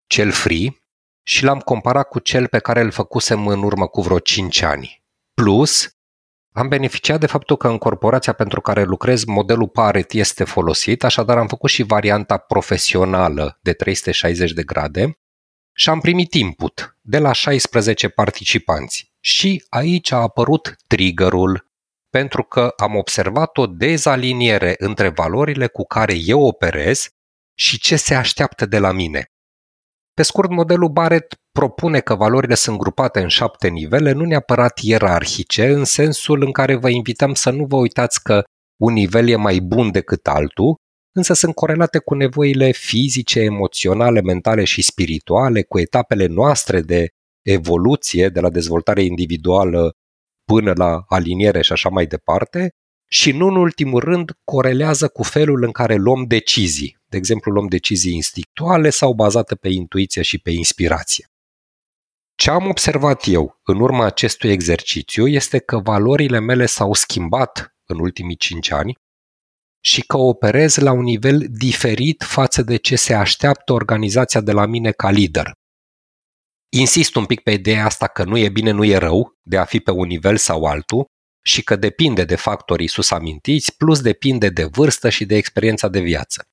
cel 0.07 0.31
free, 0.31 0.77
și 1.23 1.45
l-am 1.45 1.59
comparat 1.59 2.09
cu 2.09 2.19
cel 2.19 2.47
pe 2.47 2.59
care 2.59 2.81
îl 2.81 2.91
făcusem 2.91 3.47
în 3.47 3.63
urmă 3.63 3.87
cu 3.87 4.01
vreo 4.01 4.19
5 4.19 4.63
ani. 4.63 5.03
Plus, 5.35 5.89
am 6.53 6.69
beneficiat 6.69 7.21
de 7.21 7.27
faptul 7.27 7.57
că 7.57 7.69
în 7.69 7.79
corporația 7.79 8.33
pentru 8.33 8.61
care 8.61 8.83
lucrez 8.83 9.25
modelul 9.25 9.69
Paret 9.69 10.13
este 10.13 10.45
folosit, 10.45 11.05
așadar 11.05 11.39
am 11.39 11.47
făcut 11.47 11.71
și 11.71 11.83
varianta 11.83 12.37
profesională 12.37 13.59
de 13.63 13.73
360 13.73 14.53
de 14.53 14.63
grade 14.63 15.19
și 15.73 15.89
am 15.89 16.01
primit 16.01 16.35
input 16.35 16.97
de 17.01 17.19
la 17.19 17.33
16 17.33 18.09
participanți. 18.09 19.13
Și 19.21 19.65
aici 19.69 20.11
a 20.11 20.17
apărut 20.17 20.77
triggerul 20.87 21.68
pentru 22.11 22.43
că 22.43 22.73
am 22.77 22.95
observat 22.95 23.59
o 23.59 23.67
dezaliniere 23.67 24.75
între 24.79 25.09
valorile 25.09 25.67
cu 25.67 25.85
care 25.85 26.15
eu 26.25 26.41
operez 26.41 27.09
și 27.59 27.79
ce 27.79 27.97
se 27.97 28.15
așteaptă 28.15 28.67
de 28.67 28.79
la 28.79 28.93
mine. 28.93 29.27
Pe 30.15 30.23
scurt, 30.23 30.51
modelul 30.51 30.89
Barrett 30.89 31.35
propune 31.53 32.01
că 32.01 32.15
valorile 32.15 32.55
sunt 32.55 32.79
grupate 32.79 33.21
în 33.21 33.29
șapte 33.29 33.69
nivele, 33.69 34.13
nu 34.13 34.25
neapărat 34.25 34.79
ierarhice, 34.79 35.67
în 35.67 35.85
sensul 35.85 36.43
în 36.43 36.53
care 36.53 36.75
vă 36.75 36.89
invităm 36.89 37.35
să 37.35 37.51
nu 37.51 37.65
vă 37.65 37.77
uitați 37.77 38.23
că 38.23 38.43
un 38.81 38.93
nivel 38.93 39.29
e 39.29 39.37
mai 39.37 39.59
bun 39.59 39.91
decât 39.91 40.27
altul, 40.27 40.77
însă 41.17 41.33
sunt 41.33 41.55
corelate 41.55 41.99
cu 41.99 42.15
nevoile 42.15 42.71
fizice, 42.71 43.41
emoționale, 43.41 44.21
mentale 44.21 44.65
și 44.65 44.83
spirituale, 44.83 45.63
cu 45.63 45.79
etapele 45.79 46.27
noastre 46.27 46.81
de 46.81 47.09
evoluție, 47.47 48.29
de 48.29 48.41
la 48.41 48.51
dezvoltare 48.51 49.03
individuală 49.03 49.93
până 50.53 50.73
la 50.77 51.05
aliniere 51.09 51.63
și 51.63 51.73
așa 51.73 51.89
mai 51.89 52.07
departe, 52.07 52.75
și 53.11 53.33
nu 53.33 53.47
în 53.47 53.57
ultimul 53.57 54.01
rând 54.01 54.31
corelează 54.45 55.09
cu 55.09 55.23
felul 55.23 55.63
în 55.63 55.73
care 55.73 55.95
luăm 55.95 56.25
decizii. 56.27 56.99
De 57.07 57.17
exemplu, 57.17 57.53
luăm 57.53 57.67
decizii 57.67 58.15
instinctuale 58.15 58.91
sau 58.91 59.13
bazate 59.13 59.55
pe 59.55 59.69
intuiție 59.69 60.23
și 60.23 60.39
pe 60.39 60.51
inspirație. 60.51 61.27
Ce 62.35 62.51
am 62.51 62.69
observat 62.69 63.23
eu 63.27 63.61
în 63.65 63.81
urma 63.81 64.05
acestui 64.05 64.51
exercițiu 64.51 65.27
este 65.27 65.59
că 65.59 65.79
valorile 65.79 66.39
mele 66.39 66.67
s-au 66.67 66.93
schimbat 66.93 67.77
în 67.87 68.01
ultimii 68.01 68.37
cinci 68.37 68.71
ani 68.71 68.99
și 69.81 70.01
că 70.01 70.17
operez 70.17 70.77
la 70.77 70.93
un 70.93 71.03
nivel 71.03 71.47
diferit 71.49 72.23
față 72.23 72.63
de 72.63 72.77
ce 72.77 72.97
se 72.97 73.15
așteaptă 73.15 73.73
organizația 73.73 74.41
de 74.41 74.53
la 74.53 74.67
mine 74.67 74.91
ca 74.91 75.11
lider. 75.11 75.53
Insist 76.69 77.15
un 77.15 77.27
pic 77.27 77.41
pe 77.41 77.51
ideea 77.51 77.85
asta 77.85 78.07
că 78.07 78.25
nu 78.25 78.37
e 78.37 78.49
bine, 78.49 78.71
nu 78.71 78.85
e 78.85 78.97
rău 78.97 79.39
de 79.43 79.57
a 79.57 79.65
fi 79.65 79.81
pe 79.81 79.91
un 79.91 80.07
nivel 80.07 80.37
sau 80.37 80.65
altul 80.65 81.07
și 81.45 81.63
că 81.63 81.77
depinde 81.77 82.25
de 82.25 82.37
factorii 82.37 82.89
sus 82.89 83.11
amintiți, 83.11 83.77
plus 83.77 84.01
depinde 84.01 84.49
de 84.49 84.65
vârstă 84.65 85.09
și 85.09 85.25
de 85.25 85.37
experiența 85.37 85.89
de 85.89 86.01
viață. 86.01 86.45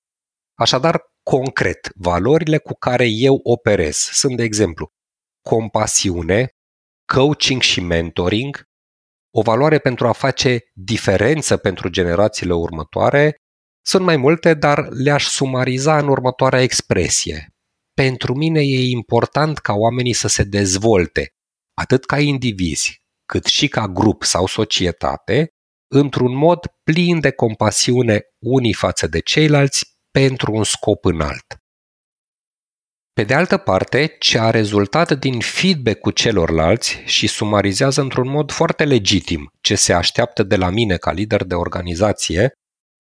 Așadar, 0.53 1.01
concret, 1.24 1.91
valorile 1.95 2.57
cu 2.57 2.74
care 2.74 3.07
eu 3.07 3.39
operez 3.43 3.95
sunt, 3.95 4.38
de 4.38 4.43
exemplu, 4.43 4.89
compasiune, 5.41 6.49
coaching 7.13 7.61
și 7.61 7.82
mentoring, 7.82 8.63
o 9.34 9.41
valoare 9.41 9.80
pentru 9.80 10.07
a 10.07 10.11
face 10.11 10.59
diferență 10.74 11.57
pentru 11.57 11.89
generațiile 11.89 12.53
următoare, 12.53 13.36
sunt 13.86 14.03
mai 14.03 14.18
multe, 14.18 14.53
dar 14.53 14.88
le-aș 14.89 15.26
sumariza 15.26 15.97
în 15.97 16.07
următoarea 16.07 16.61
expresie. 16.61 17.55
Pentru 18.02 18.34
mine 18.36 18.62
e 18.62 18.89
important 18.89 19.58
ca 19.58 19.74
oamenii 19.74 20.14
să 20.14 20.28
se 20.28 20.43
dezvolte, 20.43 21.30
atât 21.74 22.06
ca 22.06 22.20
indivizi, 22.20 23.02
cât 23.26 23.46
și 23.46 23.68
ca 23.68 23.88
grup 23.88 24.24
sau 24.24 24.46
societate, 24.46 25.50
într-un 25.88 26.36
mod 26.36 26.60
plin 26.84 27.20
de 27.20 27.32
compasiune 27.32 28.22
unii 28.39 28.74
față 28.74 29.08
de 29.08 29.20
ceilalți 29.20 29.86
pentru 30.12 30.54
un 30.54 30.64
scop 30.64 31.06
înalt. 31.06 31.46
Pe 33.14 33.24
de 33.24 33.34
altă 33.34 33.58
parte, 33.58 34.16
ce 34.20 34.39
a 34.39 34.50
rezultat 34.50 35.20
din 35.20 35.39
feedback-ul 35.39 36.12
celorlalți 36.12 37.02
și 37.06 37.28
sumarizează 37.28 38.02
într-un 38.02 38.30
mod 38.30 38.52
foarte 38.52 38.84
legitim 38.84 39.50
ce 39.62 39.76
se 39.76 39.93
așteaptă 39.93 40.43
de 40.43 40.56
la 40.56 40.70
mine 40.70 40.98
ca 40.98 41.12
lider 41.12 41.43
de 41.43 41.56
organizație, 41.56 42.52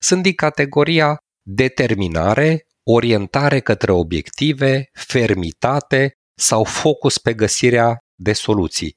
sunt 0.01 0.21
din 0.21 0.33
categoria 0.33 1.17
determinare, 1.47 2.65
orientare 2.87 3.59
către 3.59 3.91
obiective, 3.91 4.89
fermitate 4.93 6.11
sau 6.37 6.63
focus 6.63 7.17
pe 7.17 7.33
găsirea 7.33 7.97
de 8.15 8.33
soluții. 8.33 8.93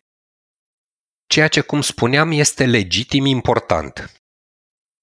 Ceea 1.27 1.49
ce, 1.49 1.61
cum 1.61 1.81
spuneam, 1.81 2.31
este 2.31 2.67
legitim 2.67 3.25
important. 3.25 4.13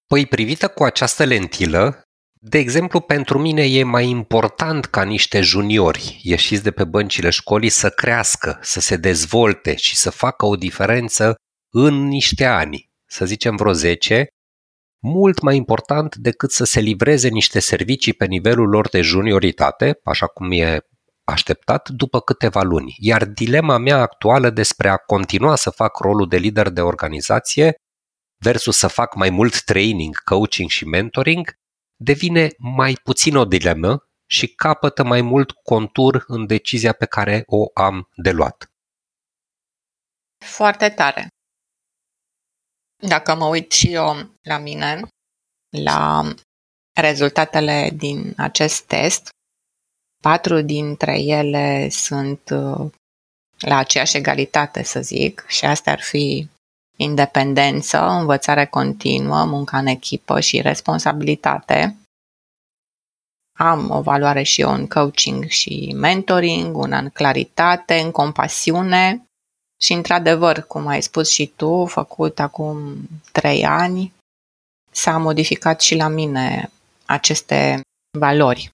Păi, 0.08 0.26
privită 0.26 0.68
cu 0.68 0.84
această 0.84 1.24
lentilă, 1.24 2.06
de 2.48 2.58
exemplu, 2.58 3.00
pentru 3.00 3.40
mine 3.40 3.64
e 3.64 3.84
mai 3.84 4.10
important 4.10 4.86
ca 4.86 5.04
niște 5.04 5.42
juniori 5.42 6.20
ieșiți 6.24 6.64
de 6.64 6.72
pe 6.72 6.84
băncile 6.84 7.30
școlii 7.30 7.70
să 7.70 7.90
crească, 7.90 8.60
să 8.62 8.80
se 8.80 8.96
dezvolte 8.96 9.76
și 9.76 9.96
să 9.96 10.10
facă 10.10 10.46
o 10.46 10.56
diferență 10.56 11.36
în 11.74 12.08
niște 12.08 12.46
ani, 12.46 12.90
să 13.10 13.26
zicem 13.26 13.56
vreo 13.56 13.72
10, 13.72 14.28
mult 15.00 15.42
mai 15.42 15.56
important 15.56 16.16
decât 16.16 16.52
să 16.52 16.64
se 16.64 16.80
livreze 16.80 17.28
niște 17.28 17.60
servicii 17.60 18.14
pe 18.14 18.26
nivelul 18.26 18.70
lor 18.70 18.90
de 18.90 19.02
junioritate, 19.02 20.00
așa 20.04 20.28
cum 20.28 20.52
e 20.52 20.80
așteptat, 21.24 21.90
după 21.90 22.20
câteva 22.20 22.62
luni. 22.62 22.96
Iar 22.98 23.26
dilema 23.26 23.78
mea 23.78 23.98
actuală 23.98 24.50
despre 24.50 24.90
a 24.90 24.98
continua 24.98 25.56
să 25.56 25.70
fac 25.70 25.98
rolul 25.98 26.28
de 26.28 26.38
lider 26.38 26.70
de 26.70 26.82
organizație 26.82 27.76
versus 28.38 28.78
să 28.78 28.88
fac 28.88 29.16
mai 29.16 29.30
mult 29.30 29.64
training, 29.64 30.24
coaching 30.24 30.70
și 30.70 30.86
mentoring 30.86 31.54
devine 31.96 32.50
mai 32.58 32.94
puțin 33.04 33.36
o 33.36 33.46
dilemă 33.46 34.10
și 34.30 34.48
capătă 34.48 35.04
mai 35.04 35.22
mult 35.22 35.52
contur 35.52 36.24
în 36.28 36.46
decizia 36.46 36.94
pe 36.94 37.06
care 37.06 37.44
o 37.46 37.66
am 37.74 38.10
de 38.16 38.32
luat. 38.32 38.70
Foarte 40.46 40.90
tare. 40.90 41.28
Dacă 43.04 43.36
mă 43.36 43.46
uit 43.46 43.72
și 43.72 43.94
eu 43.94 44.30
la 44.42 44.58
mine, 44.58 45.02
la 45.84 46.34
rezultatele 47.02 47.90
din 47.94 48.34
acest 48.38 48.84
test, 48.84 49.30
patru 50.22 50.62
dintre 50.62 51.20
ele 51.20 51.90
sunt 51.90 52.50
uh, 52.50 52.92
la 53.60 53.78
aceeași 53.78 54.18
egalitate, 54.18 54.84
să 54.84 55.02
zic, 55.02 55.46
și 55.48 55.66
astea 55.66 55.94
ar 55.94 56.02
fi 56.02 56.48
independență, 56.98 58.08
învățare 58.08 58.66
continuă, 58.66 59.46
munca 59.46 59.78
în 59.78 59.86
echipă 59.86 60.40
și 60.40 60.62
responsabilitate. 60.62 61.98
Am 63.58 63.90
o 63.90 64.02
valoare 64.02 64.44
și 64.44 64.62
eu 64.62 64.74
în 64.74 64.88
coaching 64.88 65.46
și 65.46 65.94
mentoring, 65.96 66.78
una 66.78 66.98
în 66.98 67.10
claritate, 67.10 68.00
în 68.00 68.12
compasiune 68.12 69.25
și, 69.82 69.94
într-adevăr, 69.94 70.62
cum 70.62 70.88
ai 70.88 71.02
spus 71.02 71.30
și 71.30 71.48
tu, 71.56 71.86
făcut 71.86 72.40
acum 72.40 73.08
trei 73.32 73.66
ani, 73.66 74.14
s-a 74.92 75.18
modificat 75.18 75.82
și 75.82 75.96
la 75.96 76.08
mine 76.08 76.72
aceste 77.06 77.82
valori. 78.20 78.70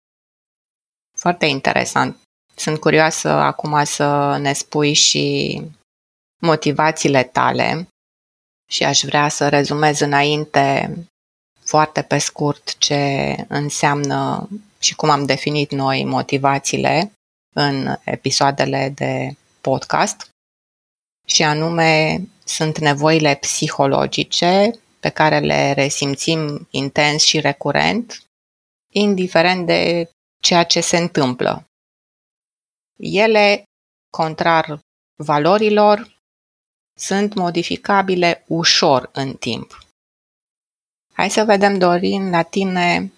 Foarte 1.18 1.46
interesant. 1.46 2.18
Sunt 2.56 2.80
curioasă 2.80 3.30
acum 3.30 3.84
să 3.84 4.38
ne 4.38 4.54
spui 4.54 4.94
și 4.94 5.62
motivațiile 6.42 7.24
tale 7.24 7.88
și 8.70 8.84
aș 8.84 9.02
vrea 9.02 9.28
să 9.28 9.50
rezumez 9.50 10.00
înainte 10.00 10.96
foarte 11.66 12.02
pe 12.02 12.18
scurt 12.18 12.78
ce 12.78 13.36
înseamnă 13.48 14.50
și 14.80 14.96
cum 14.96 15.10
am 15.10 15.26
definit 15.26 15.72
noi 15.72 16.04
motivațiile 16.04 17.12
în 17.56 17.96
episoadele 18.04 18.92
de 18.96 19.36
podcast 19.62 20.31
și 21.26 21.44
anume 21.44 22.22
sunt 22.46 22.78
nevoile 22.78 23.36
psihologice 23.36 24.80
pe 25.00 25.10
care 25.10 25.40
le 25.40 25.72
resimțim 25.72 26.68
intens 26.72 27.24
și 27.24 27.40
recurent, 27.40 28.24
indiferent 28.94 29.66
de 29.66 30.10
ceea 30.42 30.64
ce 30.64 30.82
se 30.82 30.98
întâmplă. 30.98 31.66
Ele, 32.98 33.64
contrar 34.18 34.80
valorilor, 35.24 36.20
sunt 37.00 37.34
modificabile 37.34 38.44
ușor 38.48 39.10
în 39.14 39.34
timp. 39.34 39.86
Hai 41.14 41.30
să 41.30 41.44
vedem, 41.44 41.78
Dorin, 41.78 42.30
la 42.30 42.44
tine 42.44 43.14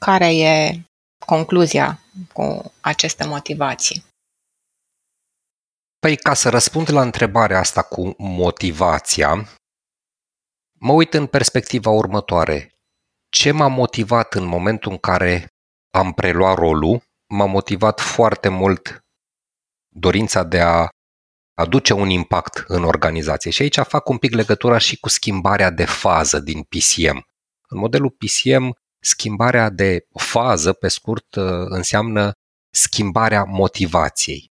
care 0.00 0.36
e 0.36 0.80
concluzia 1.26 2.00
cu 2.32 2.72
aceste 2.80 3.24
motivații. 3.24 4.04
Păi, 6.04 6.16
ca 6.16 6.34
să 6.34 6.48
răspund 6.48 6.90
la 6.90 7.00
întrebarea 7.00 7.58
asta 7.58 7.82
cu 7.82 8.14
motivația, 8.18 9.48
mă 10.80 10.92
uit 10.92 11.14
în 11.14 11.26
perspectiva 11.26 11.90
următoare. 11.90 12.74
Ce 13.28 13.50
m-a 13.50 13.68
motivat 13.68 14.34
în 14.34 14.44
momentul 14.44 14.92
în 14.92 14.98
care 14.98 15.46
am 15.90 16.12
preluat 16.12 16.56
rolul? 16.56 17.02
M-a 17.28 17.46
motivat 17.46 18.00
foarte 18.00 18.48
mult 18.48 18.98
dorința 19.94 20.42
de 20.42 20.60
a 20.60 20.88
aduce 21.54 21.92
un 21.92 22.08
impact 22.08 22.64
în 22.66 22.84
organizație. 22.84 23.50
Și 23.50 23.62
aici 23.62 23.78
fac 23.78 24.08
un 24.08 24.18
pic 24.18 24.34
legătura 24.34 24.78
și 24.78 24.98
cu 24.98 25.08
schimbarea 25.08 25.70
de 25.70 25.84
fază 25.84 26.38
din 26.40 26.62
PCM. 26.62 27.22
În 27.68 27.78
modelul 27.78 28.10
PCM, 28.10 28.76
schimbarea 29.00 29.70
de 29.70 30.06
fază, 30.14 30.72
pe 30.72 30.88
scurt, 30.88 31.34
înseamnă 31.68 32.32
schimbarea 32.70 33.44
motivației. 33.44 34.52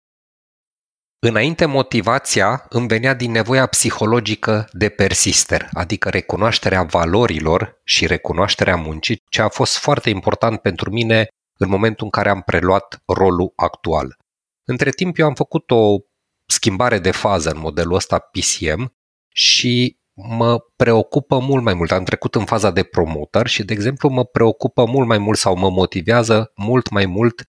Înainte 1.23 1.65
motivația 1.65 2.65
îmi 2.69 2.87
venea 2.87 3.13
din 3.13 3.31
nevoia 3.31 3.65
psihologică 3.65 4.69
de 4.71 4.89
persister, 4.89 5.69
adică 5.73 6.09
recunoașterea 6.09 6.83
valorilor 6.83 7.81
și 7.83 8.07
recunoașterea 8.07 8.75
muncii, 8.75 9.21
ce 9.29 9.41
a 9.41 9.49
fost 9.49 9.77
foarte 9.77 10.09
important 10.09 10.59
pentru 10.61 10.91
mine 10.91 11.27
în 11.57 11.69
momentul 11.69 12.05
în 12.05 12.09
care 12.09 12.29
am 12.29 12.41
preluat 12.41 13.01
rolul 13.05 13.53
actual. 13.55 14.17
Între 14.63 14.89
timp 14.89 15.17
eu 15.17 15.25
am 15.25 15.33
făcut 15.33 15.71
o 15.71 15.97
schimbare 16.45 16.99
de 16.99 17.11
fază 17.11 17.49
în 17.49 17.59
modelul 17.59 17.95
ăsta 17.95 18.19
PCM 18.19 18.93
și 19.29 19.97
mă 20.13 20.59
preocupă 20.75 21.39
mult 21.39 21.63
mai 21.63 21.73
mult. 21.73 21.91
Am 21.91 22.03
trecut 22.03 22.35
în 22.35 22.45
faza 22.45 22.71
de 22.71 22.83
promoter 22.83 23.47
și, 23.47 23.63
de 23.63 23.73
exemplu, 23.73 24.09
mă 24.09 24.25
preocupă 24.25 24.85
mult 24.85 25.07
mai 25.07 25.17
mult 25.17 25.37
sau 25.37 25.55
mă 25.57 25.69
motivează 25.69 26.51
mult 26.55 26.89
mai 26.89 27.05
mult 27.05 27.49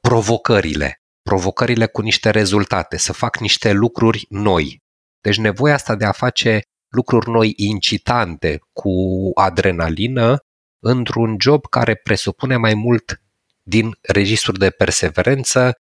provocările. 0.00 0.99
Provocările 1.22 1.86
cu 1.86 2.00
niște 2.00 2.30
rezultate, 2.30 2.96
să 2.96 3.12
fac 3.12 3.38
niște 3.38 3.72
lucruri 3.72 4.26
noi. 4.28 4.82
Deci 5.20 5.36
nevoia 5.36 5.74
asta 5.74 5.94
de 5.94 6.04
a 6.04 6.12
face 6.12 6.60
lucruri 6.88 7.30
noi 7.30 7.52
incitante 7.56 8.60
cu 8.72 8.90
adrenalină 9.34 10.38
într-un 10.78 11.36
job 11.40 11.66
care 11.66 11.94
presupune 11.94 12.56
mai 12.56 12.74
mult 12.74 13.22
din 13.62 13.98
registrul 14.02 14.54
de 14.54 14.70
perseverență, 14.70 15.72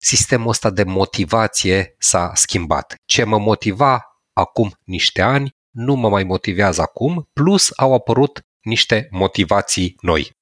sistemul 0.00 0.48
ăsta 0.48 0.70
de 0.70 0.82
motivație 0.82 1.94
s-a 1.98 2.34
schimbat. 2.34 2.94
Ce 3.04 3.24
mă 3.24 3.38
motiva 3.38 4.02
acum 4.32 4.72
niște 4.84 5.22
ani, 5.22 5.56
nu 5.70 5.94
mă 5.94 6.08
mai 6.08 6.24
motivează 6.24 6.80
acum, 6.80 7.28
plus 7.32 7.70
au 7.76 7.94
apărut 7.94 8.46
niște 8.60 9.08
motivații 9.10 9.96
noi. 10.00 10.36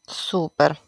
Super! 0.00 0.85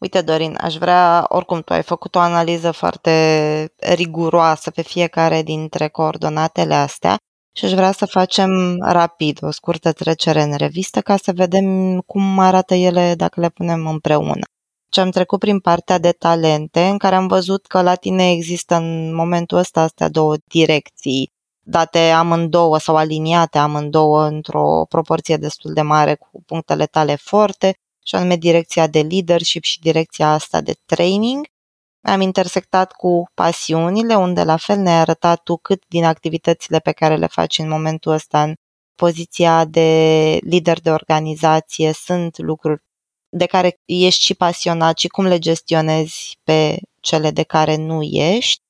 Uite, 0.00 0.20
Dorin, 0.20 0.56
aș 0.60 0.76
vrea, 0.76 1.24
oricum 1.28 1.60
tu 1.60 1.72
ai 1.72 1.82
făcut 1.82 2.14
o 2.14 2.18
analiză 2.18 2.70
foarte 2.70 3.72
riguroasă 3.76 4.70
pe 4.70 4.82
fiecare 4.82 5.42
dintre 5.42 5.88
coordonatele 5.88 6.74
astea 6.74 7.16
și 7.56 7.64
aș 7.64 7.72
vrea 7.72 7.92
să 7.92 8.06
facem 8.06 8.50
rapid 8.80 9.38
o 9.42 9.50
scurtă 9.50 9.92
trecere 9.92 10.42
în 10.42 10.56
revistă 10.56 11.00
ca 11.00 11.16
să 11.16 11.32
vedem 11.32 11.98
cum 12.00 12.38
arată 12.38 12.74
ele 12.74 13.14
dacă 13.14 13.40
le 13.40 13.48
punem 13.48 13.86
împreună. 13.86 14.44
Și 14.92 15.00
am 15.00 15.10
trecut 15.10 15.38
prin 15.38 15.60
partea 15.60 15.98
de 15.98 16.10
talente 16.10 16.84
în 16.84 16.98
care 16.98 17.14
am 17.14 17.26
văzut 17.26 17.66
că 17.66 17.82
la 17.82 17.94
tine 17.94 18.30
există 18.30 18.74
în 18.74 19.14
momentul 19.14 19.58
ăsta 19.58 19.80
astea 19.80 20.08
două 20.08 20.34
direcții 20.44 21.30
date 21.64 21.98
amândouă 21.98 22.78
sau 22.78 22.96
aliniate 22.96 23.58
amândouă 23.58 24.22
într-o 24.26 24.84
proporție 24.88 25.36
destul 25.36 25.72
de 25.72 25.82
mare 25.82 26.14
cu 26.14 26.42
punctele 26.46 26.86
tale 26.86 27.14
forte, 27.14 27.74
și 28.10 28.16
anume 28.16 28.36
direcția 28.36 28.86
de 28.86 29.00
leadership 29.00 29.62
și 29.62 29.80
direcția 29.80 30.32
asta 30.32 30.60
de 30.60 30.74
training. 30.84 31.46
Am 32.02 32.20
intersectat 32.20 32.92
cu 32.92 33.24
pasiunile, 33.34 34.14
unde 34.14 34.42
la 34.42 34.56
fel 34.56 34.78
ne-ai 34.78 35.00
arătat 35.00 35.42
tu 35.42 35.56
cât 35.56 35.82
din 35.88 36.04
activitățile 36.04 36.78
pe 36.78 36.92
care 36.92 37.16
le 37.16 37.26
faci 37.26 37.58
în 37.58 37.68
momentul 37.68 38.12
ăsta 38.12 38.42
în 38.42 38.54
poziția 38.94 39.64
de 39.64 40.38
lider 40.42 40.80
de 40.80 40.90
organizație 40.90 41.92
sunt 41.92 42.38
lucruri 42.38 42.82
de 43.28 43.46
care 43.46 43.80
ești 43.84 44.24
și 44.24 44.34
pasionat 44.34 44.98
și 44.98 45.08
cum 45.08 45.24
le 45.24 45.38
gestionezi 45.38 46.38
pe 46.42 46.78
cele 47.00 47.30
de 47.30 47.42
care 47.42 47.76
nu 47.76 48.02
ești. 48.02 48.62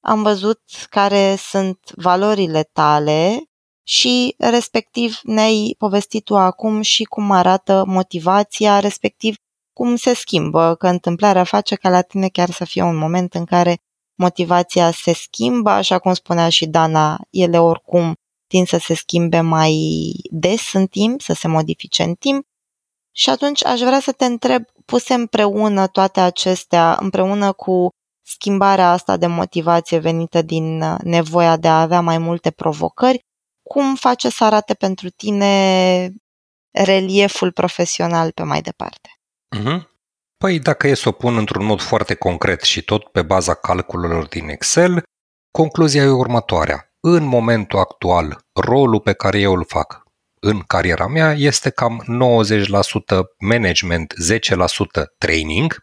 Am 0.00 0.22
văzut 0.22 0.60
care 0.88 1.34
sunt 1.38 1.78
valorile 1.94 2.62
tale 2.72 3.42
și 3.88 4.34
respectiv 4.38 5.20
ne-ai 5.22 5.74
povestit 5.78 6.24
tu 6.24 6.36
acum 6.36 6.80
și 6.80 7.04
cum 7.04 7.30
arată 7.30 7.84
motivația, 7.86 8.80
respectiv 8.80 9.36
cum 9.72 9.96
se 9.96 10.14
schimbă, 10.14 10.74
că 10.74 10.88
întâmplarea 10.88 11.44
face 11.44 11.74
ca 11.74 11.88
la 11.88 12.02
tine 12.02 12.28
chiar 12.28 12.50
să 12.50 12.64
fie 12.64 12.82
un 12.82 12.96
moment 12.96 13.34
în 13.34 13.44
care 13.44 13.76
motivația 14.18 14.90
se 14.90 15.12
schimbă, 15.12 15.70
așa 15.70 15.98
cum 15.98 16.14
spunea 16.14 16.48
și 16.48 16.66
Dana, 16.66 17.18
ele 17.30 17.60
oricum 17.60 18.14
tind 18.46 18.66
să 18.66 18.78
se 18.78 18.94
schimbe 18.94 19.40
mai 19.40 19.74
des 20.30 20.72
în 20.72 20.86
timp, 20.86 21.20
să 21.20 21.32
se 21.32 21.48
modifice 21.48 22.02
în 22.02 22.14
timp. 22.14 22.44
Și 23.12 23.30
atunci 23.30 23.64
aș 23.64 23.80
vrea 23.80 24.00
să 24.00 24.12
te 24.12 24.24
întreb, 24.24 24.64
puse 24.84 25.14
împreună 25.14 25.86
toate 25.86 26.20
acestea, 26.20 26.98
împreună 27.00 27.52
cu 27.52 27.88
schimbarea 28.26 28.90
asta 28.90 29.16
de 29.16 29.26
motivație 29.26 29.98
venită 29.98 30.42
din 30.42 30.78
nevoia 31.02 31.56
de 31.56 31.68
a 31.68 31.80
avea 31.80 32.00
mai 32.00 32.18
multe 32.18 32.50
provocări, 32.50 33.24
cum 33.68 33.94
face 33.94 34.28
să 34.28 34.44
arate 34.44 34.74
pentru 34.74 35.08
tine 35.08 36.12
relieful 36.70 37.52
profesional 37.52 38.30
pe 38.30 38.42
mai 38.42 38.60
departe? 38.60 39.10
Uh-huh. 39.56 39.94
Păi 40.36 40.58
dacă 40.58 40.86
e 40.86 40.94
să 40.94 41.08
o 41.08 41.12
pun 41.12 41.36
într-un 41.36 41.64
mod 41.64 41.80
foarte 41.80 42.14
concret 42.14 42.62
și 42.62 42.82
tot 42.82 43.04
pe 43.04 43.22
baza 43.22 43.54
calculelor 43.54 44.26
din 44.26 44.48
Excel, 44.48 45.02
concluzia 45.50 46.02
e 46.02 46.08
următoarea. 46.08 46.90
În 47.00 47.24
momentul 47.24 47.78
actual, 47.78 48.46
rolul 48.52 49.00
pe 49.00 49.12
care 49.12 49.38
eu 49.40 49.52
îl 49.52 49.64
fac 49.64 50.06
în 50.40 50.60
cariera 50.60 51.06
mea 51.06 51.32
este 51.32 51.70
cam 51.70 52.04
90% 53.16 53.20
management, 53.38 54.14
10% 55.00 55.04
training 55.18 55.76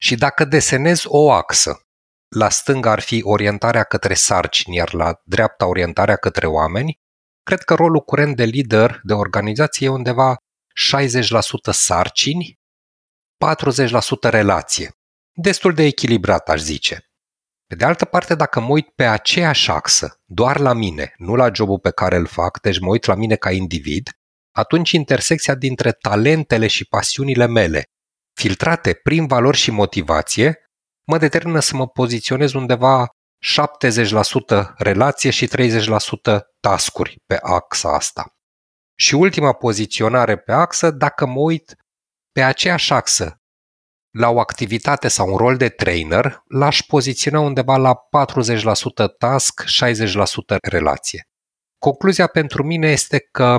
și 0.00 0.14
dacă 0.14 0.44
desenez 0.44 1.02
o 1.04 1.32
axă, 1.32 1.87
la 2.28 2.48
stânga 2.48 2.90
ar 2.90 3.00
fi 3.00 3.20
orientarea 3.24 3.84
către 3.84 4.14
sarcini, 4.14 4.76
iar 4.76 4.92
la 4.92 5.20
dreapta 5.24 5.66
orientarea 5.66 6.16
către 6.16 6.46
oameni, 6.46 7.00
cred 7.42 7.62
că 7.62 7.74
rolul 7.74 8.00
curent 8.00 8.36
de 8.36 8.44
lider 8.44 9.00
de 9.02 9.12
organizație 9.12 9.86
e 9.86 9.90
undeva 9.90 10.36
60% 10.36 11.70
sarcini 11.70 12.58
40% 13.46 14.30
relație. 14.30 14.90
Destul 15.32 15.74
de 15.74 15.82
echilibrat, 15.82 16.48
aș 16.48 16.60
zice. 16.60 17.02
Pe 17.66 17.74
de 17.74 17.84
altă 17.84 18.04
parte, 18.04 18.34
dacă 18.34 18.60
mă 18.60 18.68
uit 18.68 18.88
pe 18.88 19.04
aceeași 19.04 19.70
axă, 19.70 20.20
doar 20.24 20.58
la 20.58 20.72
mine, 20.72 21.14
nu 21.16 21.34
la 21.34 21.50
jobul 21.52 21.78
pe 21.78 21.90
care 21.90 22.16
îl 22.16 22.26
fac, 22.26 22.60
deci 22.60 22.78
mă 22.78 22.88
uit 22.88 23.04
la 23.04 23.14
mine 23.14 23.36
ca 23.36 23.50
individ, 23.50 24.10
atunci 24.50 24.90
intersecția 24.90 25.54
dintre 25.54 25.92
talentele 25.92 26.66
și 26.66 26.84
pasiunile 26.84 27.46
mele, 27.46 27.84
filtrate 28.32 28.94
prin 28.94 29.26
valori 29.26 29.56
și 29.56 29.70
motivație, 29.70 30.67
mă 31.08 31.18
determină 31.18 31.60
să 31.60 31.76
mă 31.76 31.88
poziționez 31.88 32.52
undeva 32.52 33.06
70% 33.06 34.74
relație 34.76 35.30
și 35.30 35.48
30% 35.48 35.50
tascuri 36.60 37.16
pe 37.26 37.38
axa 37.42 37.94
asta. 37.94 38.34
Și 38.98 39.14
ultima 39.14 39.52
poziționare 39.52 40.36
pe 40.36 40.52
axă, 40.52 40.90
dacă 40.90 41.26
mă 41.26 41.40
uit 41.40 41.76
pe 42.32 42.42
aceeași 42.42 42.92
axă, 42.92 43.40
la 44.18 44.28
o 44.28 44.40
activitate 44.40 45.08
sau 45.08 45.28
un 45.28 45.36
rol 45.36 45.56
de 45.56 45.68
trainer, 45.68 46.42
l-aș 46.46 46.80
poziționa 46.80 47.40
undeva 47.40 47.76
la 47.76 47.94
40% 47.94 49.16
task, 49.18 49.64
60% 49.64 50.56
relație. 50.62 51.28
Concluzia 51.78 52.26
pentru 52.26 52.62
mine 52.62 52.90
este 52.90 53.18
că 53.18 53.56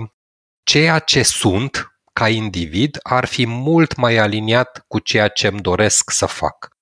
ceea 0.63 0.99
ce 0.99 1.23
sunt 1.23 1.87
ca 2.13 2.29
individ 2.29 2.97
ar 3.01 3.25
fi 3.25 3.45
mult 3.45 3.95
mai 3.95 4.17
aliniat 4.17 4.83
cu 4.87 4.99
ceea 4.99 5.27
ce 5.27 5.47
îmi 5.47 5.61
doresc 5.61 6.11
să 6.11 6.25
fac. 6.25 6.78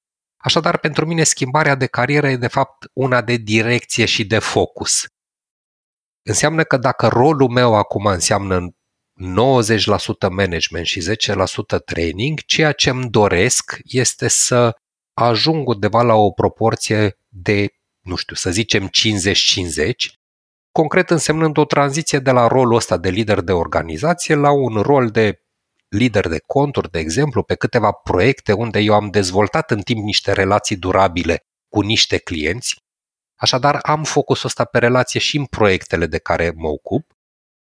Așadar, 0.48 0.78
pentru 0.78 1.06
mine 1.06 1.24
schimbarea 1.24 1.76
de 1.76 1.86
carieră 1.86 2.30
e 2.30 2.36
de 2.36 2.48
fapt 2.48 2.86
una 2.94 3.22
de 3.22 3.36
direcție 3.36 4.06
și 4.06 4.26
de 4.26 4.40
focus. 4.40 5.06
Înseamnă 6.26 6.64
că 6.64 6.78
dacă 6.78 7.08
rolul 7.08 7.50
meu 7.50 7.76
acum 7.76 8.06
înseamnă 8.06 8.60
90% 8.66 8.70
management 10.30 10.86
și 10.86 11.16
10% 11.76 11.84
training, 11.86 12.40
ceea 12.40 12.72
ce 12.72 12.90
îmi 12.90 13.10
doresc 13.10 13.78
este 13.84 14.28
să 14.28 14.76
ajung 15.14 15.68
undeva 15.68 16.02
la 16.02 16.14
o 16.14 16.32
proporție 16.32 17.20
de, 17.28 17.68
nu 18.06 18.16
știu, 18.16 18.36
să 18.36 18.52
zicem 18.52 18.90
50-50, 18.90 18.92
concret 20.72 21.10
însemnând 21.10 21.58
o 21.58 21.66
tranziție 21.66 22.20
de 22.20 22.32
la 22.32 22.48
rolul 22.48 22.76
ăsta 22.76 22.98
de 22.98 23.10
lider 23.10 23.42
de 23.42 23.52
organizație 23.52 24.36
la 24.36 24.52
un 24.52 24.82
rol 24.82 25.10
de 25.10 25.42
lider 25.88 26.28
de 26.28 26.40
conturi, 26.46 26.92
de 26.92 27.00
exemplu, 27.00 27.44
pe 27.44 27.56
câteva 27.56 27.92
proiecte 27.92 28.52
unde 28.52 28.80
eu 28.80 28.94
am 28.94 29.10
dezvoltat 29.10 29.72
în 29.72 29.82
timp 29.82 30.04
niște 30.04 30.32
relații 30.32 30.76
durabile 30.76 31.46
cu 31.70 31.82
niște 31.82 32.18
clienți. 32.18 32.76
Așadar, 33.36 33.80
am 33.82 34.04
focusul 34.04 34.46
ăsta 34.46 34.66
pe 34.66 34.80
relație 34.80 35.20
și 35.20 35.38
în 35.38 35.46
proiectele 35.46 36.06
de 36.06 36.18
care 36.18 36.54
mă 36.56 36.68
ocup 36.68 37.18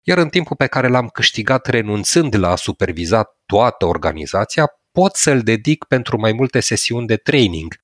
iar 0.03 0.17
în 0.17 0.29
timpul 0.29 0.55
pe 0.55 0.67
care 0.67 0.87
l-am 0.87 1.07
câștigat 1.07 1.67
renunțând 1.67 2.35
la 2.35 2.49
a 2.49 2.55
superviza 2.55 3.37
toată 3.45 3.85
organizația, 3.85 4.67
pot 4.91 5.15
să-l 5.15 5.41
dedic 5.41 5.83
pentru 5.83 6.19
mai 6.19 6.31
multe 6.31 6.59
sesiuni 6.59 7.07
de 7.07 7.17
training 7.17 7.75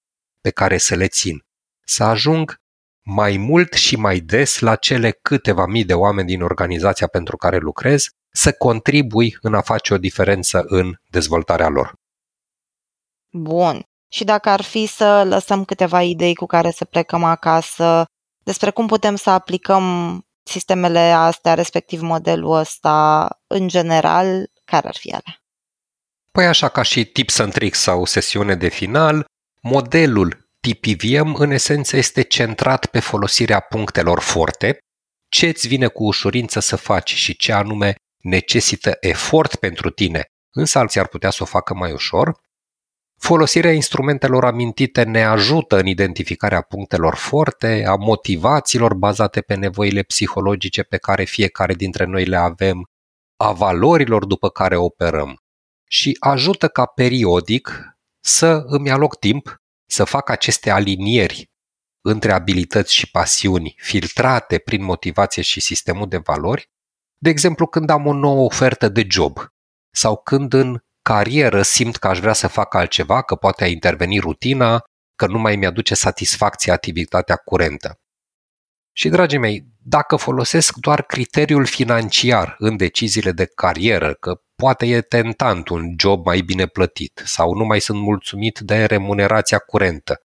pe 0.41 0.49
care 0.49 0.77
să 0.77 0.95
le 0.95 1.07
țin. 1.07 1.45
Să 1.85 2.03
ajung 2.03 2.61
mai 3.09 3.37
mult 3.37 3.73
și 3.73 3.95
mai 3.95 4.19
des 4.19 4.59
la 4.59 4.75
cele 4.75 5.11
câteva 5.11 5.65
mii 5.65 5.85
de 5.85 5.93
oameni 5.93 6.27
din 6.27 6.41
organizația 6.41 7.07
pentru 7.07 7.37
care 7.37 7.57
lucrez, 7.57 8.07
să 8.29 8.51
contribui 8.51 9.37
în 9.41 9.53
a 9.53 9.61
face 9.61 9.93
o 9.93 9.97
diferență 9.97 10.63
în 10.65 10.93
dezvoltarea 11.09 11.67
lor. 11.67 11.93
Bun. 13.31 13.83
Și 14.11 14.23
dacă 14.23 14.49
ar 14.49 14.61
fi 14.61 14.85
să 14.85 15.23
lăsăm 15.23 15.65
câteva 15.65 16.01
idei 16.01 16.35
cu 16.35 16.45
care 16.45 16.71
să 16.71 16.85
plecăm 16.85 17.23
acasă 17.23 18.05
despre 18.43 18.69
cum 18.69 18.87
putem 18.87 19.15
să 19.15 19.29
aplicăm 19.29 20.21
sistemele 20.43 20.99
astea, 20.99 21.53
respectiv 21.53 22.01
modelul 22.01 22.51
ăsta, 22.51 23.29
în 23.47 23.67
general, 23.67 24.51
care 24.65 24.87
ar 24.87 24.95
fi 24.95 25.09
ele? 25.09 25.41
Păi 26.31 26.47
așa 26.47 26.69
ca 26.69 26.81
și 26.81 27.05
tips 27.05 27.39
and 27.39 27.53
tricks 27.53 27.79
sau 27.79 28.05
sesiune 28.05 28.55
de 28.55 28.67
final, 28.67 29.25
modelul 29.61 30.46
TPVM 30.74 31.34
în 31.34 31.51
esență 31.51 31.97
este 31.97 32.22
centrat 32.22 32.86
pe 32.86 32.99
folosirea 32.99 33.59
punctelor 33.59 34.20
forte, 34.20 34.78
ce 35.30 35.47
îți 35.47 35.68
vine 35.68 35.88
cu 35.88 36.03
ușurință 36.03 36.59
să 36.59 36.76
faci 36.76 37.13
și 37.13 37.36
ce 37.36 37.53
anume 37.53 37.95
necesită 38.18 38.97
efort 38.99 39.55
pentru 39.55 39.89
tine, 39.89 40.26
însă 40.51 40.80
alții 40.80 40.99
ar 40.99 41.07
putea 41.07 41.30
să 41.30 41.43
o 41.43 41.45
facă 41.45 41.74
mai 41.74 41.91
ușor, 41.91 42.39
Folosirea 43.20 43.72
instrumentelor 43.72 44.45
amintite 44.45 45.03
ne 45.03 45.26
ajută 45.26 45.78
în 45.78 45.86
identificarea 45.86 46.61
punctelor 46.61 47.15
forte, 47.15 47.84
a 47.88 47.95
motivațiilor 47.95 48.93
bazate 48.93 49.41
pe 49.41 49.55
nevoile 49.55 50.01
psihologice 50.01 50.84
pe 50.84 50.97
care 50.97 51.24
fiecare 51.24 51.74
dintre 51.74 52.05
noi 52.05 52.26
le 52.26 52.38
avem, 52.38 52.89
a 53.38 53.51
valorilor 53.51 54.26
după 54.26 54.49
care 54.49 54.76
operăm 54.76 55.38
și 55.89 56.18
ajută 56.20 56.68
ca 56.68 56.86
periodic 56.86 57.97
să 58.20 58.63
îmi 58.65 58.91
aloc 58.91 59.20
timp 59.20 59.61
să 59.88 60.03
fac 60.03 60.29
aceste 60.29 60.69
alinieri 60.69 61.51
între 62.01 62.31
abilități 62.31 62.93
și 62.93 63.11
pasiuni 63.11 63.75
filtrate 63.77 64.57
prin 64.57 64.83
motivație 64.83 65.41
și 65.41 65.59
sistemul 65.59 66.07
de 66.07 66.17
valori, 66.17 66.69
de 67.17 67.29
exemplu 67.29 67.67
când 67.67 67.89
am 67.89 68.05
o 68.05 68.13
nouă 68.13 68.45
ofertă 68.45 68.89
de 68.89 69.07
job 69.09 69.39
sau 69.91 70.17
când 70.17 70.53
în 70.53 70.79
carieră 71.01 71.61
simt 71.61 71.95
că 71.95 72.07
aș 72.07 72.19
vrea 72.19 72.33
să 72.33 72.47
fac 72.47 72.73
altceva, 72.73 73.21
că 73.21 73.35
poate 73.35 73.63
a 73.63 73.67
interveni 73.67 74.19
rutina, 74.19 74.83
că 75.15 75.27
nu 75.27 75.39
mai 75.39 75.55
mi-aduce 75.55 75.95
satisfacție 75.95 76.71
activitatea 76.71 77.35
curentă. 77.35 77.99
Și, 78.91 79.09
dragii 79.09 79.38
mei, 79.38 79.67
dacă 79.83 80.15
folosesc 80.15 80.75
doar 80.75 81.01
criteriul 81.01 81.65
financiar 81.65 82.55
în 82.57 82.77
deciziile 82.77 83.31
de 83.31 83.45
carieră, 83.45 84.13
că 84.13 84.41
poate 84.61 84.85
e 84.85 85.01
tentant 85.01 85.67
un 85.67 85.95
job 85.99 86.25
mai 86.25 86.41
bine 86.41 86.67
plătit 86.67 87.21
sau 87.25 87.53
nu 87.53 87.65
mai 87.65 87.79
sunt 87.79 87.99
mulțumit 87.99 88.59
de 88.59 88.85
remunerația 88.85 89.59
curentă, 89.59 90.21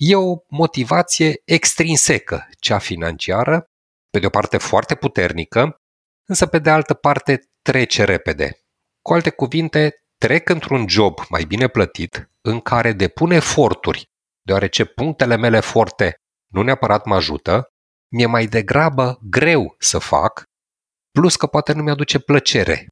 e 0.00 0.16
o 0.16 0.36
motivație 0.48 1.42
extrinsecă, 1.44 2.48
cea 2.58 2.78
financiară, 2.78 3.64
pe 4.10 4.18
de 4.18 4.26
o 4.26 4.30
parte 4.30 4.58
foarte 4.58 4.94
puternică, 4.94 5.76
însă 6.28 6.46
pe 6.46 6.58
de 6.58 6.70
altă 6.70 6.94
parte 6.94 7.40
trece 7.62 8.04
repede. 8.04 8.60
Cu 9.02 9.12
alte 9.12 9.30
cuvinte, 9.30 9.94
trec 10.16 10.48
într-un 10.48 10.88
job 10.88 11.18
mai 11.28 11.44
bine 11.44 11.68
plătit, 11.68 12.30
în 12.40 12.60
care 12.60 12.92
depun 12.92 13.30
eforturi, 13.30 14.04
deoarece 14.46 14.84
punctele 14.84 15.36
mele 15.36 15.60
forte 15.60 16.14
nu 16.52 16.62
neapărat 16.62 17.04
mă 17.04 17.14
ajută, 17.14 17.68
mi-e 18.12 18.26
mai 18.26 18.46
degrabă 18.46 19.18
greu 19.22 19.74
să 19.78 19.98
fac, 19.98 20.42
plus 21.10 21.36
că 21.36 21.46
poate 21.46 21.72
nu 21.72 21.82
mi-aduce 21.82 22.18
plăcere. 22.18 22.88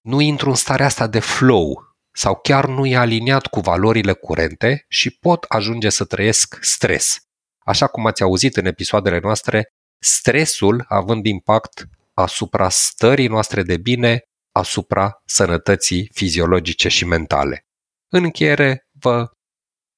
Nu 0.00 0.20
intru 0.20 0.48
în 0.48 0.54
starea 0.54 0.86
asta 0.86 1.06
de 1.06 1.18
flow 1.18 1.96
sau 2.14 2.34
chiar 2.34 2.66
nu 2.66 2.86
e 2.86 2.96
aliniat 2.96 3.46
cu 3.46 3.60
valorile 3.60 4.12
curente 4.12 4.84
și 4.88 5.10
pot 5.10 5.44
ajunge 5.48 5.88
să 5.88 6.04
trăiesc 6.04 6.58
stres. 6.60 7.18
Așa 7.58 7.86
cum 7.86 8.06
ați 8.06 8.22
auzit 8.22 8.56
în 8.56 8.66
episoadele 8.66 9.18
noastre, 9.18 9.68
stresul 9.98 10.84
având 10.88 11.26
impact 11.26 11.88
asupra 12.14 12.68
stării 12.68 13.28
noastre 13.28 13.62
de 13.62 13.76
bine, 13.76 14.22
asupra 14.52 15.22
sănătății 15.24 16.10
fiziologice 16.12 16.88
și 16.88 17.04
mentale. 17.04 17.66
În 18.08 18.24
încheiere, 18.24 18.88
vă 18.92 19.30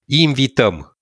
invităm 0.06 0.98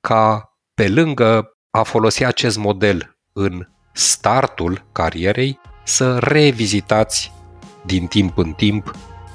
ca 0.00 0.52
pe 0.74 0.88
lângă 0.88 1.50
a 1.70 1.82
folosi 1.82 2.24
acest 2.24 2.56
model 2.56 3.18
în 3.32 3.68
startul 3.92 4.88
carierei, 4.92 5.60
să 5.84 6.18
revizitați 6.18 7.32
din 7.86 8.06
timp 8.06 8.38
în 8.38 8.52
timp 8.52 8.90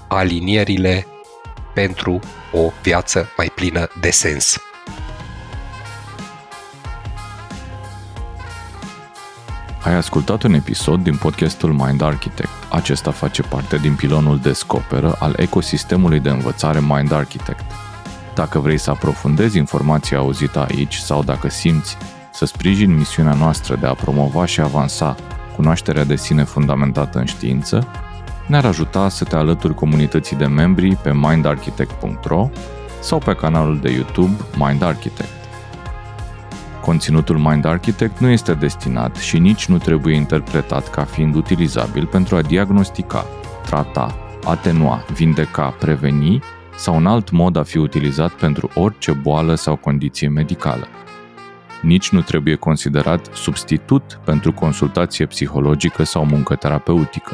alinierile 0.08 1.06
pentru 1.74 2.20
o 2.52 2.72
viață 2.82 3.28
mai 3.38 3.52
plină 3.56 3.88
de 3.99 4.10
sens. 4.10 4.58
Ai 9.84 9.93
ascultat 9.93 10.43
un 10.43 10.54
episod 10.54 11.04
din 11.04 11.16
podcastul 11.16 11.74
Mind 11.74 12.02
Architect. 12.02 12.49
Acesta 12.70 13.12
face 13.12 13.41
parte 13.41 13.78
din 13.78 13.95
pilonul 13.95 14.39
Descoperă 14.39 15.16
al 15.20 15.34
ecosistemului 15.38 16.20
de 16.20 16.30
învățare 16.30 16.80
Mind 16.80 17.12
Architect. 17.12 17.66
Dacă 18.36 18.60
vrei 18.60 18.78
să 18.78 18.89
aprofundezi 18.89 19.58
informația 19.58 20.18
auzită 20.18 20.68
aici 20.70 20.95
sau 20.95 21.24
dacă 21.24 21.49
simți 21.49 21.97
să 22.34 22.45
sprijini 22.45 22.93
misiunea 22.93 23.34
noastră 23.34 23.76
de 23.76 23.88
a 23.88 23.93
promova 23.93 24.45
și 24.45 24.62
avansa 24.62 25.16
cunoașterea 25.56 26.04
de 26.04 26.16
sine 26.16 26.43
fundamentată 26.43 27.20
în 27.20 27.26
știință, 27.26 27.88
ne-ar 28.48 28.66
ajuta 28.66 29.10
să 29.10 29.24
te 29.24 29.36
alături 29.36 29.74
comunității 29.74 30.36
de 30.36 30.46
membri 30.46 30.96
pe 30.96 31.14
mindarchitect.ro 31.14 32.50
sau 33.00 33.18
pe 33.18 33.36
canalul 33.36 33.80
de 33.80 33.92
YouTube 33.92 34.36
Mind 34.58 34.82
Architect. 34.82 35.42
Conținutul 36.82 37.38
Mind 37.38 37.66
Architect 37.66 38.20
nu 38.20 38.30
este 38.30 38.54
destinat 38.54 39.16
și 39.16 39.39
nici 39.39 39.66
nu 39.66 39.78
trebuie 39.78 40.16
interpretat 40.16 40.89
ca 40.89 41.04
fiind 41.04 41.36
utilizabil 41.36 42.06
pentru 42.06 42.36
a 42.36 42.42
diagnostica, 42.42 43.26
trata, 43.66 44.16
atenua, 44.44 45.06
vindeca, 45.14 45.76
preveni 45.80 46.42
sau 46.76 46.96
un 46.96 47.06
alt 47.06 47.32
mod 47.32 47.56
a 47.56 47.64
fi 47.64 47.78
utilizat 47.78 48.32
pentru 48.32 48.70
orice 48.76 49.12
boală 49.12 49.56
sau 49.56 49.76
condiție 49.76 50.28
medicală. 50.28 50.88
Nici 51.82 52.10
nu 52.10 52.22
trebuie 52.22 52.56
considerat 52.56 53.30
substitut 53.34 54.20
pentru 54.26 54.54
consultație 54.54 55.26
psihologică 55.26 56.04
sau 56.04 56.26
muncă 56.26 56.56
terapeutică. 56.56 57.34